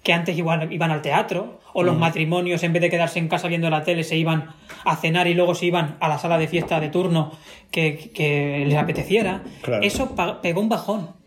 [0.04, 3.48] que antes igual iban al teatro, o los matrimonios en vez de quedarse en casa
[3.48, 6.48] viendo la tele se iban a cenar y luego se iban a la sala de
[6.48, 7.32] fiesta de turno
[7.72, 9.44] que, que les apeteciera.
[9.62, 9.84] Claro.
[9.84, 11.25] Eso pegó un bajón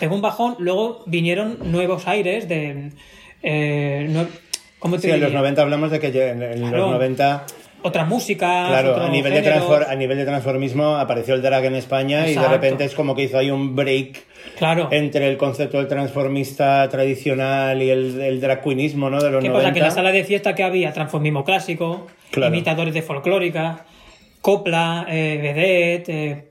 [0.00, 2.90] pegó un bajón, luego vinieron nuevos aires de...
[3.42, 4.26] Eh,
[4.80, 5.38] ¿Cómo te Sí, en los diría?
[5.40, 6.78] 90 hablamos de que en, en Claro.
[6.78, 7.44] los 90,
[7.82, 9.68] Otra música, claro, otro a nivel, de género.
[9.68, 13.14] transfor- a nivel de transformismo apareció el drag en España y de repente es como
[13.14, 14.24] que hizo ahí un break
[14.58, 14.88] Claro.
[14.90, 19.20] entre el concepto del transformista tradicional y el, el drag queenismo, ¿no?
[19.22, 19.52] De los ¿Qué 90.
[19.68, 19.72] pasa?
[19.74, 22.54] Que en la sala de fiesta que había transformismo clásico, Claro.
[22.54, 23.84] imitadores de folclórica,
[24.40, 26.44] copla, eh, vedette, eh,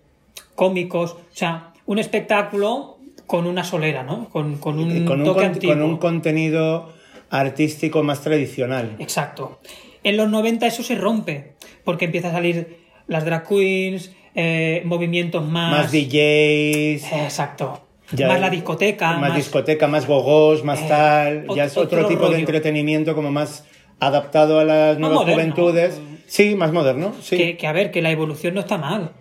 [0.56, 2.97] cómicos, o sea, un espectáculo
[3.30, 4.28] con una solera, ¿no?
[4.30, 5.76] Con, con un con toque con- antiguo.
[5.76, 6.92] con un contenido
[7.30, 8.96] artístico más tradicional.
[8.98, 9.60] Exacto.
[10.04, 11.54] En los 90 eso se rompe,
[11.84, 15.72] porque empieza a salir las drag queens, eh, movimientos más...
[15.72, 17.86] Más DJs, Exacto.
[18.14, 21.46] Ya- más la discoteca, más, más, discoteca, más gogos, más Eh, tal.
[21.56, 23.64] Ya es otro, otro tipo de entretenimiento como más
[24.00, 25.36] adaptado a las nuevas moderno.
[25.54, 26.02] juventudes.
[26.26, 27.38] Sí, más moderno, sí.
[27.38, 29.12] que, que, a ver, que la evolución no está mal.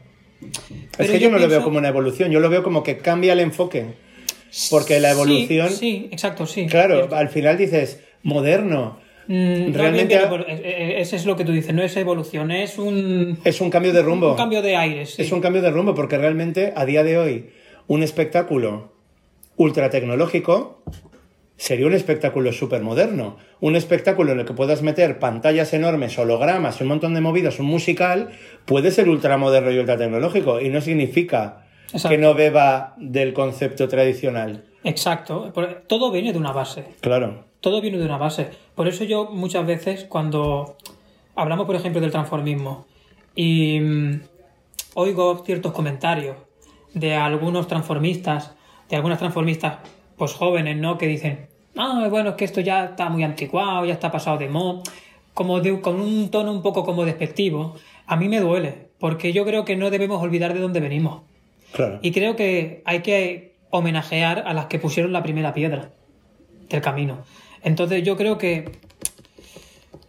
[0.99, 2.99] Es que yo, yo no lo veo como una evolución, yo lo veo como que
[2.99, 3.86] cambia el enfoque.
[4.70, 6.66] Porque la evolución, Sí, exacto, sí.
[6.66, 7.16] claro, Cierto.
[7.16, 8.99] al final dices, moderno.
[9.26, 12.51] Mm, realmente bien, bien, eh, eh, ese es lo que tú dices, no es evolución,
[12.51, 14.30] es un, Es un cambio de rumbo.
[14.30, 15.11] un cambio de aires.
[15.16, 15.22] sí.
[15.22, 17.51] Es un cambio de rumbo porque realmente a día de hoy
[17.89, 18.91] un espectáculo
[19.57, 20.82] ultra tecnológico
[21.59, 23.37] sería un espectáculo súper moderno.
[23.61, 27.67] Un espectáculo en el que puedas meter pantallas enormes, hologramas, un montón de movidas, un
[27.67, 28.31] musical,
[28.65, 32.09] puede ser ultramoderno y ultra tecnológico y no significa Exacto.
[32.09, 34.65] que no beba del concepto tradicional.
[34.85, 35.53] Exacto,
[35.89, 36.85] todo viene de una base.
[37.01, 37.45] Claro.
[37.61, 38.51] Todo viene de una base.
[38.77, 40.77] Por eso yo muchas veces cuando
[41.35, 42.87] hablamos, por ejemplo, del transformismo
[43.35, 44.21] y mm,
[44.95, 46.37] oigo ciertos comentarios
[46.95, 48.55] de algunos transformistas,
[48.89, 49.79] de algunas transformistas
[50.17, 50.99] pues jóvenes, ¿no?
[50.99, 51.48] Que dicen,
[51.79, 54.83] ah, bueno, es que esto ya está muy anticuado, ya está pasado de moda,
[55.33, 57.76] como de, con un tono un poco como despectivo.
[58.07, 61.22] A mí me duele, porque yo creo que no debemos olvidar de dónde venimos.
[61.72, 61.99] Claro.
[62.03, 65.91] Y creo que hay que homenajear a las que pusieron la primera piedra
[66.68, 67.24] del camino.
[67.62, 68.70] Entonces yo creo que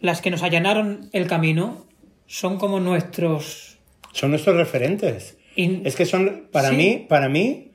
[0.00, 1.84] las que nos allanaron el camino
[2.26, 3.78] son como nuestros...
[4.12, 5.36] Son nuestros referentes.
[5.56, 6.76] in- Es que son, para Sí.
[6.76, 7.69] mí, para mí,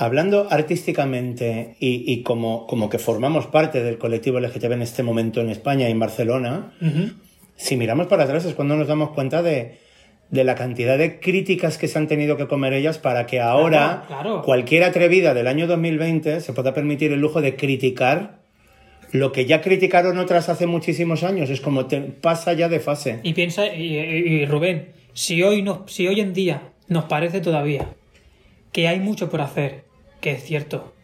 [0.00, 5.40] hablando artísticamente y, y como, como que formamos parte del colectivo LGTB en este momento
[5.40, 6.72] en España y en Barcelona,
[7.56, 9.78] si miramos para atrás es cuando nos damos cuenta de,
[10.30, 14.04] de la cantidad de críticas que se han tenido que comer ellas para que ahora
[14.06, 14.42] Claro, claro.
[14.42, 18.40] cualquier atrevida del año 2020 se pueda permitir el lujo de criticar
[19.12, 21.50] lo que ya criticaron otras hace muchísimos años.
[21.50, 23.18] Es como te, pasa ya de fase.
[23.24, 27.88] Y piensa, y, y- Rubén, si hoy, no, si hoy en día nos parece todavía
[28.72, 29.82] que hay mucho por hacer,
[30.20, 30.94] que es cierto,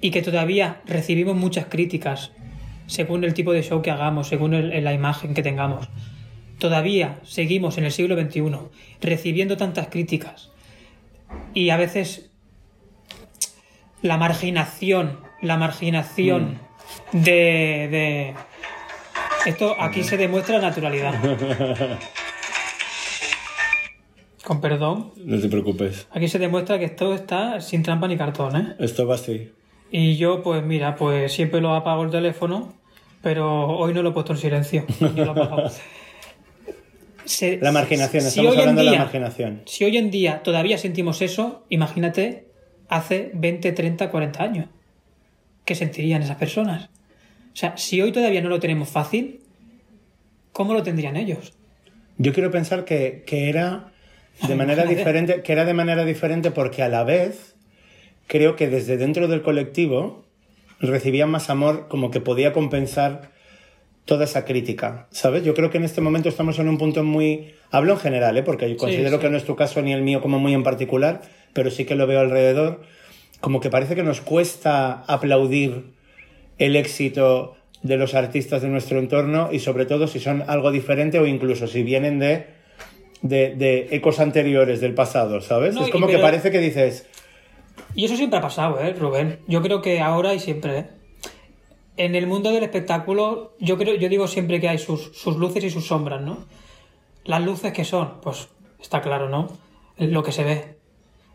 [0.00, 2.32] y que todavía recibimos muchas críticas
[2.86, 5.88] según el tipo de show que hagamos, según el- la imagen que tengamos,
[6.58, 8.42] todavía seguimos en el siglo XXI
[9.00, 10.50] recibiendo tantas críticas
[11.54, 12.30] y a veces
[14.02, 16.58] la marginación, la marginación
[17.12, 18.34] de, de...
[19.46, 21.14] Esto aquí se demuestra naturalidad.
[24.46, 26.06] Con perdón, No te preocupes.
[26.12, 28.74] aquí se demuestra que esto está sin trampa ni cartón, ¿eh?
[28.78, 29.50] Esto va así.
[29.90, 32.72] Y yo, pues mira, pues siempre lo apago el teléfono,
[33.22, 34.84] pero hoy no lo he puesto en silencio.
[35.00, 35.34] lo.
[37.24, 39.62] Se- La marginación, si estamos hablando de la marginación.
[39.66, 42.46] Si hoy en día todavía sentimos eso, imagínate
[42.88, 44.66] hace 20, 30, 40 años.
[45.64, 46.84] ¿Qué sentirían esas personas?
[47.52, 49.40] O sea, si hoy todavía no lo tenemos fácil,
[50.52, 51.52] ¿cómo lo tendrían ellos?
[52.18, 53.92] Yo quiero pensar que, que era
[54.46, 57.54] de manera diferente, que era de manera diferente porque a la vez
[58.26, 60.24] creo que desde dentro del colectivo
[60.80, 63.30] recibía más amor, como que podía compensar
[64.04, 65.42] toda esa crítica, ¿sabes?
[65.42, 67.54] Yo creo que en este momento estamos en un punto muy...
[67.70, 68.42] Hablo en general, ¿eh?
[68.42, 69.22] porque yo considero sí.
[69.22, 71.22] que no es tu caso ni el mío como muy en particular,
[71.52, 72.82] pero sí que lo veo alrededor,
[73.40, 75.86] como que parece que nos cuesta aplaudir
[76.58, 81.18] el éxito de los artistas de nuestro entorno y sobre todo si son algo diferente
[81.18, 82.46] o incluso si vienen de,
[83.22, 85.74] de, de ecos anteriores del pasado, ¿sabes?
[85.74, 87.06] No, es como que pero- parece que dices,
[87.94, 89.40] Y eso siempre ha pasado, ¿eh, Rubén?
[89.46, 90.86] Yo creo que ahora y siempre, ¿eh?
[91.98, 95.64] En el mundo del espectáculo, yo creo, yo digo siempre que hay sus, sus luces
[95.64, 96.44] y sus sombras, ¿no?
[97.24, 98.48] Las luces que son, pues
[98.80, 99.48] está claro, ¿no?
[99.96, 100.76] Lo que se ve.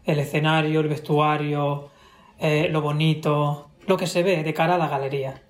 [0.06, 1.90] El escenario, el vestuario,
[2.40, 5.42] eh, lo bonito, lo que se ve de cara a la galería.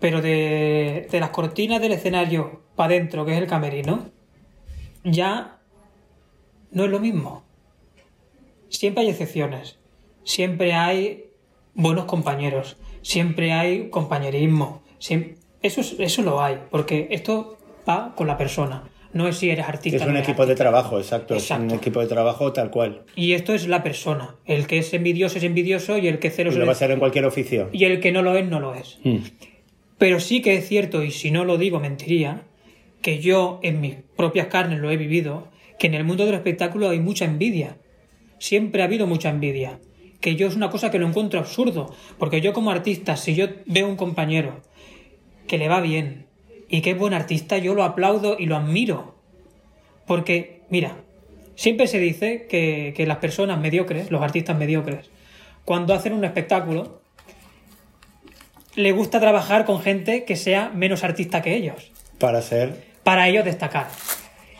[0.00, 4.10] Pero de, de las cortinas del escenario para adentro, que es el camerino,
[5.10, 5.58] ya
[6.72, 7.44] no es lo mismo.
[8.68, 9.78] Siempre hay excepciones.
[10.24, 11.24] Siempre hay
[11.74, 12.76] buenos compañeros.
[13.02, 14.82] Siempre hay compañerismo.
[15.62, 16.58] Eso, es- eso lo hay.
[16.70, 17.56] Porque esto
[17.88, 18.84] va con la persona.
[19.12, 19.96] No es si eres artista.
[20.04, 23.04] es un equipo de trabajo, exacto, es un equipo de trabajo tal cual.
[23.14, 24.34] Y esto es la persona.
[24.44, 26.74] El que es envidioso es envidioso y el que cero Y es lo va a
[26.74, 27.70] ser en cualquier oficio.
[27.72, 28.98] y el que no lo es, no lo es.
[29.04, 29.18] Mm.
[29.96, 32.42] Pero sí que es cierto, y si no lo digo, mentiría,
[33.02, 36.88] que yo en mis propias carnes lo he vivido, que en el mundo del espectáculo
[36.88, 37.76] hay mucha envidia.
[38.38, 39.78] Siempre ha habido mucha envidia.
[40.20, 41.94] Que yo es una cosa que lo encuentro absurdo.
[42.18, 44.62] Porque yo como artista, si yo veo un compañero
[45.46, 46.26] que le va bien
[46.68, 49.16] y que es buen artista, yo lo aplaudo y lo admiro.
[50.06, 50.96] Porque, mira,
[51.54, 55.10] siempre se dice que, que las personas mediocres, los artistas mediocres,
[55.64, 57.00] cuando hacen un espectáculo,
[58.76, 62.84] le gusta trabajar con gente que sea menos artista que ellos, Para ser...
[63.02, 63.88] para ellos destacar.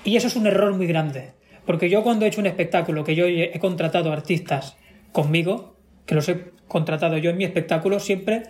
[0.05, 1.33] Y eso es un error muy grande,
[1.65, 4.77] porque yo cuando he hecho un espectáculo, que yo he contratado artistas
[5.13, 5.75] conmigo,
[6.07, 8.43] que los he contratado yo en mi espectáculo, siempre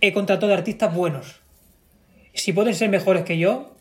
[0.00, 1.40] he contratado artistas buenos.
[2.34, 3.76] Si pueden ser mejores que yo,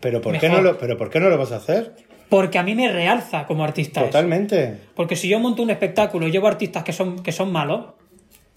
[0.00, 1.94] ¿Pero por, qué no lo, ¿Pero por qué no lo vas a hacer?
[2.32, 4.00] porque a mí me realza como artista.
[4.00, 4.08] eso.
[4.08, 4.78] Totalmente.
[4.94, 7.88] Porque si yo monto un espectáculo y llevo artistas que son, que son malos,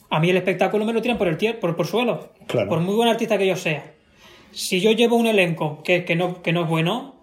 [0.09, 2.29] a mí el espectáculo me lo tiran por el tier, por, por suelo.
[2.47, 2.69] Claro.
[2.69, 3.94] Por muy buen artista que yo sea.
[4.55, 7.15] Si yo llevo un elenco que, que, no, que no es bueno,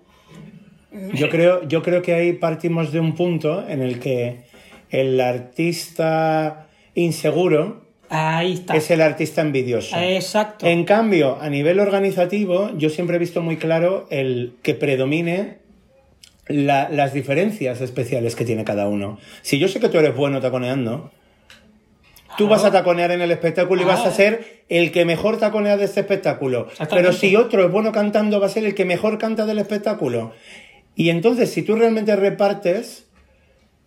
[1.14, 4.42] Yo creo, yo creo que ahí partimos de un punto en el que
[4.90, 8.76] el artista inseguro ahí está.
[8.76, 9.96] es el artista envidioso.
[9.98, 10.66] Exacto.
[10.66, 15.58] En cambio, a nivel organizativo, yo siempre he visto muy claro el que predomine
[16.48, 19.18] la- las diferencias especiales que tiene cada uno.
[19.40, 21.10] Si yo sé que tú eres bueno taconeando,
[22.36, 25.76] tú vas a taconear en el espectáculo y vas a ser el que mejor taconea
[25.76, 26.68] de este espectáculo.
[26.90, 30.32] Pero si otro es bueno cantando, va a ser el que mejor canta del espectáculo.
[30.94, 33.06] Y entonces, si tú realmente repartes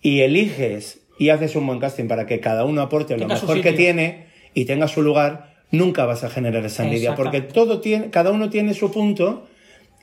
[0.02, 3.62] y eliges y haces un buen casting para que cada uno aporte lo Tenga mejor
[3.62, 7.16] que tiene y tenga su lugar, nunca vas a generar esa envidia.
[7.16, 9.48] Porque todo tiene, cada uno tiene su punto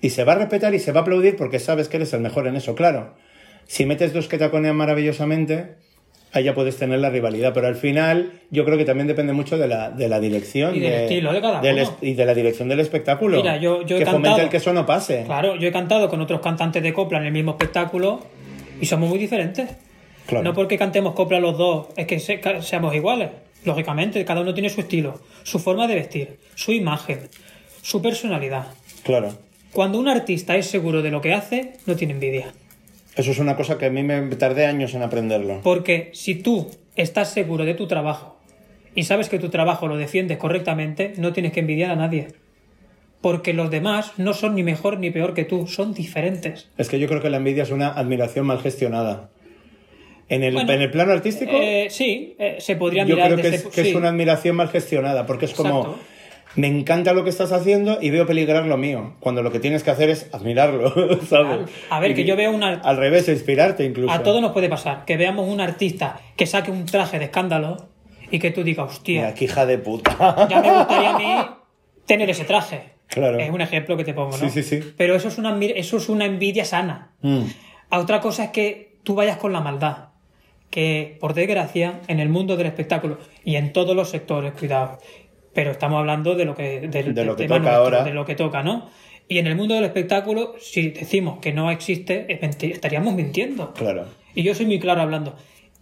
[0.00, 2.20] y se va a respetar y se va a aplaudir porque sabes que eres el
[2.20, 3.14] mejor en eso, claro.
[3.66, 5.76] Si metes dos que taconean maravillosamente,
[6.32, 9.58] ahí ya puedes tener la rivalidad, pero al final yo creo que también depende mucho
[9.58, 10.74] de la, de la dirección.
[10.74, 11.96] Y del estilo de cada del uno.
[12.00, 13.36] y de la dirección del espectáculo.
[13.36, 15.24] Mira, yo- yo he que fomente cantado- el que eso no pase.
[15.26, 18.20] Claro, yo he cantado con otros cantantes de copla en el mismo espectáculo
[18.80, 19.68] y somos muy diferentes.
[20.26, 20.44] Claro.
[20.44, 23.30] No porque cantemos copla los dos, es que se- seamos iguales.
[23.64, 27.28] Lógicamente, cada uno tiene su estilo, su forma de vestir, su imagen,
[27.82, 28.66] su personalidad.
[29.04, 29.36] Claro.
[29.72, 32.52] Cuando un artista es seguro de lo que hace, no tiene envidia.
[33.16, 35.60] Eso es una cosa que a mí me tardé años en aprenderlo.
[35.62, 38.38] Porque si tú estás seguro de tu trabajo
[38.94, 42.28] y sabes que tu trabajo lo defiendes correctamente, no tienes que envidiar a nadie.
[43.20, 46.68] Porque los demás no son ni mejor ni peor que tú, son diferentes.
[46.76, 49.30] Es que yo creo que la envidia es una admiración mal gestionada.
[50.28, 53.36] En el, Bueno, en el plano artístico, Eh, sí, eh, se podría yo mirar creo
[53.36, 53.90] que desde- es, que sí.
[53.90, 55.96] es una admiración mal gestionada, porque es como.
[56.54, 59.82] Me encanta lo que estás haciendo y veo peligrar lo mío, cuando lo que tienes
[59.82, 60.92] que hacer es admirarlo,
[61.28, 61.70] ¿sabes?
[61.90, 62.80] A ver, que yo veo una...
[62.80, 64.12] Al revés, inspirarte incluso.
[64.12, 67.88] A todos nos puede pasar que veamos un artista que saque un traje de escándalo
[68.30, 70.46] y que tú digas, hostia, Mira, qué hija de puta.
[70.48, 71.46] ya me gustaría a mí
[72.06, 72.92] tener ese traje.
[73.08, 73.38] Claro.
[73.38, 74.36] Es un ejemplo que te pongo, ¿no?
[74.38, 74.92] Sí, sí, sí.
[74.96, 77.10] Pero eso es una, eso es una envidia sana.
[77.20, 77.42] Mm,
[77.90, 80.08] A otra cosa es que tú vayas con la maldad.
[80.70, 84.98] Que, por desgracia, en el mundo del espectáculo y en todos los sectores, cuidado,
[85.54, 88.04] pero estamos hablando de lo que, del- De lo que toca nuestro, ahora.
[88.04, 88.90] de lo que toca, ¿no?
[89.28, 92.26] Y en el mundo del espectáculo, si decimos que no existe,
[92.70, 93.72] estaríamos mintiendo.
[93.74, 94.06] claro.
[94.34, 95.36] Y yo soy muy claro hablando.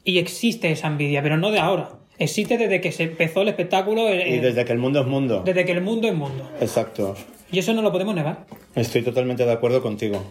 [0.04, 1.90] Y existe esa envidia, pero no de ahora.
[2.18, 5.42] Existe desde que se empezó el espectáculo, Y desde que el mundo es mundo.
[5.44, 6.50] desde que el mundo es mundo.
[6.60, 7.14] Exacto.
[7.52, 8.44] Y eso no lo podemos negar.
[8.74, 10.22] Estoy totalmente de acuerdo contigo.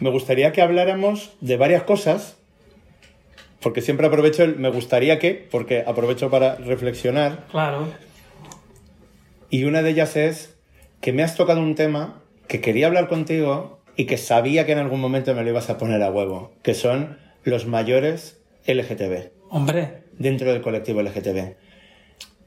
[0.00, 2.36] Me gustaría que habláramos de varias cosas,
[3.60, 7.86] porque siempre aprovecho el me gustaría que, porque aprovecho para reflexionar, Claro.
[9.50, 10.56] Y una de ellas es
[11.00, 14.78] que me has tocado un tema que quería hablar contigo y que sabía que en
[14.78, 20.04] algún momento me lo ibas a poner a huevo, que son los mayores LGTB, Hombre,
[20.18, 21.54] dentro del colectivo LGTB.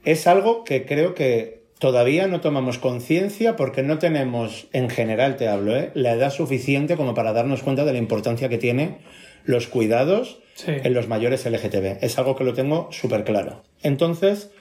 [0.05, 5.47] Es algo que creo que todavía no tomamos conciencia porque no tenemos, en general te
[5.47, 5.91] hablo, ¿eh?
[5.95, 8.99] la edad suficiente como para darnos cuenta de la importancia que tiene
[9.45, 10.71] los cuidados Sí.
[10.83, 11.97] en los mayores LGTB.
[12.03, 13.63] Es algo que lo tengo súper claro.
[13.81, 14.51] Entonces,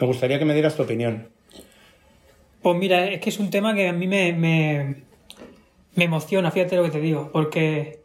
[0.00, 1.30] me gustaría que me dieras tu opinión.
[2.62, 4.96] Pues mira, es que es un tema que a mí me, me,
[5.94, 8.00] me emociona, fíjate lo que te digo, porque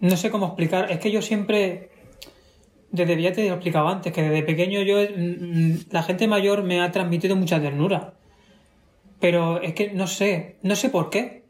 [0.00, 0.90] no sé cómo explicar.
[0.90, 1.90] Es que yo siempre,
[2.90, 6.64] desde ya te lo he explicado antes, que desde pequeño yo, mm, la gente mayor
[6.64, 8.14] me ha transmitido mucha ternura.
[9.20, 11.42] Pero es que no sé, no sé por qué.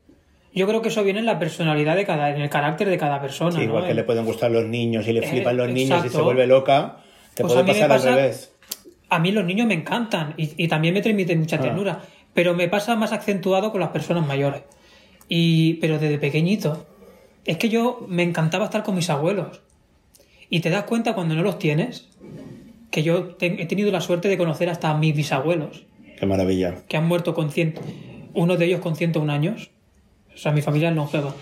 [0.54, 3.22] Yo creo que eso viene en la personalidad de cada, en el carácter de cada
[3.22, 3.52] persona.
[3.52, 3.62] Sí, ¿no?
[3.64, 6.20] igual que le pueden gustar los niños y le Eh, flipan los niños y se
[6.20, 6.98] vuelve loca,
[7.32, 8.51] te Pues puede pasar pasa- al revés.
[9.14, 11.60] A mí los niños me encantan y, y también me transmiten mucha Ah.
[11.60, 12.02] ternura,
[12.34, 14.62] pero me pasa más acentuado con las personas mayores.
[15.28, 16.86] Y, pero desde pequeñito,
[17.44, 19.60] es que yo me encantaba estar con mis abuelos.
[20.48, 22.08] Y te das cuenta cuando no los tienes,
[22.90, 25.84] que yo te- he tenido la suerte de conocer hasta a mis bisabuelos,
[26.18, 26.82] Qué maravilla.
[26.88, 27.80] que han muerto con ciento,
[28.34, 29.70] uno de ellos con 101 años.
[30.34, 31.34] O sea, mi familia es longeva.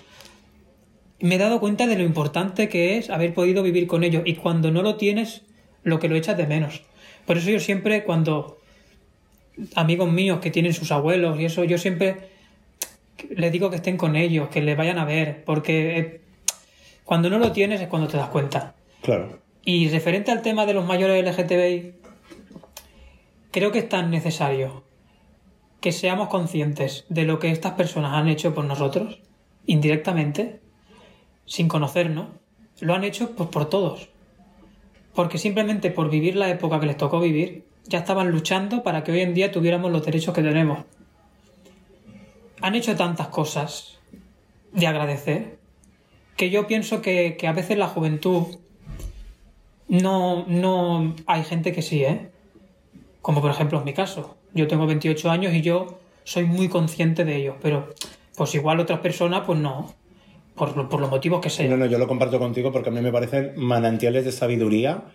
[1.19, 4.35] Me he dado cuenta de lo importante que es haber podido vivir con ellos y
[4.35, 5.43] cuando no lo tienes,
[5.83, 6.81] lo que lo echas de menos.
[7.31, 8.57] Por eso yo siempre, cuando
[9.75, 12.27] amigos míos que tienen sus abuelos y eso, yo siempre
[13.29, 16.21] les digo que estén con ellos, que les vayan a ver, porque eh,
[17.05, 18.75] cuando no lo tienes es cuando te das cuenta.
[19.01, 19.39] Claro.
[19.63, 21.93] Y referente al tema de los mayores LGTBI,
[23.51, 24.83] creo que es tan necesario
[25.79, 29.21] que seamos conscientes de lo que estas personas han hecho por nosotros,
[29.65, 30.59] indirectamente,
[31.45, 32.27] sin conocernos.
[32.81, 34.10] Lo han hecho pues, por todos.
[35.13, 39.11] Porque simplemente por vivir la época que les tocó vivir, ya estaban luchando para que
[39.11, 40.85] hoy en día tuviéramos los derechos que tenemos.
[42.61, 43.99] Han hecho tantas cosas
[44.71, 45.59] de agradecer
[46.37, 48.57] que yo pienso que, que a veces la juventud
[49.87, 52.29] no, no hay gente que sí, ¿eh?
[53.21, 54.37] Como por ejemplo en mi caso.
[54.53, 57.93] Yo tengo 28 años y yo soy muy consciente de ello, pero
[58.35, 59.93] pues igual otras personas pues no,
[60.55, 61.79] por, por los motivos que No, sean.
[61.79, 65.05] no, yo lo comparto contigo porque a mí me parecen manantiales de sabiduría,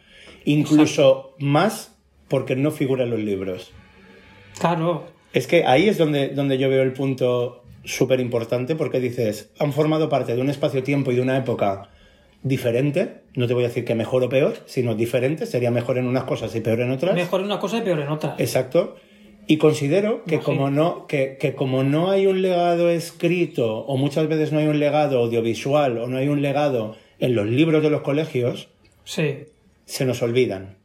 [0.44, 1.96] incluso más
[2.28, 3.72] porque no figura en los libros.
[4.58, 9.50] Claro, Es que ahí es donde, donde yo veo el punto súper importante porque dices,
[9.58, 11.90] han formado parte de un espacio-tiempo y de una época
[12.42, 16.06] diferente, no te voy a decir que mejor o peor, sino diferente, sería mejor en
[16.06, 17.14] unas cosas y peor en otras.
[17.14, 18.34] mejor en una cosa y peor en otra.
[18.38, 18.96] Exacto.
[19.46, 24.26] Y considero que como no, que, que como no hay un legado escrito, o muchas
[24.28, 27.90] veces no hay un legado audiovisual, o no hay un legado en los libros de
[27.90, 28.68] los colegios,
[29.04, 29.44] Sí,
[29.84, 30.76] se nos olvidan.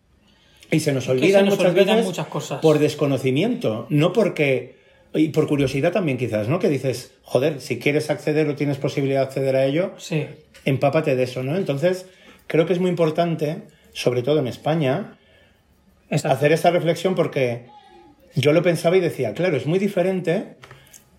[0.70, 2.62] Y se nos olvidan se nos muchas olvidan veces muchas cosas.
[2.62, 4.80] por desconocimiento, no porque...
[5.14, 6.60] Y por curiosidad también quizás, ¿no?
[6.60, 10.26] Que dices, joder, si quieres acceder o tienes posibilidad de acceder a ello, sí.
[10.64, 11.58] empápate de eso, ¿no?
[11.58, 12.06] Entonces,
[12.48, 15.18] creo que es muy importante, sobre todo en España,
[16.10, 16.38] Exacto.
[16.38, 17.66] hacer esta reflexión porque
[18.36, 20.56] yo lo pensaba y decía, claro, es muy diferente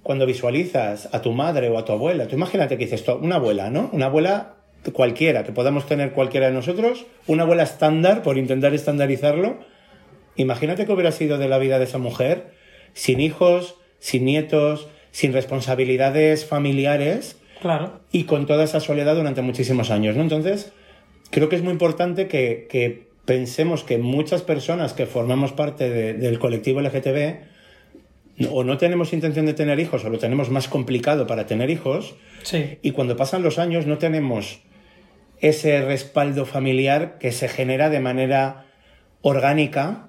[0.03, 2.27] cuando visualizas a tu madre o a tu abuela.
[2.27, 3.91] Tú imagínate que dices, una abuela, ¿no?
[3.93, 4.55] Una abuela
[4.93, 9.59] cualquiera, que podamos tener cualquiera de nosotros, una abuela estándar, por intentar estandarizarlo.
[10.37, 12.53] Imagínate que hubiera sido de la vida de esa mujer,
[12.95, 18.01] sin hijos, sin nietos, sin responsabilidades familiares Claro.
[18.11, 20.23] y con toda esa soledad durante muchísimos años, ¿no?
[20.23, 20.73] Entonces,
[21.31, 26.15] creo que es muy importante que, que pensemos que muchas personas que formamos parte de-
[26.15, 27.41] del colectivo LGTB
[28.51, 32.15] o no tenemos intención de tener hijos o lo tenemos más complicado para tener hijos
[32.43, 32.79] Sí.
[32.83, 34.61] y cuando pasan los años no tenemos
[35.41, 38.65] ese respaldo familiar que se genera de manera
[39.21, 40.09] orgánica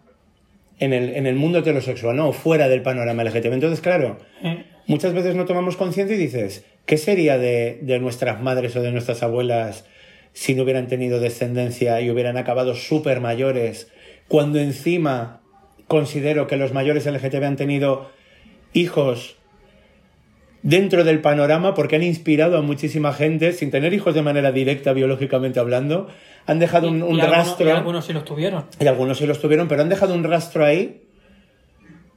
[0.79, 2.29] en el, en el mundo heterosexual, ¿no?
[2.29, 3.53] O fuera del panorama LGTB.
[3.53, 8.41] Entonces, claro, Eh, muchas veces no tomamos conciencia y dices, ¿qué sería de, de nuestras
[8.41, 9.85] madres o de nuestras abuelas
[10.33, 13.87] si no hubieran tenido descendencia y hubieran acabado súper mayores?
[14.27, 15.41] Cuando encima
[15.87, 18.09] considero que los mayores LGTB han tenido
[18.73, 19.37] hijos
[20.61, 24.93] dentro del panorama porque han inspirado a muchísima gente sin tener hijos de manera directa
[24.93, 26.07] biológicamente hablando,
[26.45, 28.65] han dejado un, un y algunos- rastro y algunos sí los tuvieron.
[28.79, 31.01] y algunos sí los tuvieron, pero han dejado un rastro ahí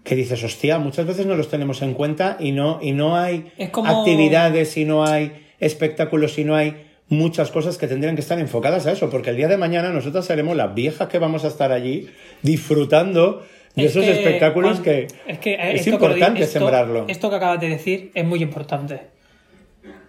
[0.04, 3.50] que dices, hostia, muchas veces no los tenemos en cuenta y no, y no hay
[3.72, 8.38] como- actividades y no hay espectáculos y no hay muchas cosas que tendrían que estar
[8.38, 11.48] enfocadas a eso, porque el día de mañana nosotras seremos las viejas que vamos a
[11.48, 12.08] estar allí
[12.42, 13.44] disfrutando
[13.76, 17.04] de Es esos que, espectáculos Juan, que es, que, eh, es importante esto- sembrarlo.
[17.08, 19.00] Esto que acabas de decir es muy importante.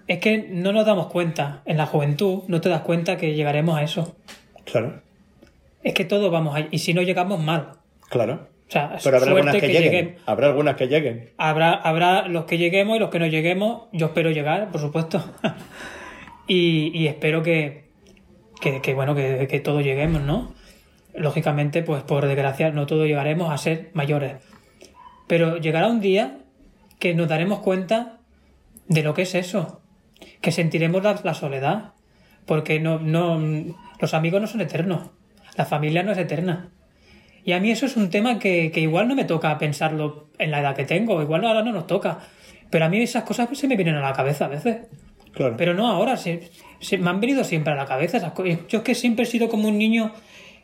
[0.08, 3.78] Es que no nos damos cuenta, en la juventud no te das cuenta que llegaremos
[3.78, 4.16] a eso.
[4.64, 5.02] Claro,
[5.84, 7.74] Es que todos vamos ahí, y si no llegamos mal.
[8.10, 8.48] claro.
[8.68, 9.84] O sea, Pero habrá algunas que, que lleguen.
[9.84, 10.16] lleguen.
[10.26, 11.30] Habrá algunas que lleguen.
[11.38, 13.84] Habrá, habrá los que lleguemos y los que no lleguemos.
[13.94, 15.24] Yo espero llegar, por supuesto.
[16.48, 17.84] y, espero que,
[18.96, 20.54] bueno, que, todos lleguemos, ¿no?
[21.14, 24.36] Lógicamente, pues por desgracia, no todos llegaremos a ser mayores.
[25.28, 26.40] Pero llegará un día
[27.00, 28.20] que nos daremos cuenta
[28.88, 29.82] de lo que es eso.
[30.42, 31.94] Que sentiremos la, soledad.
[32.46, 33.40] Porque no, no,
[34.00, 35.10] los amigos no son eternos.
[35.58, 36.70] La familia no es eterna.
[37.44, 40.52] Y a mí eso es un tema que, que igual no me toca pensarlo en
[40.52, 42.20] la edad que tengo, igual ahora no nos toca.
[42.70, 44.88] Pero a mí esas cosas se me vienen a la cabeza a veces.
[45.58, 46.50] Pero no ahora, se,
[47.00, 48.60] me han venido siempre a la cabeza esas cosas.
[48.68, 50.12] Yo es que siempre he sido como un niño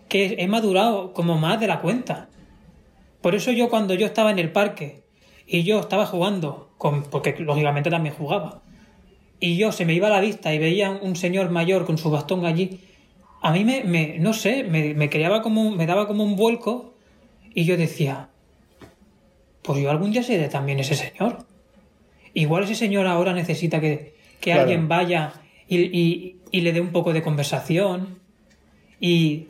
[0.09, 2.29] que he madurado como más de la cuenta.
[3.21, 5.03] Por eso yo cuando yo estaba en el parque
[5.47, 8.61] y yo estaba jugando, con, porque lógicamente también jugaba,
[9.39, 12.09] y yo se me iba a la vista y veía un señor mayor con su
[12.09, 12.79] bastón allí,
[13.41, 16.93] a mí me, me- no sé, me, me creaba como, me daba como un vuelco
[17.53, 18.29] y yo decía,
[19.61, 21.45] pues yo algún día seré también ese señor.
[22.33, 24.12] Igual ese señor ahora necesita que,
[24.43, 24.61] que Claro.
[24.63, 25.31] alguien vaya
[25.69, 28.19] y, y- y le dé un poco de conversación.
[28.99, 29.47] Y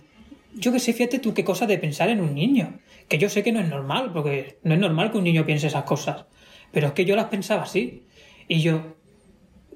[0.55, 2.79] yo que sé, fíjate tú qué cosa de pensar en un niño.
[3.07, 5.67] Que yo sé que no es normal, porque no es normal que un niño piense
[5.67, 6.25] esas cosas.
[6.71, 8.03] Pero es que yo las pensaba así.
[8.47, 8.95] Y yo,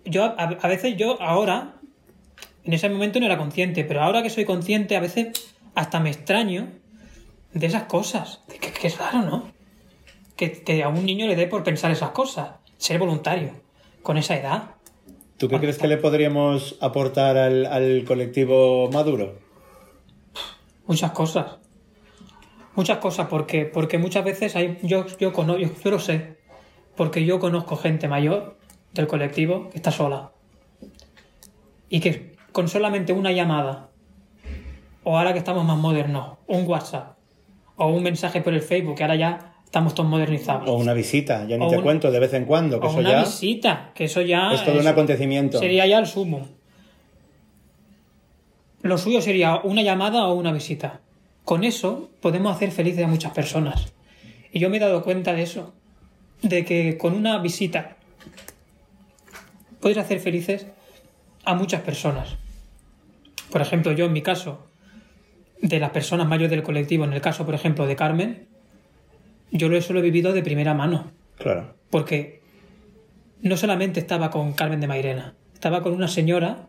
[0.06, 1.74] yo a, a veces yo ahora,
[2.64, 5.30] en ese momento no era consciente, pero ahora que soy consciente, a veces
[5.74, 6.70] hasta me extraño
[7.54, 8.42] de esas cosas.
[8.48, 9.52] Que, que- que es raro, ¿no?
[10.36, 12.52] Que, que a un niño le dé por pensar esas cosas.
[12.78, 13.52] Ser voluntario.
[14.04, 14.76] Con esa edad.
[15.38, 19.36] ¿Tú qué crees que le podríamos aportar al, al colectivo Maduro?
[20.88, 21.58] Muchas cosas.
[22.76, 26.38] Muchas cosas, porque, porque muchas veces hay, yo, yo, cono- yo, yo lo sé,
[26.96, 28.58] porque yo conozco gente mayor
[28.94, 30.32] del colectivo que está sola.
[31.90, 33.90] Y que con solamente una llamada,
[35.04, 37.18] o ahora que estamos más modernos, un WhatsApp,
[37.76, 40.68] o un mensaje por el Facebook, que ahora ya estamos todos modernizados.
[40.70, 42.90] O una visita, ya ni O te un- cuento, de vez en cuando, que o
[42.90, 45.60] eso una ya visita, que eso ya es todo un acontecimiento.
[45.60, 46.48] sería ya el sumo.
[48.82, 51.02] Lo suyo sería una llamada o una visita.
[51.44, 53.92] Con eso podemos hacer felices a muchas personas.
[54.52, 55.74] Y yo me he dado cuenta de eso.
[56.42, 57.98] De que con una visita
[59.82, 60.68] puedes hacer felices
[61.44, 62.36] a muchas personas.
[63.52, 64.68] Por ejemplo, yo en mi caso,
[65.62, 68.48] de las personas mayores del colectivo, en el caso, por ejemplo, de Carmen,
[69.52, 71.12] yo lo- eso lo he vivido de primera mano.
[71.38, 71.76] Claro.
[71.90, 72.42] Porque
[73.42, 76.68] no solamente estaba con Carmen de Mairena, estaba con una señora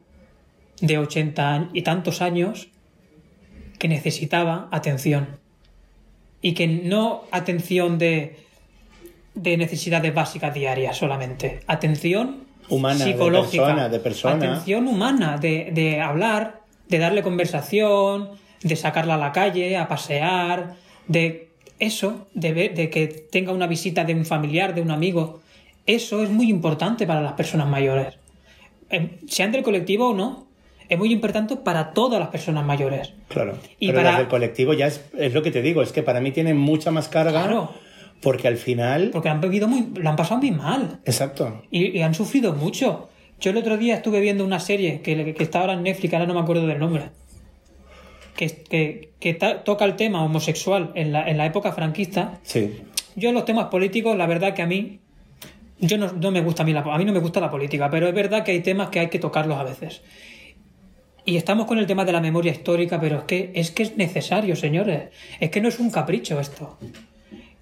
[0.81, 2.69] de ochenta años y tantos años
[3.79, 5.39] que necesitaba atención.
[6.41, 8.37] Y que no atención de,
[9.35, 11.61] de necesidades básicas diarias solamente.
[11.67, 13.65] Atención Humana, de psicológica.
[13.65, 14.35] persona, de persona.
[14.37, 18.31] Atención humana, de, de hablar, de darle conversación,
[18.63, 20.77] de sacarla a la calle, a pasear,
[21.09, 21.48] de
[21.79, 25.41] eso, de, ver- de que tenga una visita de un familiar, de un amigo.
[25.87, 28.15] Eso es muy importante para las personas mayores.
[28.91, 30.47] Eh, Sean del colectivo o no,
[30.89, 33.13] es muy importante para todas las personas mayores.
[33.29, 33.59] Claro.
[33.79, 36.03] Y Pero para- las del colectivo ya es, es lo que te digo, es que
[36.03, 37.73] para mí tienen mucha más carga Claro.
[38.23, 39.11] porque al final...
[39.13, 41.01] Porque han vivido muy, lo han pasado muy mal.
[41.05, 41.63] Exacto.
[41.71, 43.09] Y, y han sufrido mucho.
[43.41, 46.27] Yo el otro día estuve viendo una serie que, que está ahora en Netflix, ahora
[46.27, 47.05] no me acuerdo del nombre,
[48.39, 49.35] que, que,
[49.65, 52.39] toca el tema homosexual en la, en la época franquista.
[52.45, 52.83] Sí.
[53.17, 55.01] Yo los temas políticos, la verdad que a mí,
[55.81, 57.91] yo no, no me gusta a mí, la, a mí no me gusta la política,
[57.91, 60.03] pero es verdad que hay temas que hay que tocarlos a veces.
[61.25, 63.97] Y estamos con el tema de la memoria histórica, pero es que es que es
[63.97, 65.11] necesario, señores.
[65.41, 66.79] Es que no es un capricho esto.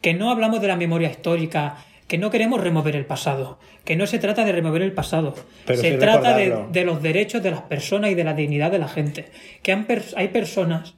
[0.02, 4.06] Que no hablamos de la memoria histórica, que no queremos remover el pasado, que no
[4.06, 5.34] se trata de remover el pasado.
[5.66, 8.70] Pero se sí trata de, de los derechos de las personas y de la dignidad
[8.70, 9.26] de la gente.
[9.62, 9.86] Que han
[10.16, 10.94] hay personas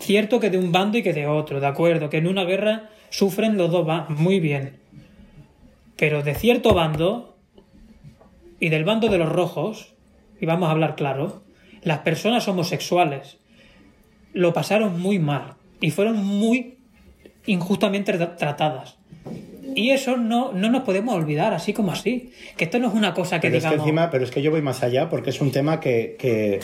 [0.00, 2.90] Cierto que de un bando y que de otro, de acuerdo, que en una guerra
[3.10, 4.76] sufren los dos bandos, muy bien.
[5.96, 7.36] Pero de cierto bando
[8.60, 9.94] y del bando de los rojos,
[10.40, 11.42] y vamos a hablar claro,
[11.82, 13.38] las personas homosexuales
[14.32, 16.78] lo pasaron muy mal y fueron muy
[17.46, 18.98] injustamente tra- tratadas.
[19.74, 22.32] Y eso no, no nos podemos olvidar, así como así.
[22.56, 23.86] Que esto no es una cosa que Pero es que digamos.
[23.86, 26.60] encima, pero es que yo voy más allá porque es un tema que, que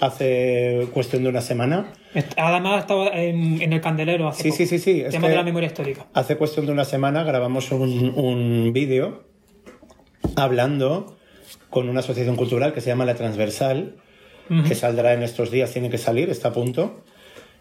[0.00, 1.92] hace cuestión de una semana,
[2.36, 4.56] Además, estaba en, en el candelero hace Sí, poco.
[4.58, 6.06] sí, sí, sí, es Tema de la memoria histórica.
[6.12, 9.22] hace cuestión de una semana grabamos un, un vídeo
[10.36, 11.16] hablando
[11.68, 13.96] con una asociación cultural que se llama La Transversal,
[14.66, 17.04] que saldrá en estos días, tiene que salir, está a punto.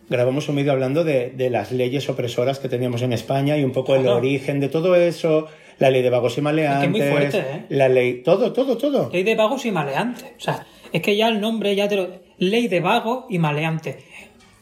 [0.10, 3.72] Grabamos un vídeo hablando de, de las leyes opresoras que teníamos en España y un
[3.72, 5.48] poco el origen de todo eso,
[5.78, 7.66] la ley de vagos y maleantes, muy fuerte, ¿eh?
[7.70, 9.10] la ley, todo, todo, todo.
[9.14, 10.32] Ley de vagos y maleantes.
[10.38, 12.10] O sea, es que ya el nombre ya te lo...
[12.40, 14.00] Ley de vago y maleante.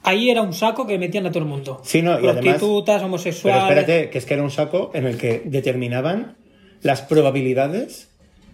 [0.04, 1.80] Ahí era un saco que metían a todo el mundo.
[1.84, 3.64] Sí, no, y además- Prostitutas, Pero homosexuales...
[3.64, 6.38] espérate, que es que era un saco en el que determinaban
[6.82, 8.10] las probabilidades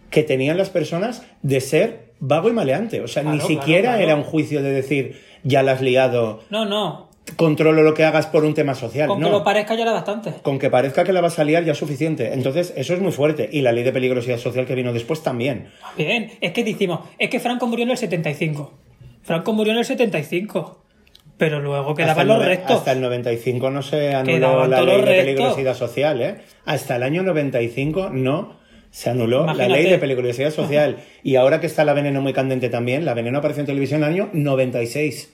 [0.09, 3.01] que tenían las personas de ser vago y maleante.
[3.01, 4.03] O sea, ni siquiera claro, claro.
[4.03, 7.09] era un juicio de decir, ya la has liado, No, no.
[7.35, 9.07] controlo lo que hagas por un tema social.
[9.09, 9.27] Con no.
[9.27, 10.33] que lo parezca ya era bastante.
[10.41, 12.33] Con que parezca que la vas a liar ya es suficiente.
[12.33, 13.49] Entonces, eso es muy fuerte.
[13.51, 15.67] Y la ley de peligrosidad social que vino después también.
[15.97, 18.71] Bien, es que decimos, es que Franco murió en el 75.
[19.21, 20.79] Franco murió en el 75.
[21.37, 22.77] Pero luego quedaban los restos.
[22.77, 26.35] hasta el 95 no se anuló la ley de peligrosidad social, ¿eh?
[26.65, 28.62] Hasta el año 95 no
[28.93, 30.97] se anuló la ley de peligrosidad social.
[31.23, 34.07] Y ahora que está la veneno muy candente también, la veneno apareció en televisión en
[34.07, 35.33] el año 96.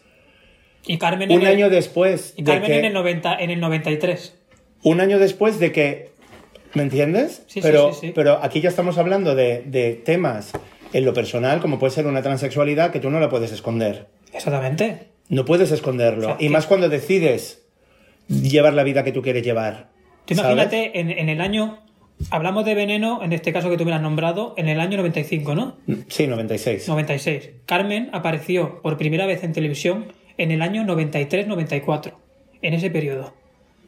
[0.88, 2.80] Y Carmen, Un en el, año después y de Carmen que...
[2.80, 4.38] en, el 90, en el 93.
[4.84, 6.10] Un año después de que...
[6.74, 7.44] ¿Me entiendes?
[7.48, 8.12] Sí, sí, pero, sí, sí.
[8.16, 10.54] pero aquí ya estamos hablando de, de temas
[10.94, 14.08] en lo personal, como puede ser una transexualidad, que tú no la puedes esconder.
[14.32, 15.08] Exactamente.
[15.28, 16.28] No puedes esconderlo.
[16.28, 17.68] O sea, y que- más cuando decides
[18.30, 19.90] llevar la vida que tú quieres llevar.
[20.28, 21.80] Imagínate en, en el año,
[22.30, 25.56] hablamos de veneno, en este caso que tú me has nombrado, en el año 95,
[25.56, 25.78] ¿no?
[26.08, 26.88] Sí, 96.
[26.88, 27.52] 96.
[27.66, 30.06] Carmen apareció por primera vez en televisión
[30.38, 32.14] en el año 93-94,
[32.62, 33.34] en ese periodo.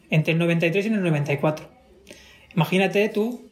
[0.09, 1.65] Entre el 93 y el 94.
[2.55, 3.49] Imagínate tú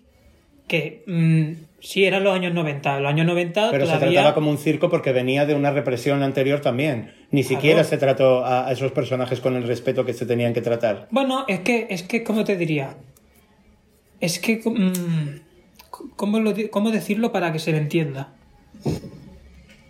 [0.67, 4.57] que mm, sí eran los años 90, los años 90 Pero se trataba como un
[4.57, 7.13] circo porque venía de una represión anterior también.
[7.31, 11.07] Ni siquiera se trató a, esos personajes con el respeto que se tenían que tratar.
[11.11, 12.97] Bueno, es que, es que, ¿cómo te diría?
[14.21, 15.39] Es que, mm,
[16.15, 16.39] ¿cómo,
[16.71, 18.33] ¿cómo decirlo para que se me entienda?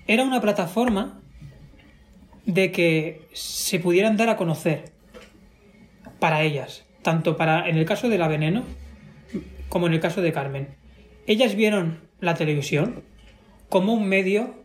[0.07, 1.19] Era una plataforma
[2.45, 4.91] de que se pudieran dar a conocer
[6.19, 8.63] para ellas, tanto para en el caso de la veneno
[9.69, 10.69] como en el caso de Carmen.
[11.27, 13.03] Ellas vieron la televisión
[13.69, 14.55] como un medio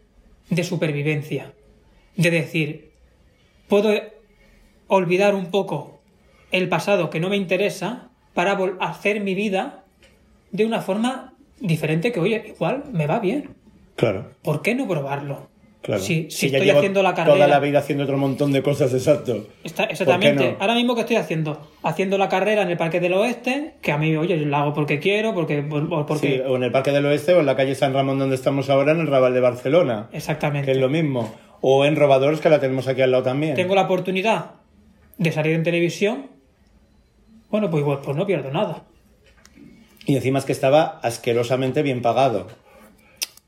[0.48, 1.52] de supervivencia,
[2.16, 2.92] de decir,
[3.68, 3.92] puedo
[4.88, 6.00] olvidar un poco
[6.52, 9.84] el pasado que no me interesa para hacer mi vida
[10.52, 13.50] de una forma diferente que, oye, igual me va bien.
[13.96, 15.48] Claro, ¿Por qué no probarlo?
[15.82, 16.02] claro.
[16.02, 17.34] Si, si ya estoy llevo haciendo la carrera.
[17.36, 19.46] Toda la vida haciendo otro montón de cosas, exacto.
[19.62, 20.52] Está- exactamente.
[20.52, 20.56] no?
[20.58, 23.98] Ahora mismo que estoy haciendo, haciendo la carrera en el Parque del Oeste, que a
[23.98, 26.72] mí, oye, yo la hago porque quiero, porque, por- por- porque Sí, o en el
[26.72, 29.34] Parque del Oeste o en la calle San Ramón donde estamos ahora, en el Raval
[29.34, 30.08] de Barcelona.
[30.12, 30.64] exactamente.
[30.66, 31.32] Que es lo mismo.
[31.60, 33.54] O en Robadores, que la tenemos aquí al lado también.
[33.54, 34.52] Tengo la oportunidad
[35.18, 36.26] de salir en televisión.
[37.54, 38.82] Bueno, pues igual, pues no pierdo nada.
[40.06, 42.48] Y encima es que estaba asquerosamente bien pagado.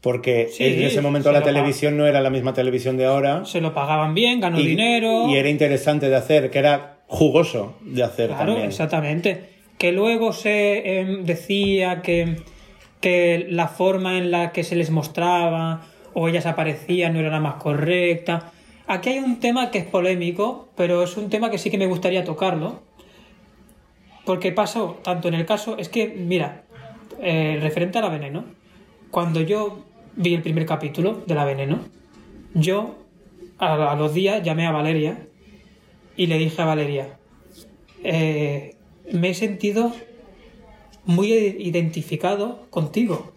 [0.00, 3.44] Porque Sí, en ese momento la televisión no era la misma televisión de ahora.
[3.44, 5.28] Se lo pagaban bien, ganó y, dinero.
[5.28, 8.68] y era interesante de hacer, que era jugoso de hacer Claro, también.
[8.68, 9.50] exactamente.
[9.76, 12.36] Que luego se em, decía que,
[13.00, 15.80] que la forma en la que se les mostraba
[16.14, 18.52] o ellas aparecían no era la más correcta.
[18.86, 21.86] Aquí hay un tema que es polémico, pero es un tema que sí que me
[21.86, 22.85] gustaría tocarlo.
[24.26, 26.64] Porque pasó, tanto en el caso, es que, mira,
[27.22, 28.44] eh, referente a la veneno,
[29.10, 29.84] cuando yo
[30.16, 31.78] vi el primer capítulo de la veneno,
[32.52, 32.98] yo
[33.58, 35.26] a, a los días llamé a Valeria
[36.16, 37.18] y le dije a Valeria,
[38.02, 38.74] eh,
[39.12, 39.92] me he sentido
[41.04, 43.32] muy identificado contigo.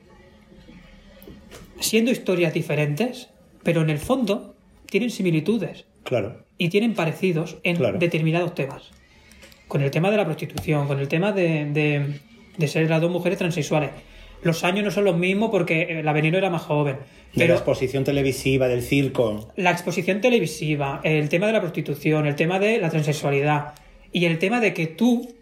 [1.79, 3.29] Siendo historias diferentes,
[3.63, 4.55] pero en el fondo
[4.87, 6.43] tienen similitudes Claro.
[6.57, 7.99] y tienen parecidos en Claro.
[7.99, 8.89] determinados temas.
[9.69, 12.19] Con el tema de la prostitución, con el tema de, de-
[12.57, 13.91] de ser las dos mujeres transexuales.
[14.43, 16.97] Los años no son los mismos porque el Aveniro era más joven.
[17.33, 19.49] De la exposición televisiva, del circo.
[19.55, 23.75] la exposición televisiva, el tema de la prostitución, el tema de la transexualidad
[24.11, 25.33] y el tema de que tú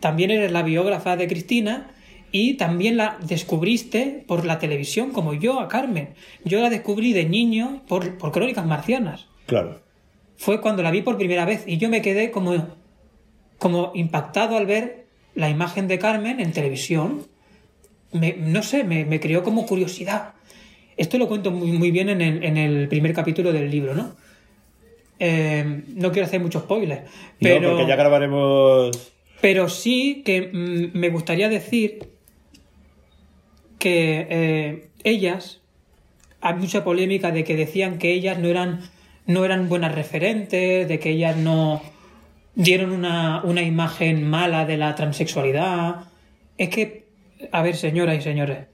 [0.00, 1.90] también eres la biógrafa de Cristina
[2.32, 6.10] y también la descubriste por la televisión, como yo a Carmen.
[6.44, 9.26] Yo la descubrí de niño por, por Crónicas Marcianas.
[9.46, 9.80] Claro.
[10.36, 12.66] Fue cuando la vi por primera vez y yo me quedé como,
[13.58, 15.04] como impactado al ver
[15.34, 17.26] la imagen de Carmen en televisión.
[18.12, 20.34] Me- no sé, me, me creó como curiosidad.
[20.96, 24.16] Esto lo cuento muy, muy bien en el, en el primer capítulo del libro, ¿no?
[25.18, 27.04] Eh, no quiero hacer mucho spoiler,
[27.40, 27.60] pero...
[27.60, 29.12] No, porque ya grabaremos.
[29.40, 32.00] Pero sí que mm, me gustaría decir
[33.78, 35.60] que eh, ellas,
[36.40, 38.80] hay mucha polémica de que decían que ellas no eran,
[39.26, 41.82] no eran buenas referentes, de que ellas no
[42.56, 46.06] dieron una, una imagen mala de la transexualidad.
[46.58, 47.04] Es que,
[47.52, 48.66] a ver, señoras y señores,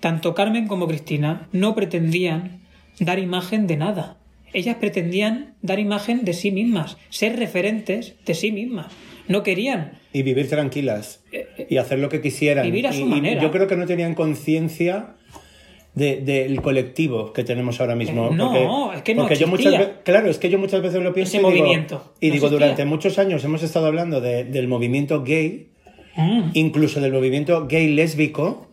[0.00, 2.60] tanto Carmen como Cristina no pretendían
[3.00, 4.16] dar imagen de nada.
[4.52, 8.86] Ellas pretendían dar imagen de sí mismas, ser referentes de sí mismas.
[9.26, 11.22] No querían Y vivir tranquilas.
[11.68, 12.64] Y hacer lo que quisieran.
[12.66, 13.42] Eh, Vivir a su Y- y manera.
[13.42, 15.14] yo creo que no tenían conciencia
[15.94, 18.28] de- del colectivo que tenemos ahora mismo.
[18.28, 19.74] Eh, no, porque, es que no porque yo muchas
[20.04, 22.12] Claro, es que yo muchas veces lo pienso Ese y digo, movimiento.
[22.20, 22.66] y No digo, existía.
[22.66, 25.68] durante muchos años hemos estado hablando de- del movimiento gay,
[26.16, 28.66] Mm, incluso del movimiento gay lésbico.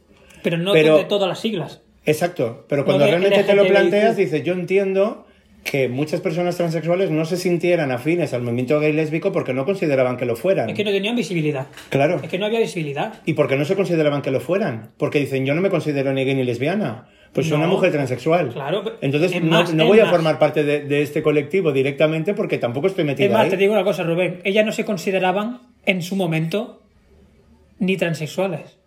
[0.43, 1.82] pero no Pero- de todas las siglas.
[2.05, 5.28] Exacto, pero cuando de realmente te lo planteas, dices, yo entiendo
[5.64, 10.18] que muchas personas transexuales no se sintieran afines al movimiento gay lésbico porque no consideraban
[10.18, 10.70] que lo fueran.
[10.70, 11.68] Es que no tenían visibilidad.
[11.89, 12.20] Claro.
[12.24, 13.14] Es que no había visibilidad.
[13.26, 14.91] ¿Y por qué no se consideraban que lo fueran?
[14.97, 17.07] Porque dicen, yo no me considero ni gay ni lesbiana.
[17.32, 17.64] Pues soy No.
[17.66, 18.49] una mujer transexual.
[18.49, 22.34] Claro, Entonces es no, más, no voy a formar parte de, de este colectivo directamente
[22.34, 23.49] porque tampoco estoy metida Es más, ahí.
[23.51, 24.41] te digo una cosa, Rubén.
[24.43, 26.82] Ellas no se consideraban en su momento
[27.80, 28.80] ni transexuales.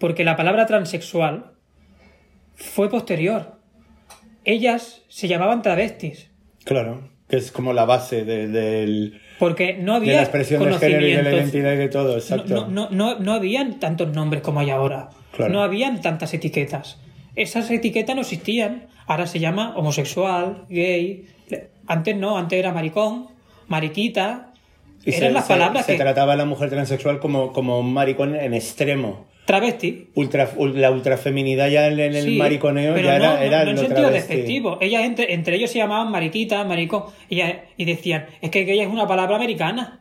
[0.00, 1.52] Porque la palabra transexual
[2.56, 3.58] fue posterior.
[4.44, 6.28] Ellas se llamaban travestis.
[6.64, 10.72] Claro, que es como la base de, del- Porque no de había la expresión de
[10.78, 12.66] género y de la identidad y de todo, exacto.
[12.66, 15.10] no, no, no, no habían tantos nombres como hay ahora.
[15.34, 15.52] Claro.
[15.52, 16.98] No habían tantas etiquetas.
[17.36, 18.86] Esas etiquetas no existían.
[19.06, 21.26] Ahora se llama homosexual, gay.
[21.86, 23.28] Antes no, antes era maricón,
[23.68, 24.52] mariquita.
[25.04, 25.98] Y Eran se, las se- palabras se que.
[25.98, 29.26] trataba a la mujer transexual como, como un maricón en extremo.
[29.44, 30.08] Travesti.
[30.14, 33.70] Ultra, ul- la ultrafeminidad ya en, en el mariconeo pero ya no, era, era no
[33.72, 34.28] en sentido travesti.
[34.34, 34.78] despectivo.
[34.80, 37.04] Ellas entre, entre ellos se llamaban mariquita, maricón.
[37.28, 37.40] Y,
[37.76, 40.00] y decían, es que gay es una palabra americana.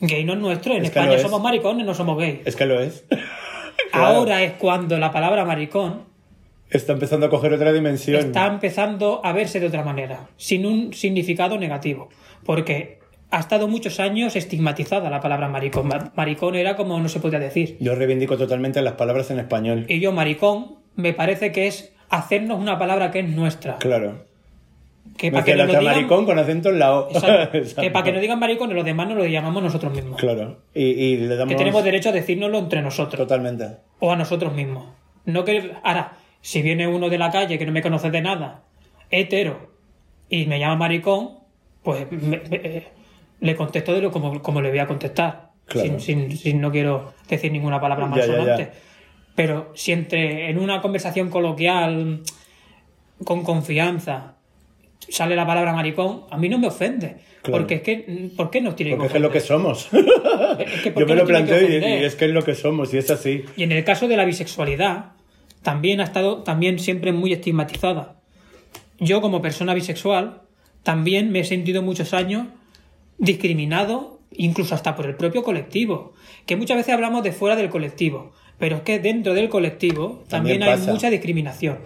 [0.00, 0.72] Gay no es nuestro.
[0.74, 1.22] En Es España es.
[1.22, 2.40] somos maricones, no somos gays.
[2.44, 3.04] Es que lo es.
[3.92, 4.06] Claro.
[4.18, 6.02] Ahora es cuando la palabra maricón
[6.68, 8.16] Está empezando a coger otra dimensión.
[8.20, 12.10] está empezando a verse de otra manera, sin un significado negativo,
[12.44, 12.98] porque
[13.30, 15.88] ha estado muchos años estigmatizada la palabra maricón.
[15.88, 17.76] Ma- Maricón era como no se podía decir.
[17.80, 19.84] Yo reivindico totalmente las palabras en español.
[19.88, 23.76] Y yo, maricón, me parece que es hacernos una palabra que es nuestra.
[23.76, 24.26] Claro.
[25.16, 27.08] Que para que otra digan, maricón con acento en la O.
[27.10, 27.56] Exacto.
[27.58, 27.82] Exacto.
[27.82, 30.18] que para que nos digan maricón, los demás nos lo llamamos nosotros mismos.
[30.20, 30.58] Claro.
[30.74, 31.52] Y, y le damos...
[31.52, 33.66] Que tenemos derecho a decírnoslo entre nosotros Totalmente.
[34.00, 34.86] o a nosotros mismos.
[35.24, 38.62] No que ahora, si viene uno de la calle que no me conoce de nada,
[39.10, 39.70] hetero,
[40.30, 41.30] y me llama maricón,
[41.82, 42.88] pues me- me- eh,
[43.40, 45.50] le contesto de lo como, como le voy a contestar.
[45.66, 45.86] Claro.
[45.88, 48.72] Sin, sin- sin- no quiero decir ninguna palabra Ya, ya, ya.
[49.34, 52.22] Pero si entre en una conversación coloquial
[53.24, 54.34] con confianza
[55.08, 57.16] sale la palabra maricón, a mí no me ofende.
[57.42, 57.58] Claro.
[57.62, 59.88] Porque es que, ¿por qué nos tiene Porque que que es lo que somos.
[60.58, 62.92] Es que ¿por Yo me lo planteo y, y es que es lo que somos
[62.92, 63.44] y es así.
[63.56, 65.12] Y en el caso de la bisexualidad,
[65.62, 68.16] también ha estado también siempre muy estigmatizada.
[68.98, 70.42] Yo como persona bisexual
[70.82, 72.48] también me he sentido muchos años
[73.18, 76.14] discriminado, incluso hasta por el propio colectivo,
[76.46, 80.60] que muchas veces hablamos de fuera del colectivo, pero es que dentro del colectivo también,
[80.60, 80.92] También hay pasa.
[80.92, 81.78] mucha discriminación.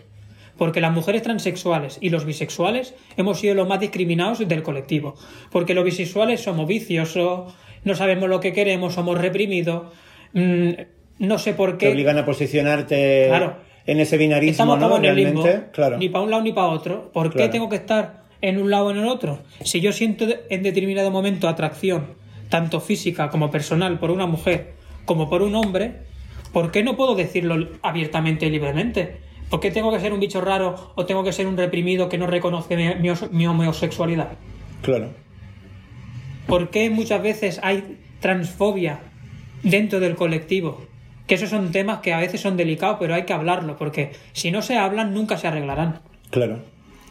[0.58, 5.14] Porque las mujeres transexuales y los bisexuales hemos sido los más discriminados del colectivo.
[5.50, 7.54] Porque los bisexuales somos viciosos,
[7.84, 9.84] no sabemos lo que queremos, somos reprimidos.
[10.34, 10.70] mm,
[11.18, 11.92] no sé por Te qué.
[11.92, 13.56] obligan a posicionarte Claro.
[13.86, 14.96] en ese binarismo, Estamos ¿no?
[14.96, 15.98] en el claro.
[15.98, 17.10] ni para un lado ni para otro.
[17.12, 19.40] ¿Por qué tengo que estar en un lado o en el otro?
[19.64, 22.08] Si yo siento en determinado momento atracción,
[22.50, 24.74] tanto física como personal, por una mujer
[25.06, 26.02] como por un hombre,
[26.52, 29.16] ¿por qué no puedo decirlo abiertamente y libremente?
[29.48, 32.18] ¿Por qué tengo que ser un bicho raro o tengo que ser un reprimido que
[32.18, 34.28] no reconoce mi, mi os- mi homosexualidad?
[34.82, 35.10] Claro.
[36.46, 39.00] ¿Por qué muchas veces hay transfobia
[39.62, 40.82] dentro del colectivo?
[41.26, 44.50] Que esos son temas que a veces son delicados, pero hay que hablarlo, porque si
[44.50, 46.00] no se hablan, nunca se arreglarán.
[46.30, 46.60] Claro.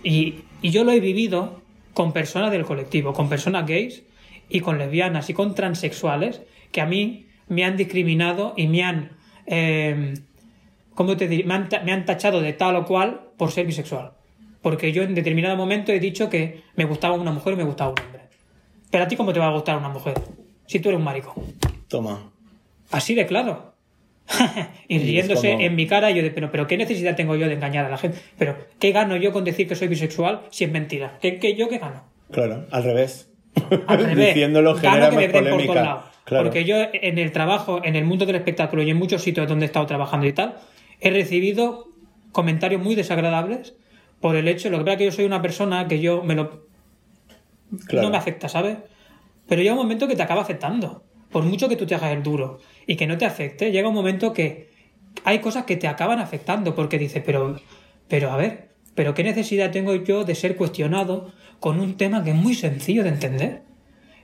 [0.03, 1.61] Y, y yo lo he vivido
[1.93, 4.03] con personas del colectivo, con personas gays
[4.49, 6.41] y con lesbianas y con transexuales
[6.71, 9.11] que a mí me han discriminado y me han,
[9.45, 10.13] eh,
[10.95, 11.43] ¿cómo te diré?
[11.43, 14.11] Me han, me han tachado de tal o cual por ser bisexual.
[14.61, 17.91] Porque yo en determinado momento he dicho que me gustaba una mujer y me gustaba
[17.91, 18.21] un hombre.
[18.89, 20.13] Pero a ti, ¿cómo te va a gustar una mujer?
[20.67, 21.43] Si tú eres un maricón.
[21.87, 22.31] Toma.
[22.91, 23.70] Así de claro.
[24.87, 27.53] y riéndose como- en mi cara, yo de, pero, pero ¿qué necesidad tengo yo de
[27.55, 28.17] engañar a la gente?
[28.37, 31.17] Pero, ¿qué gano yo con decir que soy bisexual si es mentira?
[31.21, 32.03] ¿Qué, qué- yo qué gano?
[32.31, 32.65] Claro.
[32.71, 33.29] Al revés.
[33.87, 34.33] Al revés.
[34.33, 36.03] Diciéndolo Gano que me den por todos lados.
[36.23, 36.45] Claro.
[36.45, 39.65] Porque yo en el trabajo, en el mundo del espectáculo y en muchos sitios donde
[39.65, 40.55] he estado trabajando y tal,
[41.01, 41.87] he recibido
[42.31, 43.75] comentarios muy desagradables
[44.21, 46.35] por el hecho, lo que pasa es que yo soy una persona que yo me
[46.35, 46.67] lo
[47.87, 48.07] Claro.
[48.07, 48.77] no me afecta, ¿sabes?
[49.47, 51.03] Pero llega un momento que te acaba afectando.
[51.31, 53.93] Por mucho que tú te hagas el duro y que no te afecte, llega un
[53.95, 54.69] momento que
[55.23, 57.59] hay cosas que te acaban afectando porque dices, pero,
[58.07, 62.31] pero a ver, pero qué necesidad tengo yo de ser cuestionado con un tema que
[62.31, 63.61] es muy sencillo de entender.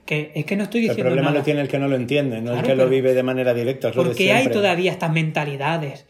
[0.04, 1.40] Que es que no estoy El diciendo problema nada.
[1.40, 3.90] lo tiene el que no lo entiende, no el que lo vive de manera directa.
[3.92, 6.06] Porque hay todavía estas mentalidades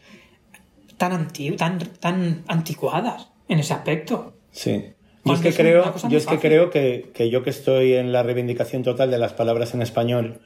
[0.97, 4.33] tan, anti- tan, tan anticuadas en ese aspecto.
[4.51, 4.85] Sí.
[5.25, 8.23] Yo es que creo, yo es que, creo que, que yo que estoy en la
[8.23, 10.39] reivindicación total de las palabras en español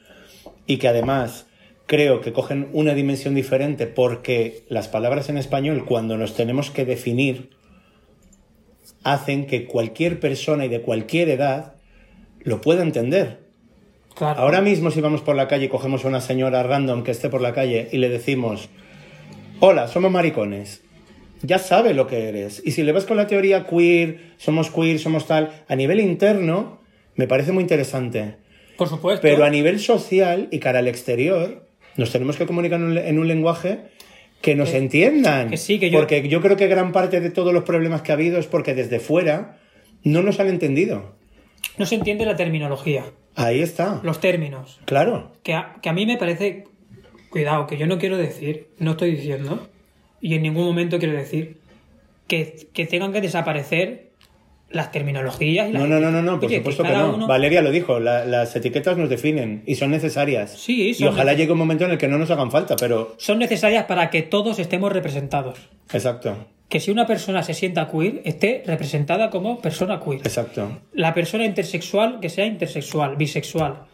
[0.66, 1.46] y que además
[1.86, 6.84] creo que cogen una dimensión diferente porque las palabras en español cuando nos tenemos que
[6.84, 7.50] definir
[9.02, 11.74] hacen que cualquier persona y de cualquier edad
[12.40, 13.44] lo pueda entender.
[14.14, 14.40] Claro.
[14.40, 17.28] Ahora mismo si vamos por la calle y cogemos a una señora random que esté
[17.28, 18.68] por la calle y le decimos,
[19.60, 20.82] hola, somos maricones,
[21.42, 22.62] ya sabe lo que eres.
[22.64, 26.80] Y si le vas con la teoría queer, somos queer, somos tal, a nivel interno,
[27.16, 28.36] me parece muy interesante.
[28.76, 29.22] Por supuesto.
[29.22, 31.66] Pero a nivel social y cara al exterior,
[31.96, 33.78] nos tenemos que comunicar en un, en un lenguaje
[34.40, 35.50] que nos entiendan.
[35.50, 38.12] que sí, que yo- Porque yo creo que gran parte de todos los problemas que
[38.12, 39.58] ha habido es porque desde fuera
[40.02, 41.14] no nos han entendido.
[41.78, 43.04] No se entiende la terminología,
[43.36, 44.00] Ahí está.
[44.02, 44.80] los términos.
[44.84, 45.32] Claro.
[45.42, 46.64] Que a, que a mí me parece,
[47.30, 49.66] cuidado, que yo no quiero decir, no estoy diciendo,
[50.20, 51.56] y en ningún momento quiero decir,
[52.28, 54.03] que, que tengan que desaparecer
[54.74, 57.14] las terminologías y las No, no, no, no, no, por Oye, supuesto que, no.
[57.14, 60.50] uno- Valeria lo dijo, la- las etiquetas nos definen y son necesarias.
[60.58, 62.76] Sí, y son ojalá neces- llegue un momento en el que no nos hagan falta,
[62.76, 63.14] pero...
[63.18, 65.58] Son necesarias para que todos estemos representados.
[65.92, 66.36] Exacto,
[66.68, 70.20] Que si una persona se sienta queer, esté representada como persona queer.
[70.20, 70.80] exacto.
[70.92, 73.84] La persona intersexual, que sea intersexual, bisexual,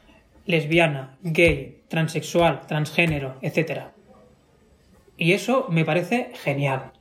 [0.47, 3.83] lesbiana, gay, transexual, transgénero, etc.
[5.19, 6.93] Y eso me parece genial.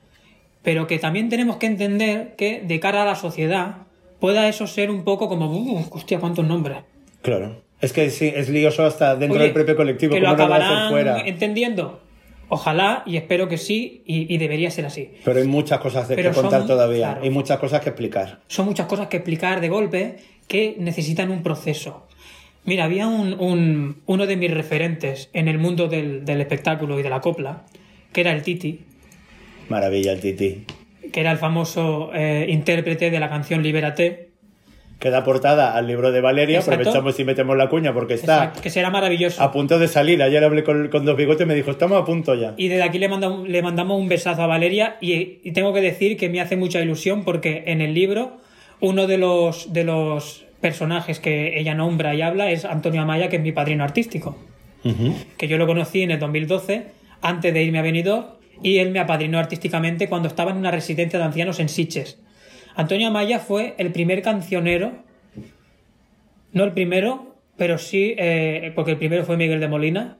[0.64, 3.78] Pero que también tenemos que entender que de cara a la sociedad
[4.20, 6.80] pueda eso ser un poco como, "Uh, hostia, cuántos nombres.
[7.22, 7.62] Claro.
[7.82, 10.44] Es que sí, es lioso hasta dentro Oye, del propio colectivo, que lo ¿cómo no
[10.44, 11.22] acabarán fuera?
[11.22, 12.02] entendiendo.
[12.50, 15.12] Ojalá y espero que sí y, y debería ser así.
[15.24, 17.22] Pero hay muchas cosas de Pero que contar son- todavía, claro.
[17.24, 18.40] hay muchas cosas que explicar.
[18.48, 22.08] son muchas cosas que explicar de golpe que necesitan un proceso.
[22.66, 27.04] Mira, había un, un- uno de mis referentes en el mundo del, del espectáculo y
[27.04, 27.66] de la copla,
[28.12, 28.82] que era el Titi,
[29.70, 30.66] Maravilla el Titi.
[31.12, 34.30] que era el famoso eh, intérprete de la canción Libérate,
[35.00, 36.82] Que da portada al libro de Valeria, Exacto.
[36.82, 39.42] aprovechamos y metemos la cuña porque está Exacto, que será maravilloso.
[39.42, 40.22] a punto de salir.
[40.22, 42.54] Ayer hablé con, con dos bigotes y me dijo, estamos a punto ya.
[42.58, 45.80] Y desde aquí le, manda- le mandamos un besazo a Valeria y, y tengo que
[45.82, 48.38] decir que me hace mucha ilusión porque en el libro
[48.82, 53.38] uno de los, de los personajes que ella nombra y habla es Antonio Amaya, que
[53.38, 54.38] es mi padrino artístico.
[55.38, 56.86] Que yo lo conocí en el 2012,
[57.22, 58.26] antes de irme a Benidorm,
[58.62, 62.20] y él me apadrinó artísticamente cuando estaba en una residencia de ancianos en Siches.
[62.76, 65.04] Antonio Amaya fue el primer cancionero,
[66.52, 70.18] no el primero, pero sí, eh, porque el primero fue Miguel de Molina,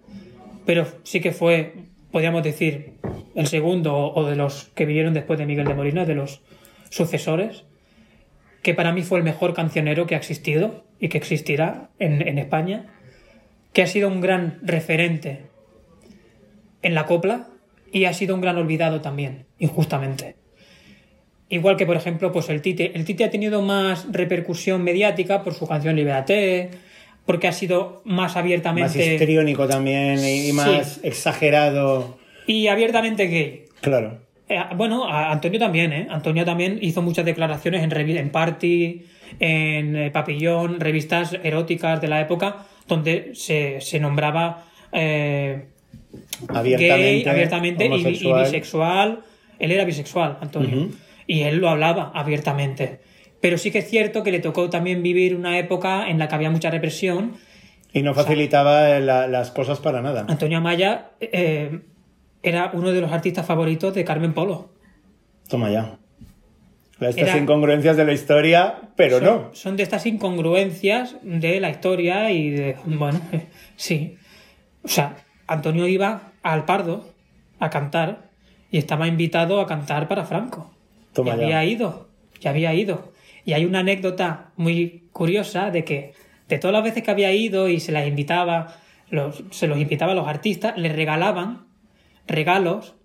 [0.66, 1.74] pero sí que fue,
[2.12, 2.94] podríamos decir,
[3.36, 6.42] el segundo o, de los que vinieron después de Miguel de Molina, de los
[6.90, 7.66] sucesores,
[8.62, 12.88] que para mí fue el mejor cancionero que ha existido y que existirá en España
[13.74, 15.44] que ha sido un gran referente
[16.82, 17.48] en la copla
[17.92, 20.36] y ha sido un gran olvidado también, injustamente.
[21.50, 22.92] Igual que, por ejemplo, pues el Tite.
[22.96, 26.70] El Tite ha tenido más repercusión mediática por su canción Libérate,
[27.26, 31.02] porque ha sido más Más abiertamente histriónico también y, más Sí.
[31.04, 32.18] exagerado.
[32.46, 33.66] y abiertamente gay.
[33.82, 34.20] Claro.
[34.48, 36.08] Eh, bueno, a Antonio también, ¿eh?
[36.10, 39.06] Antonio también hizo muchas declaraciones en, en Party,
[39.40, 45.66] en eh, Papillón, revistas eróticas de la época, donde se, se nombraba eh,
[46.48, 47.04] Abiertamente.
[47.24, 47.90] gay, abiertamente y,
[48.44, 49.20] bisexual
[49.60, 50.90] Él era bisexual, Antonio.
[51.28, 53.02] Y él lo hablaba abiertamente.
[53.42, 56.36] Pero sí que es cierto que le tocó también vivir una época en la que
[56.36, 57.36] había mucha represión.
[57.94, 60.26] Y no facilitaba la- las cosas para nada.
[60.28, 61.80] Antonio Amaya eh,
[62.44, 64.74] era uno de los artistas favoritos de Carmen Polo.
[65.48, 65.98] Toma ya.
[67.00, 69.50] Estas Era- incongruencias de la historia, pero son, no.
[69.54, 72.76] Son de estas incongruencias de la historia y de.
[72.86, 73.46] Bueno, eh,
[73.78, 74.18] sí.
[74.84, 75.16] O sea,
[75.50, 77.06] Antonio iba al Pardo
[77.60, 78.30] a cantar
[78.72, 80.72] y estaba invitado a cantar para Franco.
[81.14, 81.44] Toma y ya.
[81.44, 82.08] había ido.
[82.40, 83.12] Y había ido.
[83.46, 86.14] Y hay una anécdota muy curiosa de que
[86.48, 88.76] de todas las veces que había ido y se las invitaba,
[89.10, 91.66] los- se los invitaba a los artistas, les regalaban
[92.28, 92.96] regalos,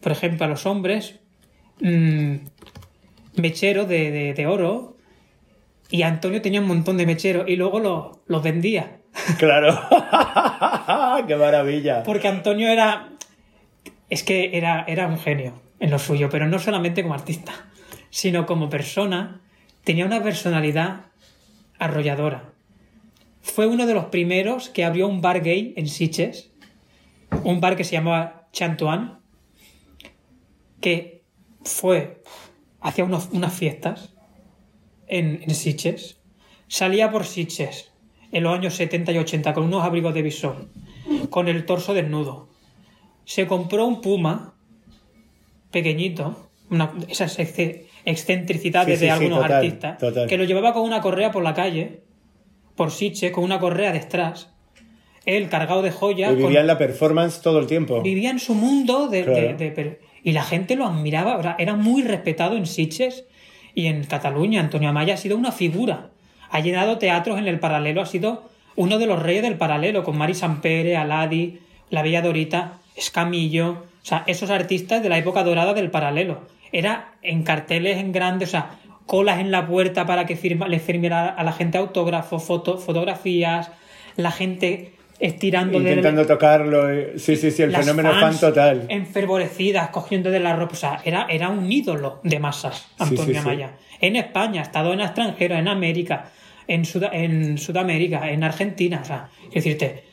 [0.00, 1.18] por ejemplo, a los hombres,
[1.80, 2.34] mm,
[3.36, 4.96] mecheros de, de- de oro.
[5.90, 8.98] Y Antonio tenía un montón de mecheros y luego los, los vendía.
[9.38, 9.78] Claro.
[11.26, 12.02] ¡Qué maravilla!
[12.02, 13.10] Porque Antonio era.
[14.08, 17.52] Es que era, era un genio en lo suyo, pero no solamente como artista,
[18.10, 19.40] sino como persona.
[19.84, 21.06] Tenía una personalidad
[21.78, 22.52] arrolladora.
[23.40, 26.50] Fue uno de los primeros que abrió un bar gay en Sitges,
[27.44, 29.20] un bar que se llamaba Chantuan,
[30.80, 31.22] que
[31.64, 32.22] fue
[32.80, 34.14] hacía unas fiestas
[35.06, 36.18] en, en Sitges.
[36.68, 37.90] Salía por Sitges
[38.32, 40.70] en los años 70 y 80 con unos abrigos de visón,
[41.28, 42.48] con el torso desnudo.
[43.24, 44.54] Se compró un puma
[45.70, 50.28] pequeñito, una, esas exce- excentricidades Sí, sí, de sí, algunos total, artistas, total.
[50.28, 52.00] que lo llevaba con una correa por la calle,
[52.76, 54.48] por Sitges, con una correa de strass.
[55.26, 56.30] Él cargado de joyas.
[56.32, 58.00] Y con- vivía en la performance todo el tiempo.
[58.02, 59.40] vivía en su mundo de, Claro.
[59.40, 63.24] de- de- pero- y la gente lo admiraba, era muy respetado en Sitges
[63.74, 64.60] y en Cataluña.
[64.60, 66.10] Antonio Amaya ha sido una figura.
[66.50, 70.16] Ha llenado teatros en el paralelo, ha sido uno de los reyes del paralelo, con
[70.18, 71.58] Mari Sampere, Aladi,
[71.90, 73.70] La Bella Dorita, Escamillo,
[74.02, 76.42] o sea, esos artistas de la época dorada del paralelo.
[76.72, 78.70] Era en carteles en grandes, o sea,
[79.06, 83.70] colas en la puerta para que firma, le firmara a la gente autógrafos, foto- fotografías,
[84.16, 86.88] la gente estirando Intentando tocarlo.
[86.90, 88.86] eh, Sí, sí, sí, el las fenómeno fan total.
[88.88, 90.72] Enfervorecidas, cogiendo de la ropa.
[90.72, 93.48] O sea, era, era un ídolo de masas, Antonio sí.
[94.00, 96.30] En España, ha estado en extranjero, en América,
[96.74, 99.00] en, Sud- en Sudamérica, en Argentina.
[99.02, 100.04] O sea, es decirte,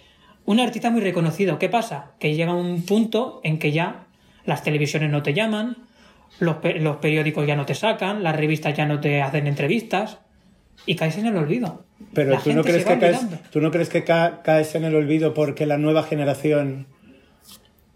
[0.45, 1.59] un artista muy reconocido.
[1.59, 2.11] ¿Qué pasa?
[2.19, 4.05] Que llega un punto en que ya
[4.45, 5.77] las televisiones no te llaman,
[6.39, 10.19] los, pe- los periódicos ya no te sacan, las revistas ya no te hacen entrevistas
[10.85, 11.85] y caes en el olvido.
[12.13, 13.19] Pero La ¿tú no, crees que caes,
[13.51, 16.87] tú no crees que ca- caes en el olvido porque la nueva generación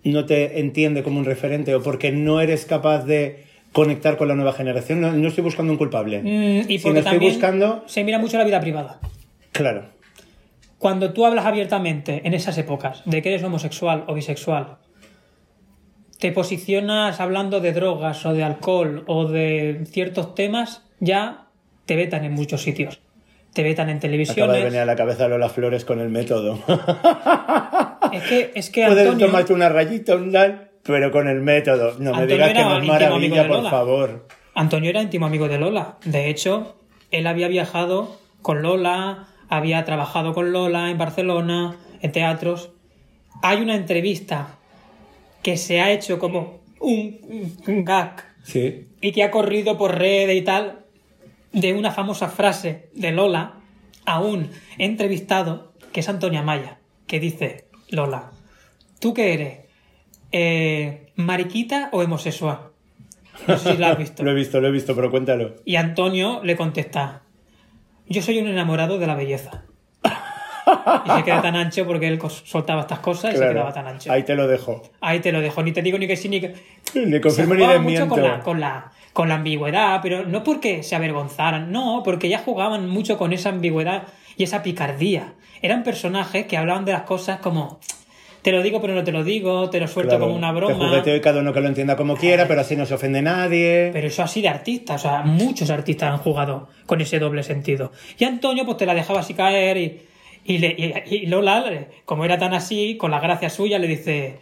[0.04, 4.36] no te entiende como un referente o porque no eres capaz de conectar con la
[4.36, 5.02] nueva generación?
[5.02, 6.22] No, no estoy buscando un culpable.
[6.22, 9.00] Mm, y porque estoy buscando, se mira mucho la vida privada.
[9.52, 10.02] claro.
[10.78, 14.78] Cuando tú hablas abiertamente en esas épocas de que eres homosexual o bisexual,
[16.18, 21.50] te posicionas hablando de drogas o de alcohol o de ciertos temas, ya
[21.86, 23.00] te vetan en muchos sitios.
[23.54, 26.58] Te vetan en Acaba de venir a la cabeza Lola Flores con el método.
[28.12, 31.96] Es que, es que Puedes Antonio, tomarte una rayita, un tal, pero con el método.
[32.00, 34.28] No me digas que no es maravilla, por favor.
[34.56, 35.98] Antonio era íntimo amigo de Lola.
[36.06, 36.76] De hecho,
[37.12, 42.72] él había viajado con Lola, había trabajado con Lola en Barcelona, en teatros.
[43.44, 44.58] Hay una entrevista
[45.44, 48.88] que se ha hecho como un, un gag Sí.
[49.02, 50.80] y que ha corrido por redes y tal
[51.54, 53.54] de una famosa frase de Lola
[54.06, 54.50] a un
[54.80, 58.32] entrevistado que es Antonia Maya, que dice, Lola,
[59.00, 59.60] ¿tú qué eres?
[60.32, 62.60] Eh, ¿Mariquita o homosexual?
[63.48, 64.24] No sé si lo has visto.
[64.24, 65.56] Lo he visto, lo he visto, pero cuéntalo.
[65.66, 67.22] Y Antonio le contesta,
[68.08, 69.64] yo soy un enamorado de la belleza.
[71.06, 74.12] Y se queda tan ancho porque él soltaba estas cosas y se quedaba tan ancho.
[74.12, 74.84] Ahí te lo dejo.
[75.02, 76.54] Ahí te lo dejo, ni te digo ni que sí ni que...
[76.94, 78.06] Ni Se confirmo ni jugaba desmiento.
[78.06, 82.30] mucho con la, con, la, con la ambigüedad, pero no porque se avergonzaran, no, porque
[82.30, 84.04] ya jugaban mucho con esa ambigüedad
[84.38, 85.34] y esa picardía.
[85.62, 87.80] Eran personajes que hablaban de las cosas como,
[88.42, 90.56] te lo digo pero no te lo digo, te lo suelto Claro, como una Te
[90.56, 90.88] broma.
[90.88, 93.90] jugueteo y cada uno que lo entienda como quiera, pero así no se ofende nadie.
[93.94, 97.92] Pero eso así de artistas, o sea, muchos artistas han jugado con ese doble sentido.
[98.18, 100.02] Y Antonio pues te la dejaba así caer y,
[100.46, 101.64] y, le- y- y Lola,
[102.06, 104.40] como era tan así, con la gracia suya, le dice,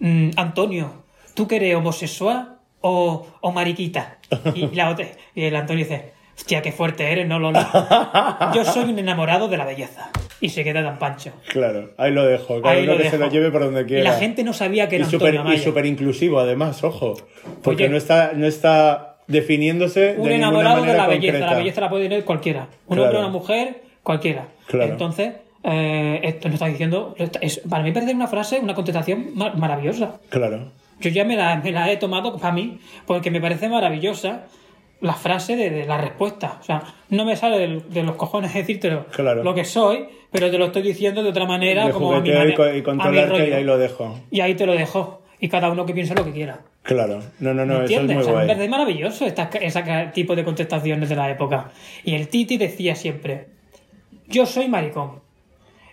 [0.00, 1.02] "Mm, Antonio,
[1.34, 4.18] ¿tú que eres homosexual o, o mariquita?
[4.54, 8.52] Y, la otra- y el Antonio dice, hostia, qué fuerte eres, ¿no, Lola?
[8.54, 10.10] Yo soy un enamorado de la belleza.
[10.40, 11.32] Y se queda tan pancho.
[11.48, 12.62] Claro, ahí lo dejo.
[12.62, 14.04] Cada Ahí uno lo que se lo lleve por donde Y quiera.
[14.12, 15.56] la gente no sabía que y era Antonio Amaya.
[15.56, 17.14] y súper inclusivo, además, ojo.
[17.62, 17.90] Porque Oye.
[17.90, 21.38] no está, no está definiéndose un de enamorado de la belleza.
[21.40, 22.68] La belleza la puede tener cualquiera.
[22.86, 23.02] Un Claro.
[23.04, 24.46] hombre una mujer, cualquiera.
[24.66, 24.92] Claro.
[24.92, 25.32] Entonces,
[25.64, 27.14] eh, esto nos está diciendo.
[27.40, 30.20] Es, para mí, perder una frase, una contestación ma- maravillosa.
[30.30, 30.70] Claro.
[31.00, 34.46] yo ya me la, me la he tomado para mí, porque me parece maravillosa
[35.00, 36.58] la frase de, de la respuesta.
[36.60, 39.42] O sea, no me sale de, los cojones decirte lo, Claro.
[39.44, 42.30] lo que soy, pero te lo estoy diciendo de otra manera, de como a mi
[42.30, 43.56] y, co- y a mi controlarte y rollo.
[43.56, 44.18] ahí lo dejo.
[44.30, 45.22] Y ahí te lo dejo.
[45.40, 46.60] Y cada uno que piense lo que quiera.
[46.82, 47.20] Claro.
[47.38, 48.16] No, no, no, eso es ¿Entiendes?
[48.16, 48.48] muy O sea, me guay.
[48.48, 51.70] parece maravilloso esta- ese tipo de contestaciones de la época.
[52.04, 53.46] Y el Titi decía siempre,
[54.26, 55.20] yo soy maricón.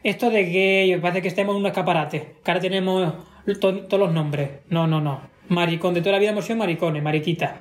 [0.03, 3.13] Esto de gay, parece que estemos en un escaparate, que ahora tenemos
[3.59, 4.49] to- todos los nombres.
[4.69, 5.21] No, no, no.
[5.49, 7.59] Maricón, de toda la vida hemos sido maricones, mariquita.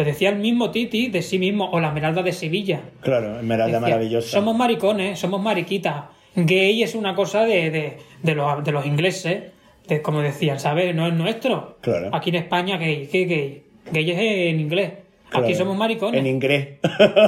[0.00, 2.80] Lo decía el mismo Titi de sí mismo, o la Esmeralda de Sevilla.
[3.02, 4.28] Claro, Esmeralda Decía, maravillosa.
[4.30, 6.04] Somos maricones, somos mariquitas.
[6.34, 9.52] Gay es una cosa de, de, de los, de los ingleses,
[9.86, 10.94] de, como decían, ¿sabes?
[10.94, 11.76] No es nuestro.
[11.82, 12.08] Claro.
[12.14, 13.10] Aquí en España, gay.
[13.12, 13.62] ¿Qué gay?
[13.92, 14.18] Gay es
[14.54, 14.92] en inglés.
[15.28, 15.44] Claro.
[15.44, 16.18] Aquí somos maricones.
[16.18, 16.78] En inglés.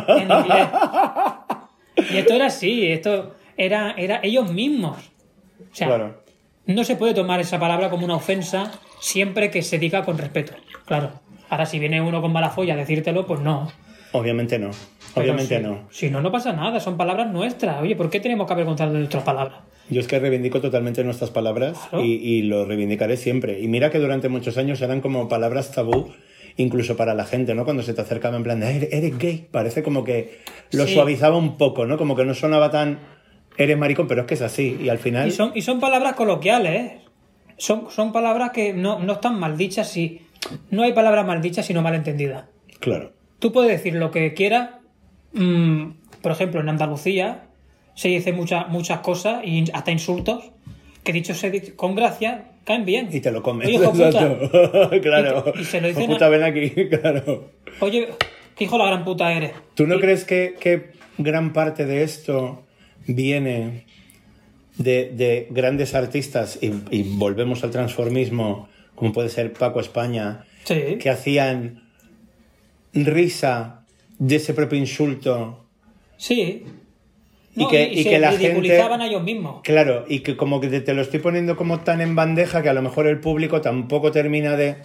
[0.09, 0.69] En inglés.
[2.11, 4.97] Y esto era así, esto era, era ellos mismos.
[5.61, 6.23] O sea, Claro.
[6.65, 10.55] no se puede tomar esa palabra como una ofensa siempre que se diga con respeto.
[10.86, 11.20] Claro.
[11.53, 13.70] Ahora, si viene uno con mala folla a decírtelo, pues no.
[14.12, 14.70] Obviamente no.
[15.15, 15.81] Obviamente si- no.
[15.91, 17.83] Si no, no pasa nada, son palabras nuestras.
[17.83, 19.59] Oye, ¿por qué tenemos que avergonzarnos de nuestras palabras?
[19.91, 22.03] Yo es que reivindico totalmente nuestras palabras Claro.
[22.07, 23.61] y, y lo reivindicaré siempre.
[23.61, 26.11] Y mira que durante muchos años eran como palabras tabú,
[26.57, 27.65] incluso para la gente, ¿no?
[27.65, 29.47] Cuando se te acercaba en plan de, "Eres- eres gay.
[29.51, 30.39] Parece como que
[30.70, 30.95] lo Sí.
[30.95, 31.99] suavizaba un poco, ¿no?
[31.99, 32.99] Como que no sonaba tan,
[33.59, 34.79] eres maricón, pero es que es así.
[34.83, 36.99] Y al final, Y son, y son palabras coloquiales, ¿eh?
[37.59, 40.23] Son, son palabras que no, no están mal dichas si...
[40.70, 42.44] No hay palabras mal dichas sino mal entendidas.
[42.81, 43.12] claro.
[43.39, 44.70] Tú puedes decir lo que quieras.
[45.32, 45.85] mm,
[46.23, 47.44] por ejemplo, en Andalucía
[47.94, 50.51] se dice muchas muchas cosas y hasta insultos
[51.02, 53.09] que dicho se dice con gracia caen bien.
[53.10, 53.66] Y te lo comes.
[53.66, 54.90] Oye, hijo puta.
[55.02, 55.52] Claro.
[55.56, 57.51] Y- y se lo dicen a- puta, ven aquí, claro.
[57.81, 58.09] Oye,
[58.56, 59.52] qué hijo de la gran puta eres.
[59.74, 62.62] ¿Tú no Y- crees que, que gran parte de esto
[63.09, 63.85] viene
[64.78, 70.98] de, de grandes artistas y, y volvemos al transformismo, como puede ser Paco España, Sí.
[71.01, 71.82] que hacían
[72.94, 73.85] risa
[74.19, 75.64] de ese propio insulto?
[76.16, 76.64] Sí.
[77.55, 79.60] Y que- y se que la ridiculizaban gente- a ellos mismos.
[79.62, 82.73] Claro, y que como que te lo estoy poniendo como tan en bandeja que a
[82.73, 84.77] lo mejor el público tampoco termina de...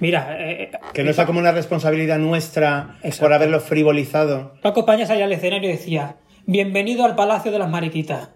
[0.00, 3.20] Mira, eh, Que no sea como una responsabilidad nuestra Exacto.
[3.20, 4.54] por haberlo frivolizado.
[4.62, 8.30] Paco España salía al escenario y decía, bienvenido al Palacio de las Mariquitas.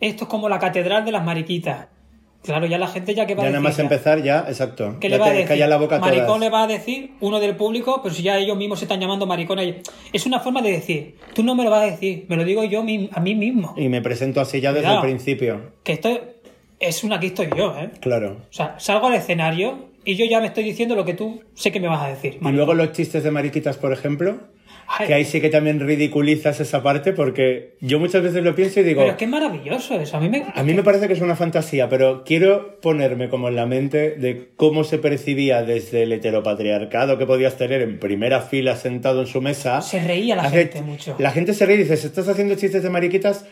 [0.00, 1.86] Esto es como la Catedral de las Mariquitas.
[2.42, 3.68] Claro, ya la gente ya que va Ya a nada decir.
[3.68, 3.82] más ya?
[3.82, 4.96] empezar ya, exacto.
[5.00, 5.58] ¿Qué ya le va a decir?
[5.68, 6.40] la boca Maricón todas.
[6.40, 9.26] le va a decir uno del público, pero si ya ellos mismos se están llamando
[9.26, 9.76] maricones.
[10.12, 12.64] Es una forma de decir, tú no me lo vas a decir, me lo digo
[12.64, 13.74] yo a mí mismo.
[13.76, 15.72] Y me presento así ya desde el principio.
[15.82, 16.08] Que esto
[16.80, 17.90] es una aquí estoy yo, ¿eh?
[18.00, 18.36] Claro.
[18.48, 21.72] O sea, salgo al escenario y yo ya me estoy diciendo lo que tú sé
[21.72, 22.38] que me vas a decir.
[22.40, 24.38] Y luego los chistes de mariquitas, por ejemplo,
[25.06, 28.84] que ahí sí que también ridiculizas esa parte porque yo muchas veces lo pienso y
[28.84, 30.16] digo, Pero es que es maravilloso eso.
[30.16, 30.44] A mí me...
[30.54, 34.12] a mí me parece que es una fantasía, pero quiero ponerme como en la mente
[34.16, 39.26] de cómo se percibía desde el heteropatriarcado que podías tener en primera fila sentado en
[39.26, 39.82] su mesa.
[39.82, 41.16] Se reía la Hace- gente mucho.
[41.18, 43.44] La gente se ríe y dices, estás haciendo chistes de mariquitas,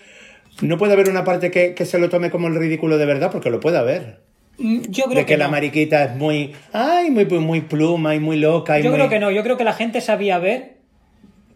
[0.63, 3.31] no puede haber una parte que, que se lo tome como el ridículo de verdad,
[3.31, 4.21] porque lo puede haber.
[4.59, 5.51] Mm, Yo creo De que, la no.
[5.51, 8.81] mariquita es muy, ay, muy, muy pluma y muy loca.
[8.81, 8.99] Y Yo muy...
[8.99, 10.76] creo que no, yo creo que la gente sabía ver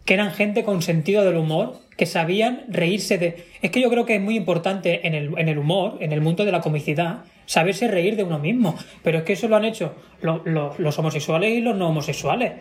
[0.05, 3.45] que eran gente con sentido del humor, que sabían reírse de...
[3.61, 6.21] Es que yo creo que es muy importante en el, en el humor, en el
[6.21, 8.75] mundo de la comicidad, saberse reír de uno mismo.
[9.03, 12.53] Pero es que eso lo han hecho lo- lo- los homosexuales y los no homosexuales.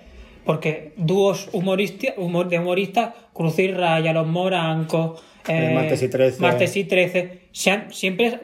[0.44, 6.40] Porque dúos humorista, humor, de humoristas, Cruz y Raya, Los Morancos, El Martes y 13.
[6.42, 8.38] Martes y 13, se han- siempre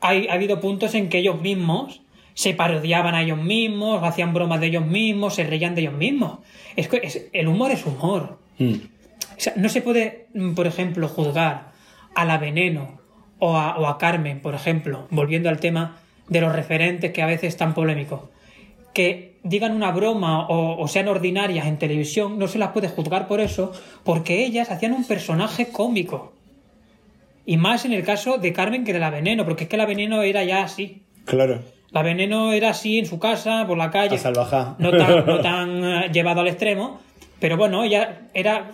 [0.00, 2.02] hay, ha habido puntos en que ellos mismos
[2.36, 6.40] se parodiaban a ellos mismos, hacían bromas de ellos mismos, se reían de ellos mismos.
[6.76, 8.38] Es que es- el humor es humor.
[8.58, 8.74] Mm.
[8.74, 11.72] O sea, no se puede, mm, por ejemplo, juzgar
[12.14, 13.00] a la Veneno
[13.38, 15.96] o a, o a Carmen, por ejemplo, volviendo al tema
[16.28, 18.20] de los referentes que a veces están polémicos,
[18.92, 23.28] que digan una broma o, o sean ordinarias en televisión, no se las puede juzgar
[23.28, 23.72] por eso,
[24.04, 26.34] porque ellas hacían un personaje cómico.
[27.46, 29.86] Y más en el caso de Carmen que de la Veneno, porque es que la
[29.86, 31.02] Veneno era ya así.
[31.24, 31.62] Claro.
[31.90, 34.16] La Veneno era así en su casa, por la calle.
[34.16, 34.74] A salvajá.
[34.78, 37.00] No tan, no tan eh, llevado al extremo.
[37.40, 38.70] Pero bueno, ella era.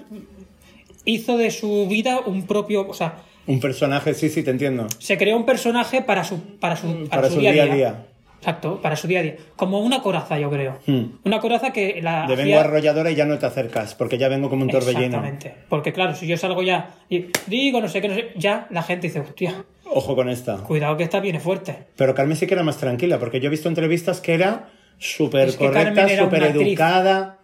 [1.04, 2.88] Hizo de su vida un propio.
[2.88, 3.16] O sea,
[3.46, 4.86] Un personaje, sí, sí, te entiendo.
[4.98, 8.06] se creó un personaje para su, para su, Para su día a día.
[8.42, 9.36] Exacto, para su día a día.
[9.54, 10.76] Como una coraza, yo creo.
[10.84, 11.12] Hmm.
[11.24, 12.22] Una coraza que la.
[12.26, 15.04] De vengo hacía- arrolladora y ya no te acercas, porque ya vengo como un torbellino.
[15.04, 15.54] Exactamente.
[15.68, 18.82] Porque claro, si yo salgo ya y digo no sé qué, no sé, ya la
[18.82, 20.56] gente dice, hostia, Ojo con esta.
[20.56, 21.84] cuidado que esta viene fuerte.
[21.94, 25.50] Pero Carmen sí que era más tranquila, porque yo he visto entrevistas que era súper
[25.50, 27.38] Es que Carmen correcta, súper educada.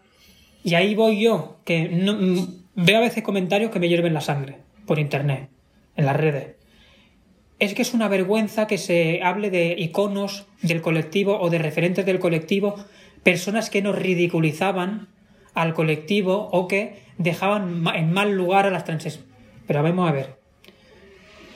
[0.64, 4.20] Y ahí voy yo, que no- mm, veo a veces comentarios que me hierven la
[4.20, 5.48] sangre por internet,
[5.94, 6.56] en las redes.
[7.58, 12.06] Es que es una vergüenza que se hable de iconos del colectivo o de referentes
[12.06, 12.76] del colectivo,
[13.22, 15.08] personas que nos ridiculizaban
[15.54, 19.24] al colectivo o que dejaban en mal lugar a las transes.
[19.66, 20.38] Pero vamos a ver.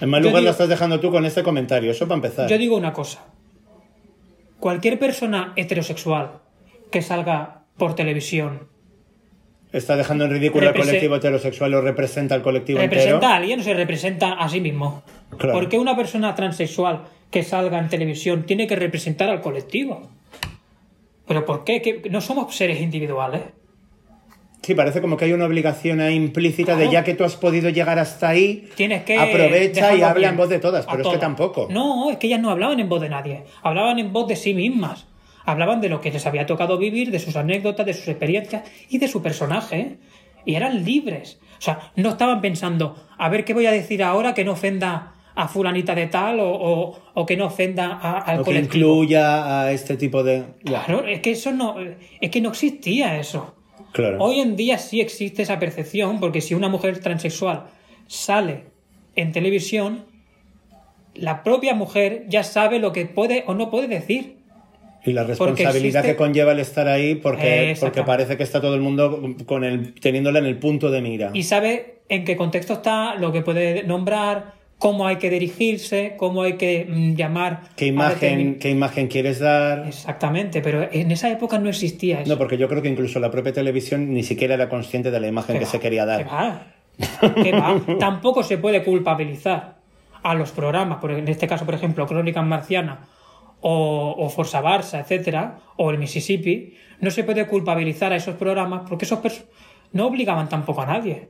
[0.01, 2.49] En mal Yo lugar digo- la estás dejando tú con este comentario, eso para empezar.
[2.49, 3.25] Yo digo una cosa.
[4.59, 6.41] Cualquier persona heterosexual
[6.91, 8.69] que salga por televisión
[9.73, 13.33] Está dejando en ridículo al colectivo heterosexual o representa al colectivo representa entero.
[13.33, 15.03] a alguien o se representa a sí mismo.
[15.39, 15.59] Claro.
[15.59, 20.11] ¿Por qué una persona transexual que salga en televisión tiene que representar al colectivo?
[21.27, 21.81] ¿Pero por qué?
[21.81, 23.43] ¿Que no somos seres individuales?
[24.63, 27.69] Sí, parece como que hay una obligación ahí implícita de ya que tú has podido
[27.71, 29.19] llegar hasta ahí, Tienes que.
[29.19, 31.67] aprovecha y habla bien en voz de todas, a pero es que tampoco.
[31.69, 33.43] No, es que ellas no hablaban en voz de nadie.
[33.63, 35.07] Hablaban en voz de sí mismas.
[35.45, 38.99] Hablaban de lo que les había tocado vivir, de sus anécdotas, de sus experiencias y
[38.99, 39.97] de su personaje.
[40.45, 41.41] Y eran libres.
[41.59, 45.15] O sea, no estaban pensando, a ver qué voy a decir ahora que no ofenda
[45.35, 49.63] a fulanita de tal o, o- o que no ofenda a- al o que incluya
[49.63, 50.45] a este tipo de...
[50.65, 51.77] Claro, es que eso no,
[52.21, 53.55] es que no existía eso.
[53.93, 54.19] claro.
[54.23, 57.65] Hoy en día sí existe esa percepción, porque si una mujer transexual
[58.07, 58.65] sale
[59.17, 60.05] en televisión,
[61.15, 64.37] la propia mujer ya sabe lo que puede o no puede decir.
[65.05, 68.75] Y la responsabilidad existe- que conlleva el estar ahí porque, porque parece que está todo
[68.77, 71.31] el mundo con el, teniéndola en el punto de mira.
[71.35, 76.43] Y sabe en qué contexto está, lo que puede nombrar, cómo hay que dirigirse, cómo
[76.43, 77.61] hay que mm, llamar.
[77.77, 79.87] ¿Qué imagen, ¿Qué imagen quieres dar?
[79.87, 82.33] Exactamente, pero en esa época no existía eso.
[82.33, 85.29] No, porque yo creo que incluso la propia televisión ni siquiera era consciente de la
[85.29, 85.71] imagen que va?
[85.71, 86.27] se quería ¿Qué dar.
[86.27, 86.67] va?
[87.45, 87.81] ¿Qué va?
[88.01, 89.77] Tampoco se puede culpabilizar
[90.21, 93.07] a los programas, por en este caso, por ejemplo, Crónicas Marciana
[93.61, 98.83] o, o Forza Barça, etcétera, o el Mississippi, no se puede culpabilizar a esos programas
[98.89, 99.21] porque esos
[99.93, 101.29] no obligaban tampoco a nadie.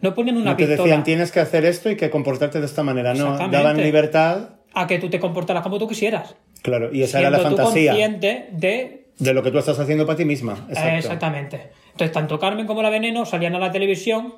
[0.00, 2.66] No ponen una No te pistola decían tienes que hacer esto y que comportarte de
[2.66, 3.14] esta manera.
[3.14, 4.50] No, daban libertad.
[4.74, 6.36] a que tú te comportaras como tú quisieras.
[6.62, 10.06] Claro, y esa era la tú fantasía consciente de de lo que tú estás haciendo
[10.06, 10.66] para ti misma.
[10.68, 10.96] Exacto.
[10.96, 11.70] Exactamente.
[11.92, 14.34] Entonces, tanto Carmen como la Veneno salían a la televisión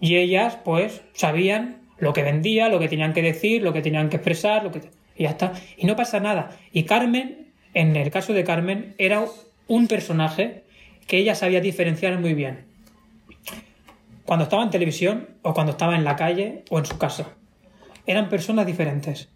[0.00, 4.08] y ellas, pues, sabían lo que vendía, lo que tenían que decir, lo que tenían
[4.08, 4.80] que expresar, lo que...
[5.16, 5.52] y ya está.
[5.76, 6.50] Y no pasa nada.
[6.72, 9.24] Y Carmen, en el caso de Carmen, era
[9.66, 10.64] un personaje
[11.06, 12.66] que ella sabía diferenciar muy bien.
[14.28, 17.28] Cuando estaba en televisión o cuando estaba en la calle o en su casa.
[18.06, 19.30] Eran personas diferentes.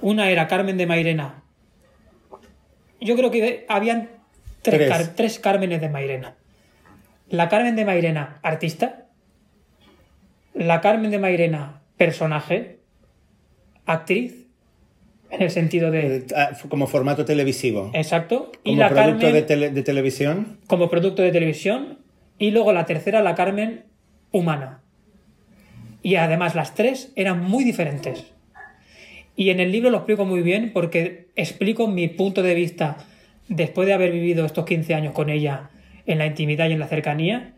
[0.00, 1.42] Una era Carmen de Mairena.
[2.98, 4.08] Yo creo que habían
[4.62, 4.88] tres, Tres.
[4.88, 6.36] Car- tres Cármenes de Mairena.
[7.28, 9.06] La Carmen de Mairena, artista.
[10.54, 12.78] La Carmen de Mairena, personaje.
[13.84, 14.46] Actriz.
[15.30, 16.16] En el sentido de.
[16.16, 17.90] Eh, ah, Como formato televisivo.
[17.92, 18.50] Exacto.
[18.64, 20.58] Y Como la producto Carmen de, tele- de televisión.
[20.68, 21.98] como producto de televisión.
[22.38, 23.84] Y luego la tercera, la Carmen
[24.32, 24.80] humana.
[26.02, 28.24] Y además las tres eran muy diferentes.
[29.36, 32.98] Y en el libro lo explico muy bien porque explico mi punto de vista
[33.48, 35.70] después de haber vivido estos 15 años con ella
[36.06, 37.52] en la intimidad y en la cercanía,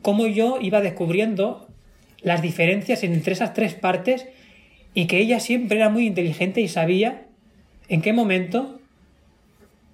[0.00, 1.68] cómo yo iba descubriendo
[2.22, 4.26] las diferencias entre esas tres partes
[4.94, 7.26] y que ella siempre era muy inteligente y sabía
[7.88, 8.80] en qué momento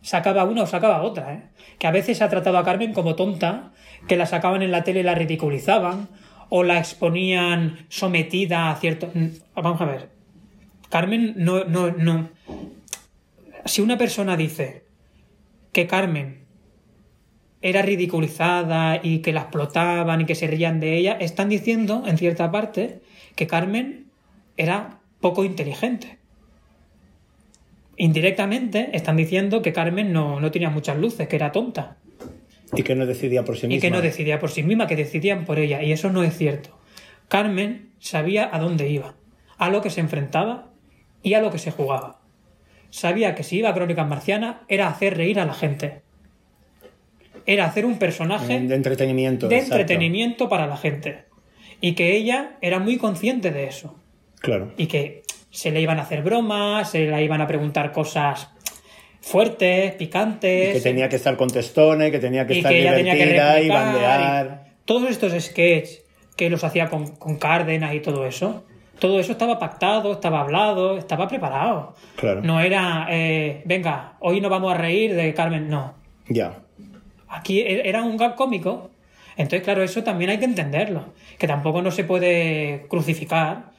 [0.03, 1.35] sacaba una o sacaba otra.
[1.35, 1.43] ¿eh?
[1.79, 3.73] Que a veces ha tratado a Carmen como tonta,
[4.07, 6.09] que la sacaban en la tele y la ridiculizaban,
[6.49, 9.11] o la exponían sometida a cierto.
[9.13, 10.09] Mm, Vamos a ver.
[10.89, 12.31] Carmen no, no, no.
[13.65, 14.85] Si una persona dice
[15.73, 16.47] que Carmen
[17.61, 22.17] era ridiculizada y que la explotaban y que se rían de ella, están diciendo, en
[22.17, 23.03] cierta parte,
[23.35, 24.07] que Carmen
[24.57, 26.19] era poco inteligente.
[27.99, 31.97] Indirectamente están diciendo que Carmen no, no tenía muchas luces, que era tonta
[32.73, 33.77] Y que no decidía por sí misma.
[33.77, 35.83] y que no decidía por sí misma, que decidían por ella.
[35.83, 36.79] Y eso no es cierto.
[37.27, 39.17] Carmen sabía a dónde iba,
[39.59, 40.71] a lo que se enfrentaba
[41.25, 42.21] y a lo que se jugaba.
[42.91, 46.03] Sabía que si iba a Crónicas Marcianas era hacer reír a la gente.
[47.47, 49.49] Era hacer un personaje de entretenimiento.
[49.49, 49.75] de exacto.
[49.81, 51.25] entretenimiento para la gente.
[51.81, 53.97] Y que ella era muy consciente de eso.
[54.41, 54.73] Claro.
[54.77, 58.51] Y que se le iban a hacer bromas, se le iban a preguntar cosas
[59.21, 60.75] fuertes, picantes.
[60.75, 63.27] Que tenía que estar contestona y que tenía que y estar que ella tenía que
[63.27, 64.65] divertida y bandear.
[64.67, 66.05] y Todos estos sketches
[66.37, 68.65] que los hacía con, con Cárdenas y todo eso,
[68.99, 71.95] todo eso estaba pactado, estaba hablado, estaba preparado.
[72.17, 72.43] Claro.
[72.43, 75.95] No era, eh, venga, hoy no vamos a reír de Carmen, no.
[76.29, 76.61] Ya.
[77.29, 78.91] Aquí e- era un gag cómico.
[79.37, 81.13] Entonces, claro, eso también hay que entenderlo.
[81.39, 83.71] Que tampoco no se puede crucificar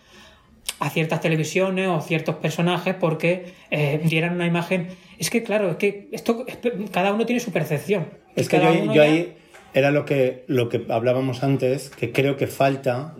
[0.79, 4.87] a ciertas televisiones o ciertos personajes porque eh, dieran una imagen.
[5.17, 6.57] Es que, claro, es que esto es-
[6.91, 8.07] cada uno tiene su percepción.
[8.35, 9.33] Es que yo, ya- ahí
[9.73, 13.15] era lo que, lo que hablábamos antes, que creo que falta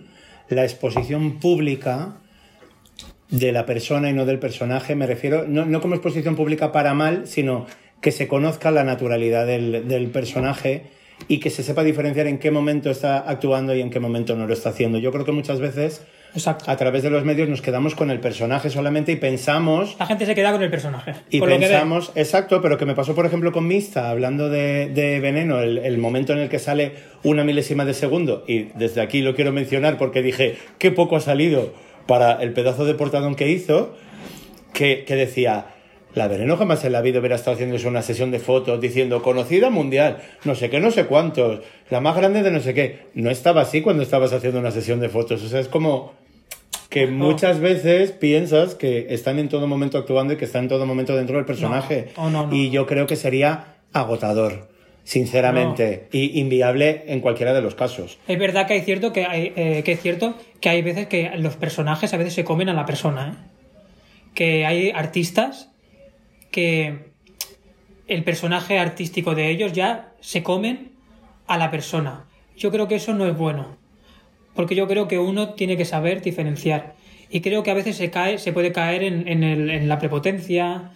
[0.48, 2.16] la exposición pública
[3.30, 4.96] de la persona y no del personaje.
[4.96, 7.66] Me refiero, no, no como exposición pública para mal, sino
[8.02, 10.84] que se conozca la naturalidad del, del personaje
[11.28, 14.48] y que se sepa diferenciar en qué momento está actuando y en qué momento no
[14.48, 14.98] lo está haciendo.
[15.00, 16.02] Yo creo que muchas veces
[16.34, 16.70] Exacto.
[16.70, 20.26] a través de los medios nos quedamos con el personaje solamente y pensamos La gente
[20.26, 21.16] se queda con el personaje.
[21.30, 24.50] y con lo que pensamos, exacto, pero que me pasó, por ejemplo, con Mista, hablando
[24.50, 26.94] de, de Veneno, el, el momento en el que sale
[27.24, 31.22] una milésima de segundo, y desde aquí lo quiero mencionar porque dije, qué poco ha
[31.22, 31.74] salido
[32.06, 33.96] para el pedazo de portadón que hizo,
[34.74, 35.66] que, que decía,
[36.16, 39.70] la Veneno jamás en la vida hubiera estado haciéndose una sesión de fotos diciendo, conocida
[39.70, 43.08] mundial, no sé qué, no sé cuántos, la más grande de no sé qué.
[43.14, 46.14] No estaba así cuando estabas haciendo una sesión de fotos, o sea, es como
[46.90, 50.86] que muchas veces piensas que están en todo momento actuando y que están en todo
[50.88, 52.10] momento dentro del personaje.
[52.18, 52.50] No, no.
[52.52, 54.70] Y yo creo que sería agotador,
[55.04, 58.18] sinceramente, y inviable en cualquiera de los casos.
[58.28, 61.30] Es verdad que hay cierto que hay, eh, que es cierto que hay veces que
[61.38, 63.50] los personajes a veces se comen a la persona, ¿eh?
[64.34, 65.70] Que hay artistas
[66.52, 67.10] que
[68.08, 70.92] el personaje artístico de ellos ya se comen
[71.48, 72.26] a la persona.
[72.58, 73.78] Yo creo que eso no es bueno.
[74.56, 76.96] Porque yo creo que uno tiene que saber diferenciar.
[77.30, 80.00] Y creo que a veces se cae, se puede caer en, en el- en la
[80.00, 80.92] prepotencia.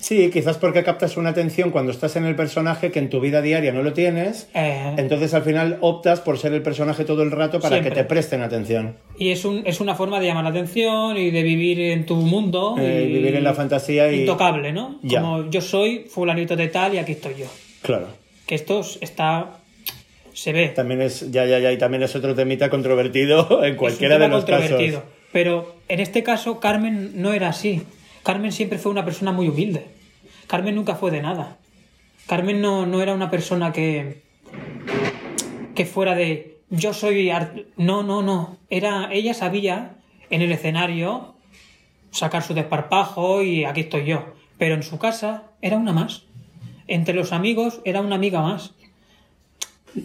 [0.00, 3.42] Sí, quizás porque captas una atención cuando estás en el personaje que en tu vida
[3.42, 4.48] diaria no lo tienes.
[4.54, 7.90] eh, Entonces al final optas por ser el personaje todo el rato para Siempre.
[7.94, 8.96] que te presten atención.
[9.18, 12.16] y es, un, es una forma de llamar la atención y de vivir en tu
[12.16, 12.76] mundo.
[12.80, 14.20] Eh, y, vivir en la fantasía y...
[14.20, 14.98] Intocable, ¿no?
[15.02, 15.20] Ya.
[15.20, 17.46] Como yo soy fulanito de tal y aquí estoy yo.
[17.82, 18.06] Claro.
[18.46, 19.58] Que esto está...
[20.32, 20.68] se ve.
[20.68, 24.20] También es, ya, ya, ya, y también es otro temita controvertido en cualquiera Es un
[24.22, 25.00] de tema los controvertido.
[25.00, 25.14] casos.
[25.30, 27.82] Pero en este caso Carmen no era así.
[28.22, 29.86] Carmen siempre fue una persona muy humilde.
[30.46, 31.58] Carmen nunca fue de nada.
[32.26, 34.22] Carmen no, no era una persona que
[35.74, 37.66] que fuera de yo soy art-".
[37.76, 39.96] no no no era ella sabía
[40.28, 41.34] en el escenario
[42.10, 46.24] sacar su desparpajo y aquí estoy yo pero en su casa era una más
[46.86, 48.74] entre los amigos era una amiga más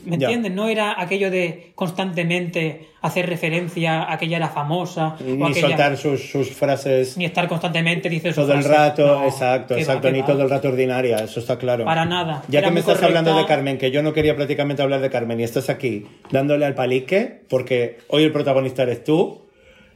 [0.05, 0.27] ¿Me Ya.
[0.27, 0.51] entiendes?
[0.51, 5.67] No era aquello de constantemente hacer referencia a que ella era famosa o Ni aquella-
[5.67, 8.77] soltar sus, sus frases ni estar constantemente diciendo todo el frase.
[8.77, 10.25] rato, No, exacto, va, exacto, que ni va.
[10.25, 11.85] todo el rato ordinaria, eso está claro.
[11.85, 12.43] Para nada.
[12.47, 13.19] Ya Era que me estás correcta.
[13.19, 16.65] hablando de Carmen, que yo no quería prácticamente hablar de Carmen y estás aquí dándole
[16.65, 19.45] al palique, porque hoy el protagonista eres tú,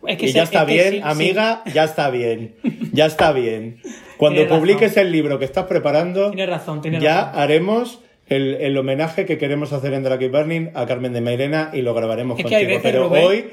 [0.05, 1.01] Es que y se- ya está es bien, sí, sí.
[1.03, 2.55] amiga, ya está bien,
[2.93, 3.81] ya está bien.
[4.17, 4.59] Cuando Tienes razón.
[4.61, 7.39] publiques el libro que estás preparando, Tienes razón, tienes ya razón.
[7.41, 7.99] haremos
[8.29, 11.93] el, el homenaje que queremos hacer en Drake Burning a Carmen de Mairena y lo
[11.93, 12.67] grabaremos Es contigo.
[12.67, 13.45] veces, Pero Rubén- hoy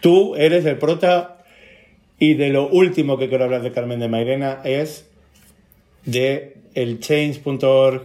[0.00, 1.38] tú eres el prota
[2.18, 5.08] y de lo último que quiero hablar de Carmen de Mairena es
[6.04, 8.02] de el change.org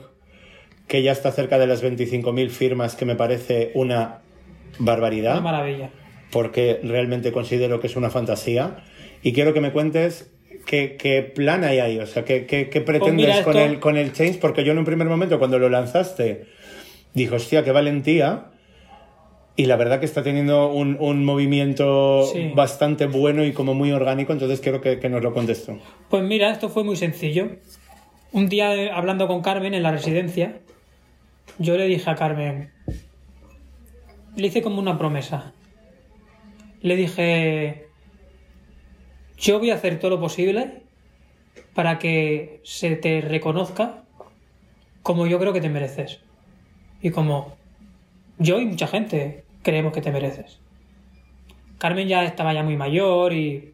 [0.87, 4.19] que ya está cerca de las 25.000 firmas que me parece una
[4.79, 5.89] barbaridad Una maravilla.
[6.31, 8.77] porque realmente considero que es una fantasía.
[9.21, 10.31] Y quiero que me cuentes
[10.69, 13.79] qué, qué plan hay ahí, o sea, qué, qué- qué pretendes Pues con, esto- el,
[13.79, 16.45] con el Change, porque yo en un primer momento cuando lo lanzaste
[17.15, 18.45] dije, hostia, qué valentía.
[19.55, 22.51] Y la verdad que está teniendo un, un movimiento Sí.
[22.55, 25.81] bastante bueno y como muy orgánico, entonces quiero que, que nos lo contestes tú.
[26.09, 27.49] Pues mira, esto fue muy sencillo.
[28.31, 30.59] Un día eh, hablando con Carmen en la residencia,
[31.57, 32.69] yo le dije a Carmen,
[34.35, 35.51] le hice como una promesa.
[36.81, 37.87] Le dije,
[39.39, 40.83] yo voy a hacer todo lo posible
[41.73, 44.03] para que se te reconozca
[45.01, 46.19] como yo creo que te mereces.
[47.01, 47.55] Y como
[48.37, 50.59] yo y mucha gente creemos que te mereces.
[51.77, 53.73] Carmen ya estaba ya muy mayor y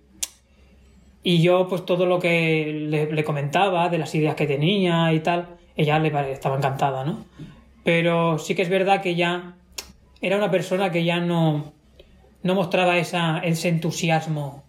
[1.28, 5.58] y yo, pues todo lo que le, comentaba de las ideas que tenía y tal,
[5.76, 7.26] ella le estaba encantada, ¿no?
[7.84, 9.56] Pero sí que es verdad que ya
[10.22, 11.74] era una persona que ya no,
[12.44, 14.65] no mostraba esa, ese entusiasmo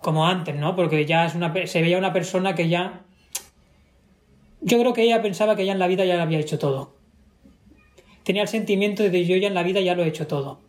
[0.00, 0.74] como antes, ¿no?
[0.76, 3.02] Porque ya es una, se veía una persona que ya...
[4.60, 6.94] Yo creo que ella pensaba que ya en la vida ya lo había hecho todo.
[8.22, 10.60] Tenía el sentimiento de que yo ya en la vida ya lo he hecho todo.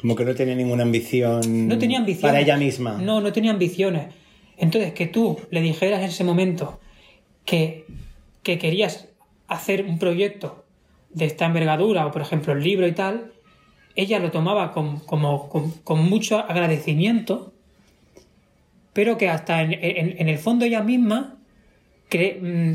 [0.00, 2.30] Como que no tenía ninguna ambición, No tenía ambiciones.
[2.30, 2.98] para ella misma.
[2.98, 4.12] No, no tenía ambiciones.
[4.58, 6.78] Entonces, que tú le dijeras en ese momento
[7.46, 7.86] que,
[8.42, 9.08] que querías
[9.48, 10.64] hacer un proyecto
[11.08, 13.32] de esta envergadura, o por ejemplo el libro y tal,
[13.96, 17.53] ella lo tomaba con, como, con, con mucho agradecimiento,
[18.94, 21.36] pero que hasta en, en- en el fondo ella misma
[22.10, 22.72] cre- mm,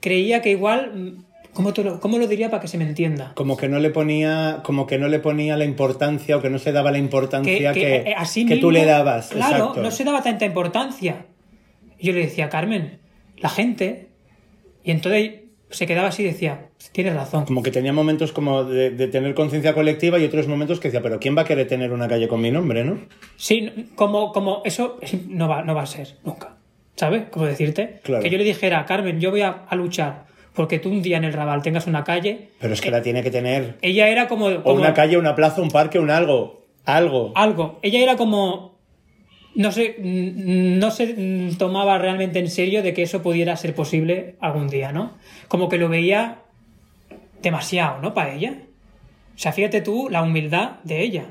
[0.00, 1.24] creía que igual, mm,
[1.54, 3.32] ¿cómo, te lo, ¿cómo lo diría para que se me entienda?
[3.34, 6.58] Como que no le ponía, como que no le ponía la importancia o que no
[6.58, 9.28] se daba la importancia que, eh, así que tú mismo, le dabas.
[9.28, 9.82] Claro, exacto.
[9.82, 11.26] no se daba tanta importancia.
[11.98, 12.98] Y yo le decía, Carmen,
[13.38, 14.08] la gente.
[14.84, 15.32] Y entonces
[15.76, 17.44] se quedaba así y decía, tienes razón.
[17.44, 21.02] Como que tenía momentos como de, de tener conciencia colectiva y otros momentos que decía,
[21.02, 22.98] pero ¿quién va a querer tener una calle con mi nombre, no?
[23.36, 26.56] Sí, como, como eso es- no va, no va a ser nunca.
[26.96, 27.24] ¿Sabes?
[27.30, 28.00] Como decirte.
[28.04, 28.22] Claro.
[28.22, 31.24] Que yo le dijera, Carmen, yo voy a, a luchar porque tú un día en
[31.24, 32.50] el Raval tengas una calle.
[32.60, 33.76] Pero es que la tiene que tener.
[33.82, 34.46] Ella era como.
[34.46, 36.62] O como- una calle, una plaza, un parque, un algo.
[36.84, 37.32] Algo.
[37.34, 37.80] algo.
[37.82, 38.73] Ella era como.
[39.54, 44.34] No sé, mm, no se tomaba realmente en serio de que eso pudiera ser posible
[44.40, 45.12] algún día, ¿no?
[45.48, 46.38] Como que lo veía
[47.42, 48.14] demasiado, ¿no?
[48.14, 48.54] Para ella.
[49.34, 51.26] O sea, fíjate tú la humildad de ella.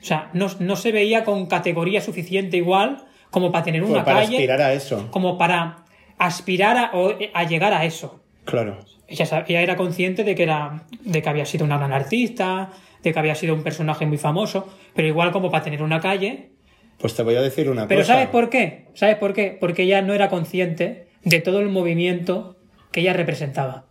[0.00, 4.04] O sea, no, no se veía con categoría suficiente igual como para tener Pues una
[4.04, 5.08] para calle, aspirar a eso.
[5.10, 5.84] como para
[6.18, 8.20] aspirar a, o- a llegar a eso.
[8.44, 8.78] Claro.
[9.06, 12.70] Ella, ella era consciente de que, era, de que había sido una gran artista,
[13.02, 16.50] de que había sido un personaje muy famoso, pero igual como para tener una calle.
[16.98, 18.14] Pues te voy a decir una Pero cosa.
[18.14, 18.86] ¿sabes por qué?
[18.94, 19.56] ¿Sabes por qué?
[19.58, 22.56] Porque ella no era consciente de todo el movimiento
[22.90, 23.86] que ella representaba.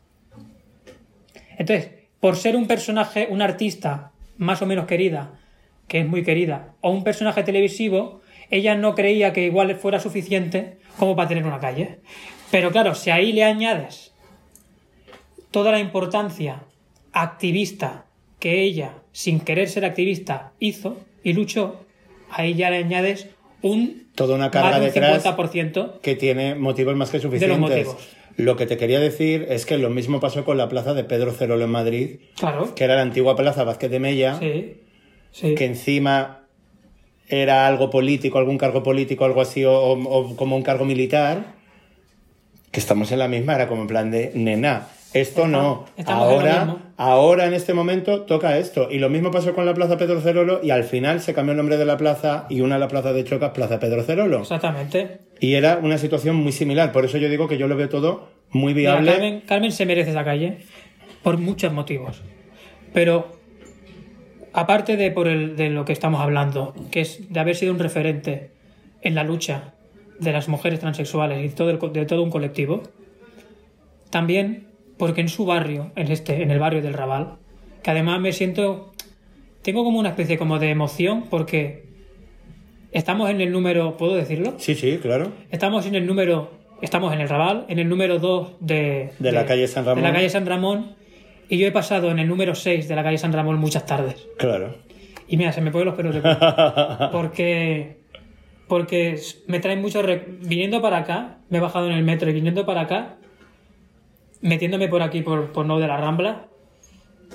[1.58, 5.40] Entonces, por ser un personaje, un artista más o menos querida,
[5.88, 10.78] que es muy querida, o un personaje televisivo, ella no creía que igual fuera suficiente
[10.98, 12.00] como para tener una calle.
[12.50, 14.14] Pero claro, si ahí le añades
[15.52, 16.64] toda la importancia
[17.12, 18.06] activista
[18.40, 21.86] que ella, sin querer ser activista, hizo y luchó,
[22.34, 23.28] ahí ya le añades
[23.62, 26.00] un Toda una carga más de un detrás 50%.
[26.02, 27.88] que tiene motivos más que suficientes.
[28.38, 31.32] Lo que te quería decir es que lo mismo pasó con la plaza de Pedro
[31.32, 32.74] Cerolo en Madrid, Claro.
[32.76, 34.78] que era la antigua plaza Vázquez de Mella, Sí.
[35.32, 35.56] Sí.
[35.56, 36.40] que encima
[37.28, 41.54] era algo político, algún cargo político, algo así, o, o como un cargo militar,
[42.72, 44.88] que estamos en la misma, era como en plan de nena.
[45.14, 45.86] Esto no.
[46.06, 48.88] Ahora, ahora en este momento toca esto.
[48.90, 51.58] Y lo mismo pasó con la Plaza Pedro Cerolo y al final se cambió el
[51.58, 54.40] nombre de la plaza y una de la plaza de Chocas, Plaza Pedro Cerolo.
[54.40, 55.20] Exactamente.
[55.40, 56.92] Y era una situación muy similar.
[56.92, 59.12] Por eso yo digo que yo lo veo todo muy Mira, viable.
[59.12, 60.60] Carmen, Carmen se merece esa calle
[61.24, 62.22] por muchos motivos.
[62.94, 63.38] Pero
[64.54, 67.80] aparte de por el, de lo que estamos hablando, que es de haber sido un
[67.80, 68.52] referente
[69.02, 69.74] en la lucha
[70.20, 72.84] de las mujeres transexuales y todo el de todo un colectivo,
[74.10, 74.71] también
[75.02, 77.38] porque en su barrio, en este, en el barrio del Raval,
[77.82, 78.92] que además me siento,
[79.64, 81.86] tengo como una especie como de emoción porque
[82.92, 84.54] estamos en el número, ¿puedo decirlo?
[84.58, 85.32] Sí, sí, claro.
[85.50, 86.52] Estamos en el número,
[86.84, 90.04] estamos en el Raval, en el número 2 de, De la calle San Ramón.
[90.04, 90.96] De la calle San Ramón.
[91.50, 94.28] Y yo he pasado en el número 6 de la calle San Ramón muchas tardes.
[94.38, 94.76] Claro.
[95.28, 97.10] Y mira, se me ponen los pelos de punta.
[97.12, 97.98] Porque,
[98.68, 100.04] porque me traen mucho...
[100.04, 103.18] re- Viniendo para acá, me he bajado en el metro y viniendo para acá,
[104.42, 106.48] metiéndome por aquí, por, por no de la Rambla,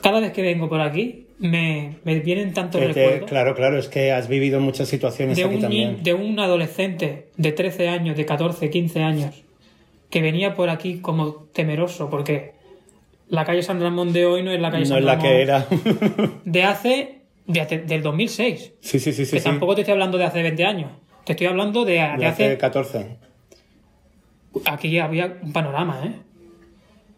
[0.02, 3.88] cada vez que vengo por aquí, me, me vienen tantos te- recuerdos claro, claro, es
[3.88, 6.02] que has vivido muchas situaciones de aquí un, también.
[6.02, 9.44] de un adolescente de 13 años, de 14, 15 años,
[10.10, 12.52] que venía por aquí como temeroso, porque
[13.28, 15.28] la calle San Ramón de hoy no es la calle No San es la Ramón
[15.30, 15.66] que era.
[16.44, 19.32] de hace, de del 2006, sí, sí, sí, sí.
[19.32, 19.44] que sí.
[19.44, 20.90] tampoco te estoy hablando de hace 20 años,
[21.24, 22.58] te estoy hablando de, de De hace hace...
[22.58, 23.16] 14.
[24.64, 26.12] Aquí había un panorama, ¿eh?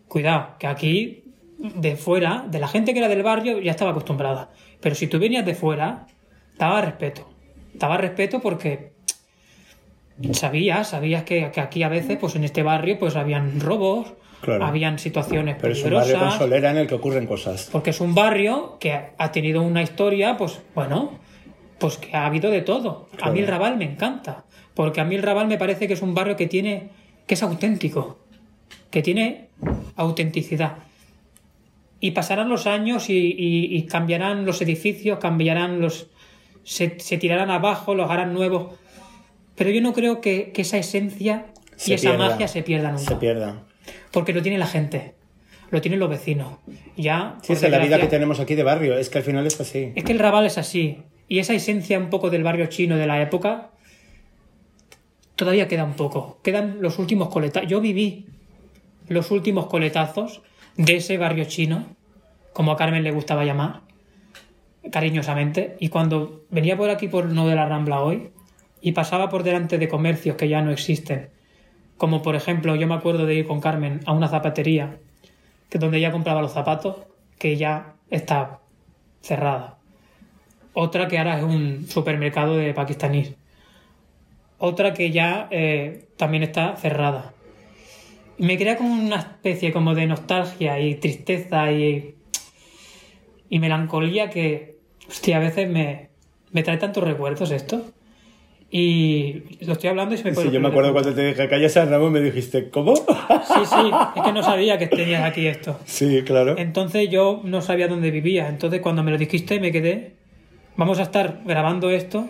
[0.09, 1.25] Cuidado, que aquí
[1.59, 4.51] de fuera, de la gente que era del barrio, ya estaba acostumbrada.
[4.81, 6.07] Pero si tú venías de fuera,
[6.57, 7.29] daba respeto.
[7.75, 8.93] Daba respeto porque
[10.33, 14.67] sabías, sabías que, que aquí a veces, pues en este barrio, pues habían robos, Claro.
[14.67, 16.39] habían situaciones Pero es un barrio con peligrosas.
[16.39, 17.69] solera en el que ocurren cosas.
[17.73, 21.19] Porque es un barrio que ha tenido una historia, pues bueno,
[21.81, 23.09] pues que ha habido de todo.
[23.21, 23.49] A mí el.
[23.49, 24.45] Raval me encanta,
[24.75, 26.91] porque a mí el Raval me parece que es un barrio que tiene,
[27.27, 28.21] que es auténtico,
[28.93, 29.48] que tiene
[29.97, 30.79] autenticidad.
[32.01, 36.07] Y pasarán los años y, y- y cambiarán los edificios, cambiarán los,
[36.63, 38.75] se, se tirarán abajo, los harán nuevos.
[39.57, 42.29] Pero yo no creo que, que esa esencia y Se esa pierda.
[42.29, 43.05] magia se pierda nunca.
[43.05, 43.65] Se pierda.
[44.13, 45.15] Porque lo tiene la gente,
[45.71, 46.59] lo tienen los vecinos.
[46.97, 48.97] Ya, Sí, es la vida que tenemos aquí de barrio.
[48.97, 49.93] Es que al final es así.
[49.97, 50.99] es que el Raval es así.
[51.27, 53.71] Y esa esencia un poco del barrio chino de la época
[55.37, 56.39] todavía queda un poco.
[56.43, 57.69] Quedan los últimos coletazos.
[57.69, 58.27] Yo viví
[59.09, 60.43] los últimos coletazos
[60.77, 61.87] de ese barrio chino,
[62.53, 63.81] como a Carmen le gustaba llamar,
[64.91, 65.77] cariñosamente.
[65.81, 68.31] Y cuando venía por aquí por no de la Rambla hoy
[68.81, 71.31] y pasaba por delante de comercios que ya no existen,
[71.97, 74.99] como por ejemplo yo me acuerdo de ir con Carmen a una zapatería
[75.69, 76.97] que donde ella compraba los zapatos,
[77.39, 78.61] que ya está
[79.21, 79.79] cerrada.
[80.73, 83.35] Otra que ahora es un supermercado de pakistaníes.
[84.59, 87.33] Otra que ya eh, también está cerrada.
[88.39, 92.15] Me crea como una especie como de nostalgia y tristeza y,
[93.49, 94.79] y melancolía que,
[95.09, 96.11] hostia, a veces me,
[96.53, 97.83] me trae tantos recuerdos esto.
[98.71, 101.71] Y lo estoy hablando y se me Sí, yo me acuerdo cuando te dije calle
[101.71, 102.95] San Ramón me dijiste, ¿cómo?
[102.97, 105.81] Sí, sí, es que no sabía que tenías aquí esto.
[105.87, 106.55] sí, claro.
[106.59, 108.49] Entonces yo no sabía dónde vivía.
[108.49, 110.17] Entonces cuando me lo dijiste me quedé.
[110.77, 112.29] Vamos a estar grabando esto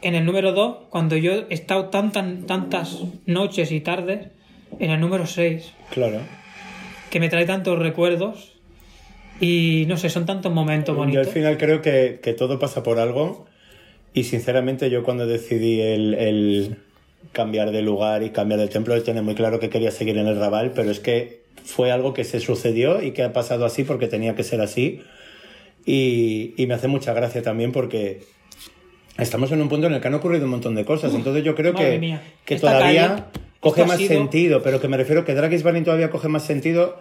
[0.00, 4.28] en el número 2 cuando yo he estado tantas, tantas noches y tardes
[4.80, 6.18] en el número 6 Claro.
[7.10, 8.52] que me trae tantos recuerdos
[9.40, 11.26] y no sé, son tantos momentos Yo bonitos.
[11.26, 13.46] al final creo que, que todo pasa por algo
[14.12, 16.76] y sinceramente yo cuando decidí el, el
[17.32, 20.38] cambiar de lugar y cambiar de templo tenía muy claro que quería seguir en el
[20.38, 24.06] Raval, pero es que fue algo que se sucedió y que ha pasado así porque
[24.06, 25.00] tenía que ser así
[25.86, 28.20] y, y me hace mucha gracia también porque
[29.18, 31.54] estamos en un punto en el que han ocurrido un montón de cosas, entonces yo
[31.54, 32.22] creo madre que, mía.
[32.44, 33.22] que Esta todavía calle,
[33.64, 37.00] coge más sido- sentido, pero que me refiero que Dragis Barney todavía coge más sentido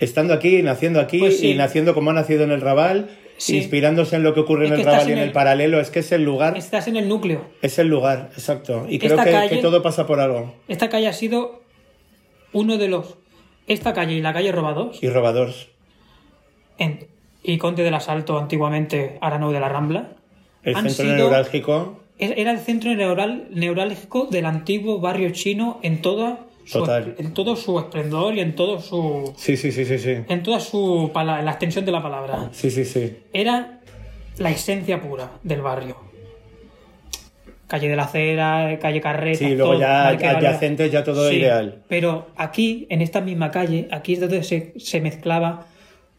[0.00, 1.50] estando aquí, naciendo aquí Pues sí.
[1.50, 3.56] y naciendo como ha nacido en el Raval, Sí.
[3.58, 5.90] inspirándose en lo que ocurre Es en el Raval y en el, el- paralelo, es
[5.90, 7.44] que es el lugar, Estás en el núcleo.
[7.62, 8.86] es el lugar, exacto.
[8.88, 10.54] Y creo que, calle- que todo pasa por algo.
[10.68, 11.62] Esta calle ha sido
[12.52, 13.16] uno de los...
[13.68, 15.68] Esta calle y la calle Robados Y robadores.
[16.78, 17.06] en-
[17.44, 20.12] y Conte del Asalto antiguamente Arano de la Rambla
[20.62, 26.00] El Han centro sido- neurálgico, Era el centro neural, neurálgico del antiguo barrio chino en
[26.02, 27.16] toda su, Total.
[27.18, 30.16] en todo su esplendor y en todo su sí, sí, sí, sí, sí.
[30.28, 32.50] en toda su en la extensión de la palabra.
[32.52, 33.16] Sí, sí, sí.
[33.32, 33.80] Era
[34.38, 35.96] la esencia pura del barrio.
[37.66, 39.38] Calle de la Acera, calle Carreta.
[39.38, 40.48] Sí, luego todo, ya Marqués Valera.
[40.50, 41.82] adyacente ya todo Sí, ideal.
[41.88, 45.66] Pero aquí, en esta misma calle, aquí es donde se, se mezclaba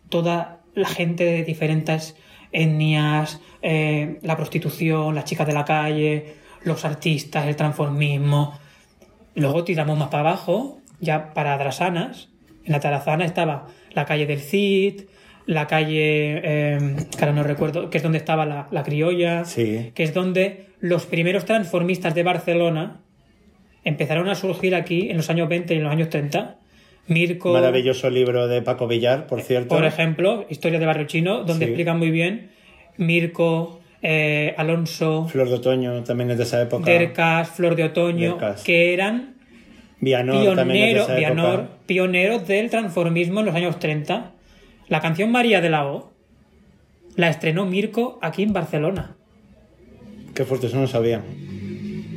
[0.09, 2.15] toda la gente de diferentes
[2.53, 8.57] etnias, eh, la prostitución, las chicas de la calle, los artistas, el transformismo.
[9.35, 12.29] Luego tiramos más para abajo, ya para Drasanas.
[12.63, 15.01] En la Tarazana estaba la calle del Cid,
[15.45, 19.91] la calle, eh, que ahora no recuerdo, que es donde estaba la, la criolla, Sí.
[19.93, 23.01] que es donde los primeros transformistas de Barcelona
[23.83, 26.57] empezaron a surgir aquí en los años 20 y en los años 30.
[27.07, 29.75] Mirko, Maravilloso libro de Paco Villar, por cierto.
[29.75, 31.71] por ejemplo, Historia de Barrio Chino, donde Sí.
[31.71, 32.51] explican muy bien
[32.97, 36.85] Mirko, eh, Alonso, Flor de Otoño también es de esa época.
[36.89, 38.63] Dercas, Flor de Otoño, Dercas.
[38.63, 39.35] que eran
[39.99, 44.31] Vianor es pioneros, Vianor, pioneros del transformismo en los años 30.
[44.89, 46.11] La canción María de la O
[47.15, 49.15] la estrenó Mirko aquí en Barcelona.
[50.33, 51.21] Qué fuerte, eso no sabía.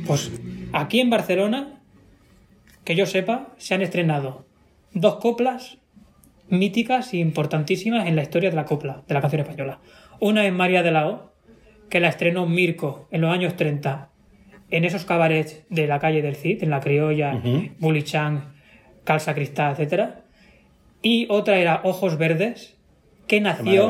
[0.05, 0.31] Pues
[0.73, 1.81] aquí en Barcelona,
[2.83, 4.46] que yo sepa, se han estrenado
[4.99, 5.77] dos coplas
[6.49, 9.79] míticas e importantísimas en la historia de la copla, de la canción española.
[10.19, 11.31] Una es María de la O,
[11.89, 14.09] que la estrenó Mirko en los años 30
[14.69, 17.69] en esos cabarets de la calle del Cid, en la Criolla, Ujú.
[17.79, 18.53] Bulichán,
[19.05, 20.15] Calza Cristal, etc.
[21.01, 22.77] Y otra era Ojos Verdes,
[23.27, 23.89] que nació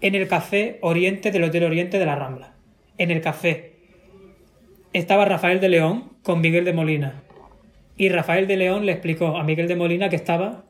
[0.00, 2.54] en el Café Oriente del Hotel Oriente de la Rambla.
[2.98, 3.72] En el café
[4.92, 7.23] estaba Rafael de León con Miguel de Molina.
[7.96, 10.64] Y Rafael de León le explicó a Miguel de Molina que estaba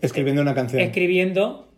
[0.00, 0.80] Escribiendo una canción.
[0.80, 1.68] escribiendo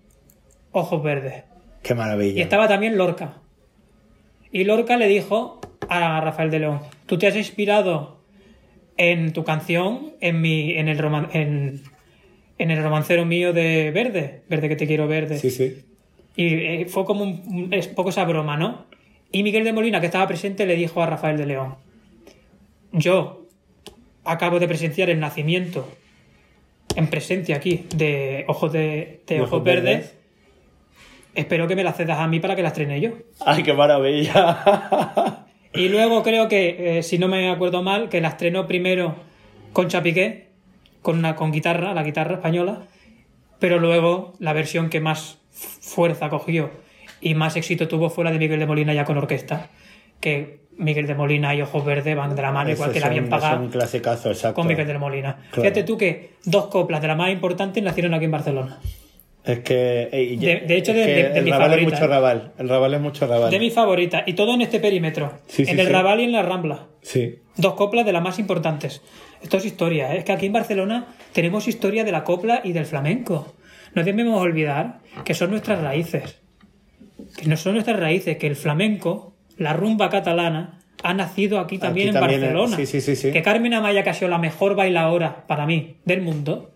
[0.73, 1.45] Ojos Verdes.
[1.83, 2.39] Qué maravilla.
[2.39, 3.39] Y estaba también Lorca.
[4.53, 8.20] Y Lorca le dijo a Rafael de León, tú te has inspirado
[8.99, 11.81] en tu canción, en, mi, en, el, roman- en,
[12.59, 15.39] en el romancero mío de Verde, Verde que te quiero verde.
[15.39, 15.85] Sí, sí.
[16.37, 18.85] Y eh, fue como un, un- es poco esa broma, ¿no?
[19.33, 21.74] Y Miguel de Molina, que estaba presente, le dijo a Rafael de León,
[22.93, 23.41] yo
[24.24, 25.89] acabo de presenciar el nacimiento
[26.97, 30.15] en presencia aquí de Ojos, de, ojos Verdes, Verdes.
[31.35, 33.11] espero que me la cedas a mí para que la estrene yo.
[33.44, 35.44] ¡Ay, qué maravilla!
[35.74, 39.16] Y luego creo que, eh, si no me acuerdo mal, que la estrenó primero
[39.73, 40.49] Concha Piqué,
[41.01, 42.89] con, una, con guitarra, la guitarra española,
[43.59, 46.70] pero luego la versión que más fuerza cogió
[47.20, 49.70] y más éxito tuvo fue la de Miguel de Molina ya con orquesta,
[50.20, 53.12] que Miguel de Molina y Ojos Verdes van de la mano, igual que la es
[53.12, 54.55] bien un- pagada Es un clasicazo, exacto.
[54.57, 55.36] con Miguel de Molina.
[55.51, 55.62] Claro.
[55.62, 58.78] Fíjate tú que dos coplas de las más importantes nacieron aquí en Barcelona.
[59.44, 60.09] Es que...
[60.12, 62.09] ey, De- de hecho, de- de- de el mi Raval favorita, es mucho ¿eh?
[62.15, 62.53] Raval.
[62.59, 63.51] El Raval es mucho Raval.
[63.51, 65.93] De mis favoritas, y todo en este perímetro, Sí, sí, en el sí.
[65.93, 66.86] Raval y en la Rambla.
[67.03, 67.36] Sí.
[67.57, 69.03] Dos coplas de las más importantes.
[69.43, 70.19] Esto es historia, ¿eh?
[70.19, 73.53] es que aquí en Barcelona tenemos historia de la copla y del flamenco.
[73.94, 76.39] No debemos olvidar que son nuestras raíces.
[77.36, 82.09] Que no son nuestras raíces, que el flamenco, la rumba catalana, ha nacido aquí también
[82.09, 82.77] Aquí en también, eh, Barcelona.
[82.77, 83.33] sí, sí, sí, sí.
[83.33, 86.70] Que Carmen Amaya, que ha sido la mejor bailadora para mí del mundo,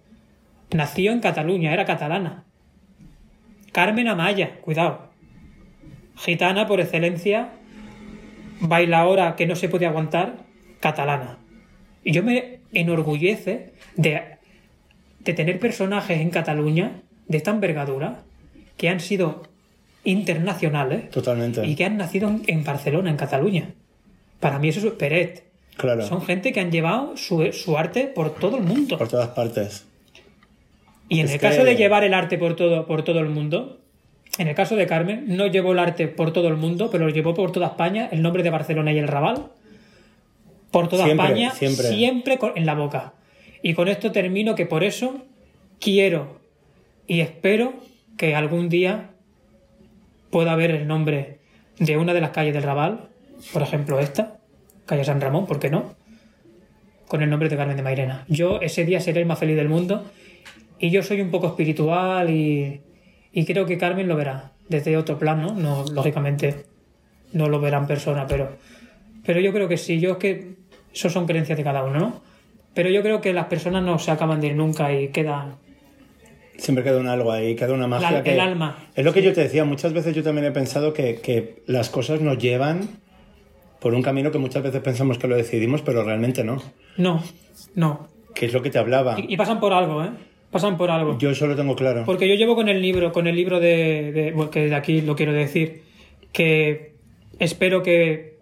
[0.72, 2.44] nació en Cataluña, era catalana.
[3.72, 5.10] Carmen Amaya, cuidado.
[6.16, 7.50] Gitana por excelencia,
[8.60, 10.38] bailadora que no se puede aguantar,
[10.80, 11.38] catalana.
[12.02, 14.22] Y yo me enorgullece de,
[15.20, 18.22] de tener personajes en Cataluña de esta envergadura
[18.76, 19.42] que han sido
[20.06, 21.66] internacionales Totalmente.
[21.66, 23.74] y que han nacido en, Barcelona, en Cataluña.
[24.40, 25.44] Para mí eso es Peret.
[25.76, 26.02] Claro.
[26.06, 28.96] Son gente que han llevado su, su arte por todo el mundo.
[28.96, 29.84] Por todas partes.
[31.08, 33.78] Y en Es el caso de llevar el arte por todo, por todo el mundo,
[34.38, 37.10] en el caso de Carmen, no llevó el arte por todo el mundo, pero lo
[37.12, 39.46] llevó por toda España, el nombre de Barcelona y el Raval,
[40.70, 42.38] por toda Siempre, España, siempre.
[42.38, 43.12] con- en la boca.
[43.62, 45.22] Y con esto termino que por eso
[45.80, 46.40] quiero
[47.06, 47.74] y espero
[48.16, 49.10] que algún día
[50.30, 51.38] pueda haber el nombre
[51.78, 53.08] de una de las calles del Raval,
[53.52, 54.38] por ejemplo esta,
[54.86, 55.94] calle San Ramón, ¿por qué no?
[57.08, 58.24] Con el nombre de Carmen de Mairena.
[58.28, 60.04] Yo ese día seré el más feliz del mundo
[60.78, 62.80] y yo soy un poco espiritual y,
[63.32, 66.64] y creo que Carmen lo verá desde otro plano, no lógicamente
[67.32, 68.56] no lo verá en persona, pero,
[69.24, 70.56] pero yo creo que sí, yo es que
[70.92, 72.22] son creencias de cada uno, ¿no?
[72.74, 75.56] Pero yo creo que las personas no se acaban de ir nunca y quedan
[76.58, 78.32] Siempre queda un algo ahí, queda una magia La- que...
[78.34, 78.78] el alma.
[78.94, 81.90] Es lo que yo te decía, muchas veces yo también he pensado que, que las
[81.90, 82.88] cosas nos llevan
[83.80, 86.62] por un camino que muchas veces pensamos que lo decidimos, pero realmente no.
[86.96, 87.22] No,
[87.74, 88.08] no.
[88.34, 89.16] Que es lo que te hablaba.
[89.20, 90.10] Y, y pasan por algo, ¿eh?
[90.50, 91.18] Pasan por algo.
[91.18, 92.04] Yo eso lo tengo claro.
[92.06, 95.02] Porque yo llevo con el libro, con el libro de, de- bueno, que de aquí
[95.02, 95.82] lo quiero decir,
[96.32, 96.94] que
[97.38, 98.38] espero que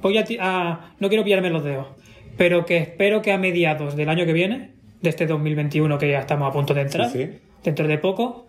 [0.00, 1.88] voy a, ti- a- no quiero pillarme los dedos,
[2.38, 4.72] pero que espero que a mediados del año que viene,
[5.02, 7.30] de este 2021 que ya estamos a punto de entrar, Sí, sí.
[7.64, 8.46] dentro de poco,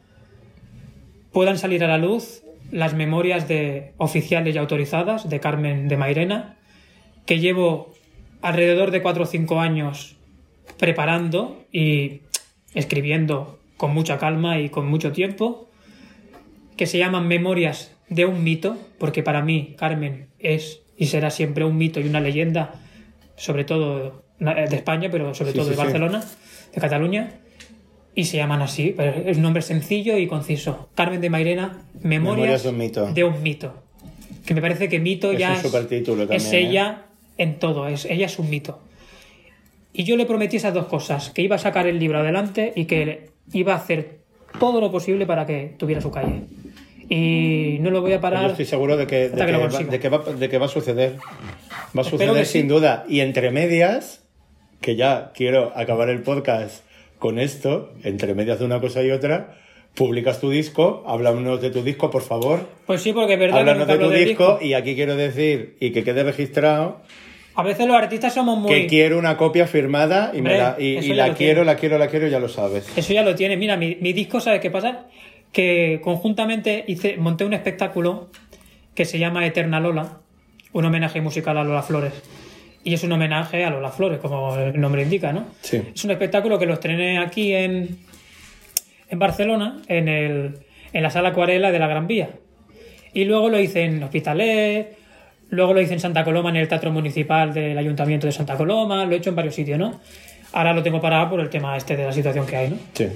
[1.31, 6.57] puedan salir a la luz las memorias de oficiales y autorizadas de Carmen de Mairena,
[7.25, 7.93] que llevo
[8.41, 10.15] alrededor de 4 o 5 años
[10.77, 12.21] preparando y
[12.73, 15.69] escribiendo con mucha calma y con mucho tiempo,
[16.77, 21.65] que se llaman Memorias de un mito, porque para mí Carmen es y será siempre
[21.65, 22.75] un mito y una leyenda,
[23.35, 25.81] sobre todo de España, pero sobre Sí, todo sí, de sí.
[25.83, 26.23] Barcelona,
[26.73, 27.31] de Cataluña,
[28.15, 30.89] y se llaman así, pero es un nombre sencillo y conciso.
[30.95, 33.05] Carmen de Mairena, Memorias, Memorias de un mito.
[33.13, 33.73] de un mito.
[34.45, 36.59] Que me parece que mito Es ya es también, ¿eh?
[36.59, 37.05] ella
[37.37, 38.79] en todo, es, ella es un mito.
[39.93, 42.85] Y yo le prometí esas dos cosas, que iba a sacar el libro adelante y
[42.85, 44.19] que iba a hacer
[44.59, 46.41] todo lo posible para que tuviera su calle.
[47.09, 48.49] Y no lo voy a Yo parar.
[48.51, 51.17] estoy seguro de que, de que va, de que va- de que va a suceder.
[51.95, 52.67] Va a suceder sin sí.
[52.67, 53.05] duda.
[53.07, 54.22] Y entre medias,
[54.83, 56.83] que ya quiero acabar el podcast
[57.17, 59.55] con esto, entre medias de una cosa y otra,
[59.95, 62.67] publicas tu disco, háblanos de tu disco, por favor.
[62.85, 64.59] Pues sí, porque es verdad Háblanos de tu disco, disco.
[64.61, 66.99] y aquí quiero decir, y que quede registrado,
[67.55, 68.69] A veces los artistas somos muy.
[68.69, 72.07] que quiero una copia firmada y, me Hombre, la, y, la quiero, la quiero, la
[72.09, 72.85] quiero, ya lo sabes.
[72.97, 73.55] Eso ya lo tiene.
[73.55, 75.07] Mira, mi, mi disco, ¿sabes qué pasa?
[75.53, 78.29] Que conjuntamente hice, monté un espectáculo
[78.95, 80.17] que se llama Eterna Lola,
[80.73, 82.11] un homenaje musical a Lola Flores.
[82.83, 85.45] Y es un homenaje a Lola Flores, como el nombre indica, ¿no?
[85.61, 85.81] Sí.
[85.95, 87.97] Es un espectáculo que lo estrené aquí en,
[89.09, 90.59] en Barcelona, en, el,
[90.91, 92.29] en la sala Acuarela de la Gran Vía.
[93.13, 94.97] Y luego lo hice en Hospitalet,
[95.49, 99.05] luego lo hice en Santa Coloma, en el Teatro Municipal del Ayuntamiento de Santa Coloma,
[99.05, 100.01] lo he hecho en varios sitios, ¿no?
[100.51, 102.77] Ahora lo tengo parado por el tema este de la situación que hay, ¿no?
[102.93, 103.07] Sí.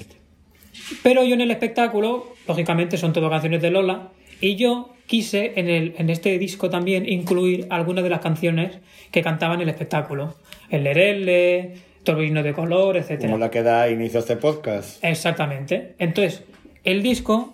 [1.03, 4.09] Pero yo en el espectáculo, lógicamente son todo canciones de Lola,
[4.41, 8.77] y yo quise en, el, en este disco también incluir algunas de las canciones
[9.11, 10.35] que cantaba en el espectáculo.
[10.69, 13.21] El Lerele, Torbellino de Color, etc.
[13.21, 15.03] Como la que da inicio a este podcast.
[15.03, 15.95] Exactamente.
[15.97, 16.43] Entonces,
[16.83, 17.53] el disco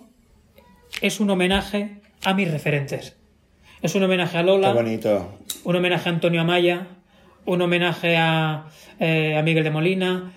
[1.00, 3.16] es un homenaje a mis referentes.
[3.82, 5.38] Es un homenaje a Qué Lola, bonito.
[5.64, 6.88] un homenaje a Antonio Amaya,
[7.44, 8.66] un homenaje a,
[8.98, 10.32] eh, a Miguel de Molina.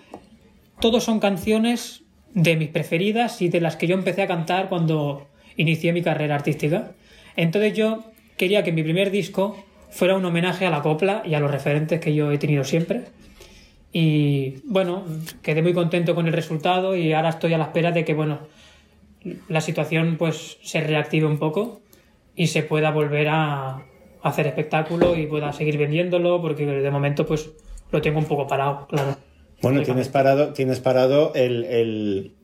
[0.79, 2.03] Todos son canciones
[2.33, 6.35] de mis preferidas y de las que yo empecé a cantar cuando inicié mi carrera
[6.35, 6.91] artística.
[7.35, 8.03] Entonces yo
[8.37, 9.57] quería que mi primer disco
[9.89, 13.03] fuera un homenaje a la copla y a los referentes que yo he tenido siempre.
[13.91, 15.03] Y bueno,
[15.41, 18.39] quedé muy contento con el resultado y ahora estoy a la espera de que, bueno,
[19.47, 21.81] la situación pues se reactive un poco
[22.35, 23.83] y se pueda volver a
[24.21, 27.49] hacer espectáculo y pueda seguir vendiéndolo porque de momento pues
[27.91, 29.17] lo tengo un poco parado, claro.
[29.61, 32.35] Bueno, tienes parado, tienes parado el, el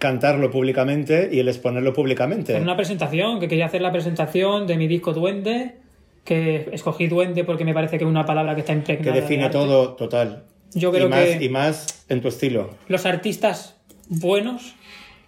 [0.00, 2.56] cantarlo públicamente y el exponerlo públicamente.
[2.56, 5.76] En una presentación, que quería hacer la presentación de mi disco Duende,
[6.24, 9.14] que escogí Duende porque me parece que es una palabra que está que impregnada.
[9.14, 10.44] de define todo total.
[10.74, 12.70] Yo creo y más, que- y más en tu estilo.
[12.88, 13.76] Los artistas
[14.08, 14.74] buenos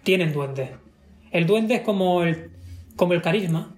[0.03, 0.71] tienen duende.
[1.31, 2.49] El duende es como el,
[2.95, 3.75] como el carisma.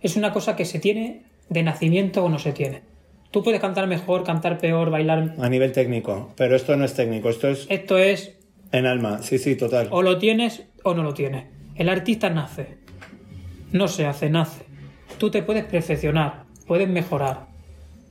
[0.00, 2.82] Es una cosa que se tiene de nacimiento o no se tiene.
[3.30, 5.34] Tú puedes cantar mejor, cantar peor, bailar.
[5.38, 6.32] A nivel técnico.
[6.36, 8.37] Pero esto no es técnico, esto es Esto es
[8.72, 9.22] en alma.
[9.22, 9.88] Sí, sí, total.
[9.90, 11.44] o lo tienes o no lo tienes.
[11.76, 12.78] El artista nace.
[13.72, 14.64] No se hace, nace.
[15.18, 17.46] Tú te puedes perfeccionar, puedes mejorar,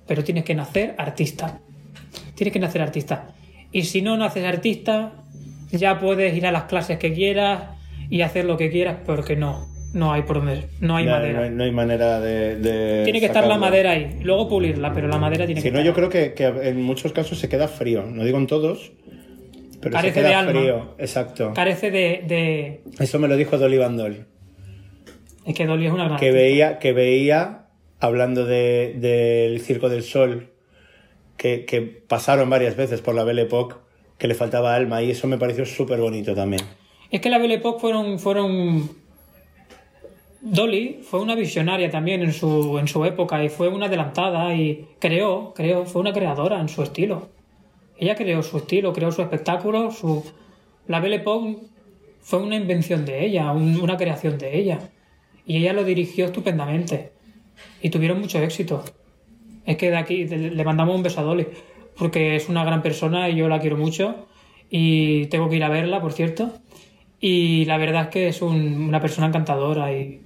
[0.08, 1.60] pero tienes que nacer artista.
[2.36, 3.34] Tienes que nacer artista.
[3.72, 5.14] Y si no naces artista,
[5.72, 7.64] ya puedes ir a las clases que quieras
[8.10, 9.66] y hacer lo que quieras, porque no.
[9.94, 11.40] no hay por dónde, no hay Ya, madera.
[11.40, 12.56] No, hay, no hay manera de.
[12.58, 15.72] de tiene que estar la madera ahí, luego pulirla, pero la madera tiene Si que
[15.72, 15.86] no, estar.
[15.92, 18.04] yo creo que, que en muchos casos se queda frío.
[18.04, 18.92] No digo en todos,
[19.82, 20.52] pero Carece de alma.
[20.52, 20.96] frío.
[20.98, 21.54] Exacto.
[21.54, 24.26] Carece de, de- Eso me lo dijo Dolly Bandol.
[25.46, 26.44] Es que Dolly es una gran Que artista.
[26.44, 27.68] veía, que veía
[28.00, 30.50] hablando de- del Circo del Sol,
[31.38, 33.76] que, que pasaron varias veces por la Belle Époque,
[34.18, 36.62] que le faltaba alma, y eso me pareció súper bonito también.
[37.12, 38.90] Es que la Belle Époque fueron, fueron...
[40.42, 44.88] Dolly fue una visionaria también en su, en su época y fue una adelantada y
[45.00, 47.30] creó, creó, fue una creadora en su estilo.
[48.00, 50.24] Ella creó su estilo, creó su espectáculo, su...
[50.88, 51.58] La Belle Époque
[52.22, 54.92] fue una invención de ella, un- una creación de ella.
[55.46, 57.12] Y ella lo dirigió estupendamente.
[57.82, 58.84] Y tuvieron mucho éxito.
[59.66, 61.48] Es que de aquí le mandamos un beso a Dolly,
[61.98, 64.28] porque es una gran persona y yo la quiero mucho.
[64.70, 66.52] Y tengo que ir a verla, por cierto.
[67.20, 70.22] Y la verdad es que es un- una persona encantadora y,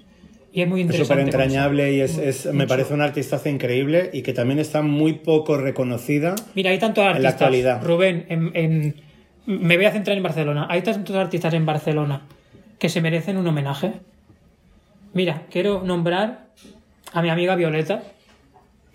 [0.53, 1.13] y es muy Es interesante.
[1.23, 2.67] súper entrañable y es, es- me Mucho.
[2.67, 6.35] parece una artistaza increíble y que también está muy poco reconocida.
[6.55, 7.33] Mira, hay tantos En la artistas.
[7.33, 7.83] actualidad.
[7.83, 8.95] Rubén, en, en-
[9.45, 10.67] me voy a centrar en Barcelona.
[10.69, 12.27] Hay tantos artistas en Barcelona
[12.79, 13.93] que se merecen un homenaje.
[15.13, 16.47] Mira, quiero nombrar
[17.13, 18.03] a mi amiga Violeta,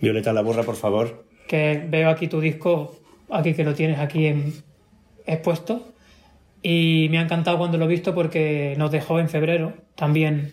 [0.01, 1.25] Violeta la burra, por favor.
[1.49, 2.97] que veo aquí tu disco,
[3.31, 4.53] aquí que lo tienes aquí en,
[5.27, 5.93] expuesto.
[6.63, 10.53] Y me ha encantado cuando lo he visto porque nos dejó en febrero, también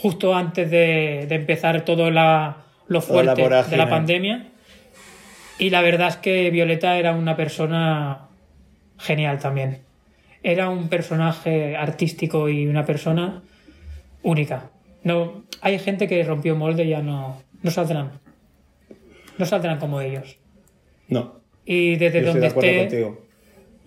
[0.00, 2.56] justo antes de, de empezar todo la,
[2.88, 4.46] lo la fuerte de la pandemia.
[5.58, 8.28] Y la verdad es que Violeta era una persona
[8.98, 9.80] genial también.
[10.42, 13.42] Era un personaje artístico y una persona
[14.22, 14.70] única.
[15.02, 18.12] No, hay gente que rompió molde y ya no, no saldrán.
[19.36, 20.38] No saldrán como ellos.
[21.08, 23.26] No, Y desde yo estoy donde de acuerdo esté, contigo.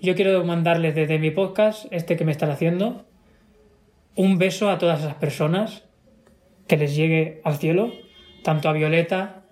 [0.01, 3.05] yo quiero mandarles desde mi podcast, este que me están haciendo,
[4.15, 5.85] un beso a todas esas personas
[6.67, 7.91] que les llegue al cielo,
[8.43, 9.43] tanto a Violeta,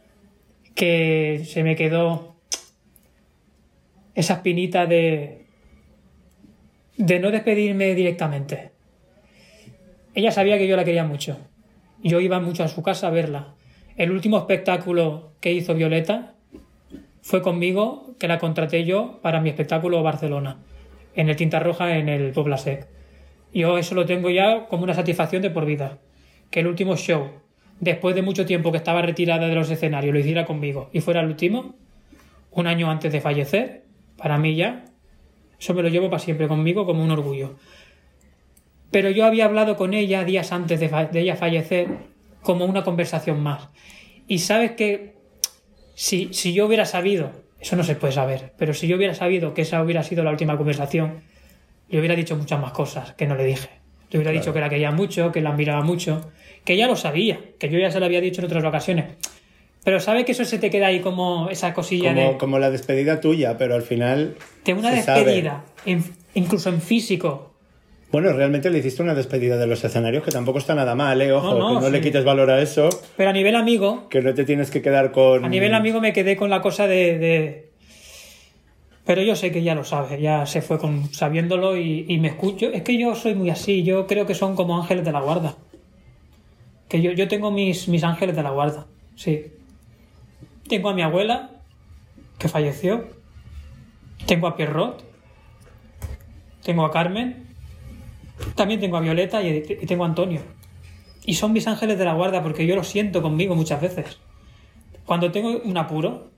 [0.76, 2.36] que se me quedó
[4.16, 5.46] esa espinita de,
[6.98, 8.72] de no despedirme directamente.
[10.14, 11.38] Ella sabía que yo la quería mucho.
[12.04, 13.54] Yo iba mucho a su casa a verla.
[13.96, 16.36] El último espectáculo que hizo Violeta
[17.22, 20.58] fue conmigo, que la contraté yo para mi espectáculo Barcelona,
[21.16, 22.88] en el Tinta Roja en el Poblasec.
[23.54, 26.00] Yo eso lo tengo ya como una satisfacción de por vida.
[26.52, 27.32] Que el último show,
[27.80, 31.22] después de mucho tiempo que estaba retirada de los escenarios, lo hiciera conmigo y fuera
[31.22, 31.76] el último,
[32.52, 33.86] un año antes de fallecer,
[34.18, 34.86] para mí ya,
[35.60, 37.56] eso me lo llevo para siempre conmigo como un orgullo.
[38.92, 41.88] Pero yo había hablado con ella días antes de, fa- de ella fallecer
[42.42, 43.70] como una conversación más.
[44.28, 45.16] Y sabes que
[45.96, 49.54] si, si yo hubiera sabido, eso no se puede saber, pero si yo hubiera sabido
[49.54, 51.22] que esa hubiera sido la última conversación,
[51.90, 53.70] le hubiera dicho muchas más cosas que no le dije.
[54.10, 56.32] Le hubiera dicho que la quería mucho, que la admiraba mucho,
[56.66, 59.06] que ella lo sabía, que yo ya se lo había dicho en otras ocasiones.
[59.84, 62.70] Pero sabe que eso se te queda ahí como esa cosilla Como, de, como la
[62.70, 64.36] despedida tuya, pero al final.
[64.64, 66.04] de una despedida, en-
[66.36, 67.48] incluso en físico.
[68.12, 71.32] Bueno, realmente le hiciste una despedida de los escenarios que tampoco está nada mal, ¿eh?
[71.32, 71.92] Ojo, No, no, que no sí.
[71.94, 75.12] le quites valor a eso, Pero a nivel amigo, que no te tienes que quedar
[75.14, 75.44] con.
[75.46, 77.72] A nivel amigo me quedé con la cosa de, de-
[79.06, 82.28] Pero yo sé que ya lo sabe, ya se fue con sabiéndolo y, y me
[82.28, 82.68] escucho.
[82.72, 85.56] Es que yo soy muy así, yo creo que son como ángeles de la guarda.
[86.92, 88.86] Que yo, yo tengo mis, mis ángeles de la guarda,
[89.16, 89.46] sí.
[90.68, 91.52] Tengo a mi abuela,
[92.38, 93.08] que falleció.
[94.26, 95.02] Tengo a Pierrot.
[96.62, 97.48] Tengo a Carmen.
[98.56, 100.42] También tengo a Violeta y, y tengo a Antonio.
[101.26, 104.20] Y son mis ángeles de la guarda porque yo lo siento conmigo muchas veces.
[105.06, 106.30] Cuando tengo un apuro,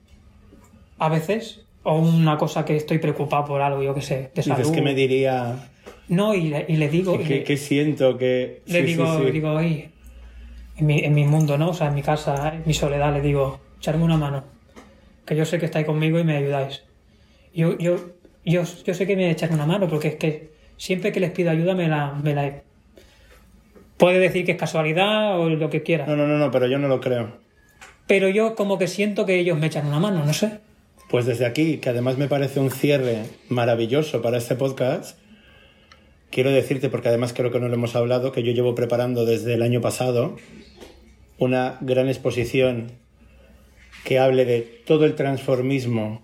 [1.00, 4.60] a veces, o una cosa que estoy preocupado por algo, yo que sé, de salud.
[4.60, 5.72] Dices que me diría.
[6.10, 8.62] No, y le, y le digo, y que, le, que siento que.
[8.68, 9.24] le sí, digo, sí, sí.
[9.24, 9.93] le digo, oye,
[10.78, 11.70] en mi, en mi mundo, ¿no?
[11.70, 14.44] O sea, en mi casa, en mi soledad, le digo, echarme una mano.
[15.26, 16.84] Que yo sé que estáis conmigo y me ayudáis.
[17.54, 17.98] Yo, yo,
[18.46, 21.52] yo, yo sé que me echan una mano, porque es que siempre que les pido
[21.52, 22.62] ayuda me la, me la...
[23.98, 26.06] Puede decir que es casualidad o lo que quiera.
[26.06, 27.38] No, no, no, no, pero yo no lo creo.
[28.08, 30.60] Pero yo como que siento que ellos me echan una mano, no sé.
[31.10, 35.18] Pues desde aquí, que además me parece un cierre maravilloso para este podcast,
[36.34, 39.54] quiero decirte, porque además creo que no lo hemos hablado, que yo llevo preparando desde
[39.54, 40.36] el año pasado
[41.38, 42.94] una gran exposición
[44.04, 46.24] que hable de todo el transformismo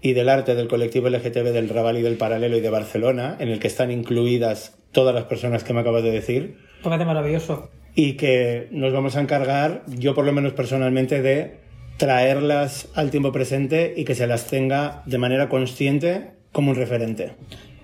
[0.00, 3.50] y del arte del colectivo LGTB del Raval y del Paralelo y de Barcelona, en
[3.50, 7.68] el que están incluidas todas las personas que me acabas de decir, parece maravilloso.
[7.94, 11.58] y que nos vamos a encargar, yo por lo menos personalmente, de
[11.98, 17.34] traerlas al tiempo presente y que se las tenga de manera consciente como un referente.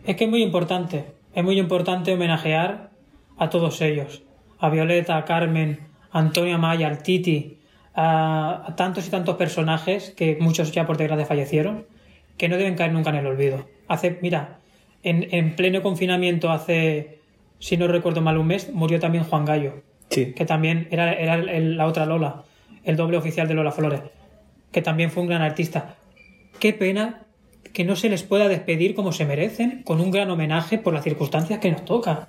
[0.07, 1.05] Es que es muy importante,
[1.37, 2.91] es muy importante homenajear
[3.39, 4.23] a todos ellos.
[4.59, 5.81] a Violeta, a Carmen,
[6.11, 7.59] a Antonio Maya, al Titi,
[7.95, 11.85] a, a tantos y tantos personajes que muchos ya por desgracia fallecieron,
[12.39, 13.69] que no deben caer nunca en el olvido.
[13.87, 14.59] Hace, mira,
[15.03, 17.21] en, en pleno confinamiento hace,
[17.59, 20.33] si no recuerdo mal, un mes, murió también Juan Gallo, Sí.
[20.33, 22.45] que también era, era el- la otra Lola,
[22.85, 24.01] el doble oficial de Lola Flores,
[24.73, 25.97] que también fue un gran artista.
[26.61, 27.26] Qué pena
[27.77, 31.05] que no se les pueda despedir como se merecen, con un gran homenaje por las
[31.05, 32.27] circunstancias que nos toca.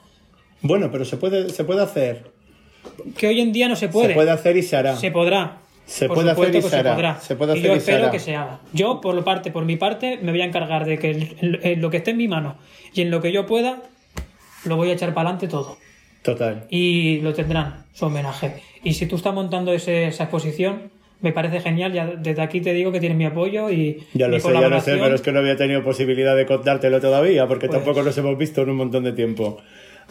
[0.62, 2.32] Bueno, pero se puede, se puede hacer.
[3.18, 4.10] Que hoy en día no se puede.
[4.10, 4.98] Se puede hacer y se hará.
[4.98, 5.60] Se podrá.
[5.86, 6.94] Se Por puede hacer y se hará.
[6.96, 7.20] podrá.
[7.22, 8.12] Se puede y hacer yo y se espero hará.
[8.12, 8.60] que se haga.
[8.74, 11.82] Yo, por lo parte, por mi parte, me voy a encargar de que en- en
[11.82, 12.58] lo que esté en mi mano
[12.94, 13.84] y en lo que yo pueda,
[14.66, 15.78] lo voy a echar para adelante todo.
[16.24, 16.66] Total.
[16.70, 18.62] Y lo tendrán, su homenaje.
[18.84, 20.92] Y si tú estás montando ese- esa exposición,
[21.22, 21.94] me parece genial.
[21.94, 24.70] Ya desde aquí te digo que tienes mi apoyo y Ya lo mi sé, ya
[24.70, 28.04] lo sé, pero es que no había tenido posibilidad de contártelo todavía, porque Pues- tampoco
[28.04, 29.58] nos hemos visto en un montón de tiempo.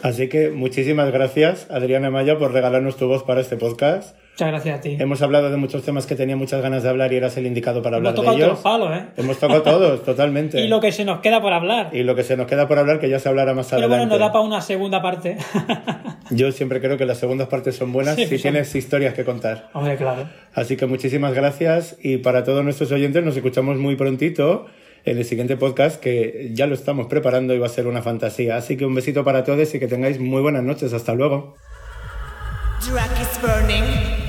[0.01, 4.15] Así que muchísimas gracias, Adriana Maya, por regalarnos tu voz para este podcast.
[4.37, 4.97] Muchas gracias a ti.
[4.99, 7.81] Hemos hablado de muchos temas que tenía muchas ganas de hablar y eras el indicado
[7.81, 8.63] para Hemos hablar de tocado todos ellos.
[8.63, 9.05] los palos, ¿eh?
[9.17, 10.61] Hemos tocado todos, totalmente.
[10.61, 11.89] Y lo que se nos queda por hablar.
[11.91, 13.97] Y lo que se nos queda por hablar, que ya se hablará más Pero adelante.
[14.05, 15.37] bueno, nos da para una segunda parte.
[16.29, 19.25] Yo siempre creo que las segundas partes son buenas Sí, si son- tienes historias que
[19.25, 19.71] contar.
[19.73, 20.29] Hombre, claro.
[20.53, 24.67] Así que muchísimas gracias y para todos nuestros oyentes nos escuchamos muy prontito
[25.03, 28.55] en el siguiente podcast que ya lo estamos preparando y va a ser una fantasía.
[28.57, 30.93] Así que un besito para todos y que tengáis muy buenas noches.
[30.93, 31.55] Hasta luego.
[32.87, 34.26] Drag is burning.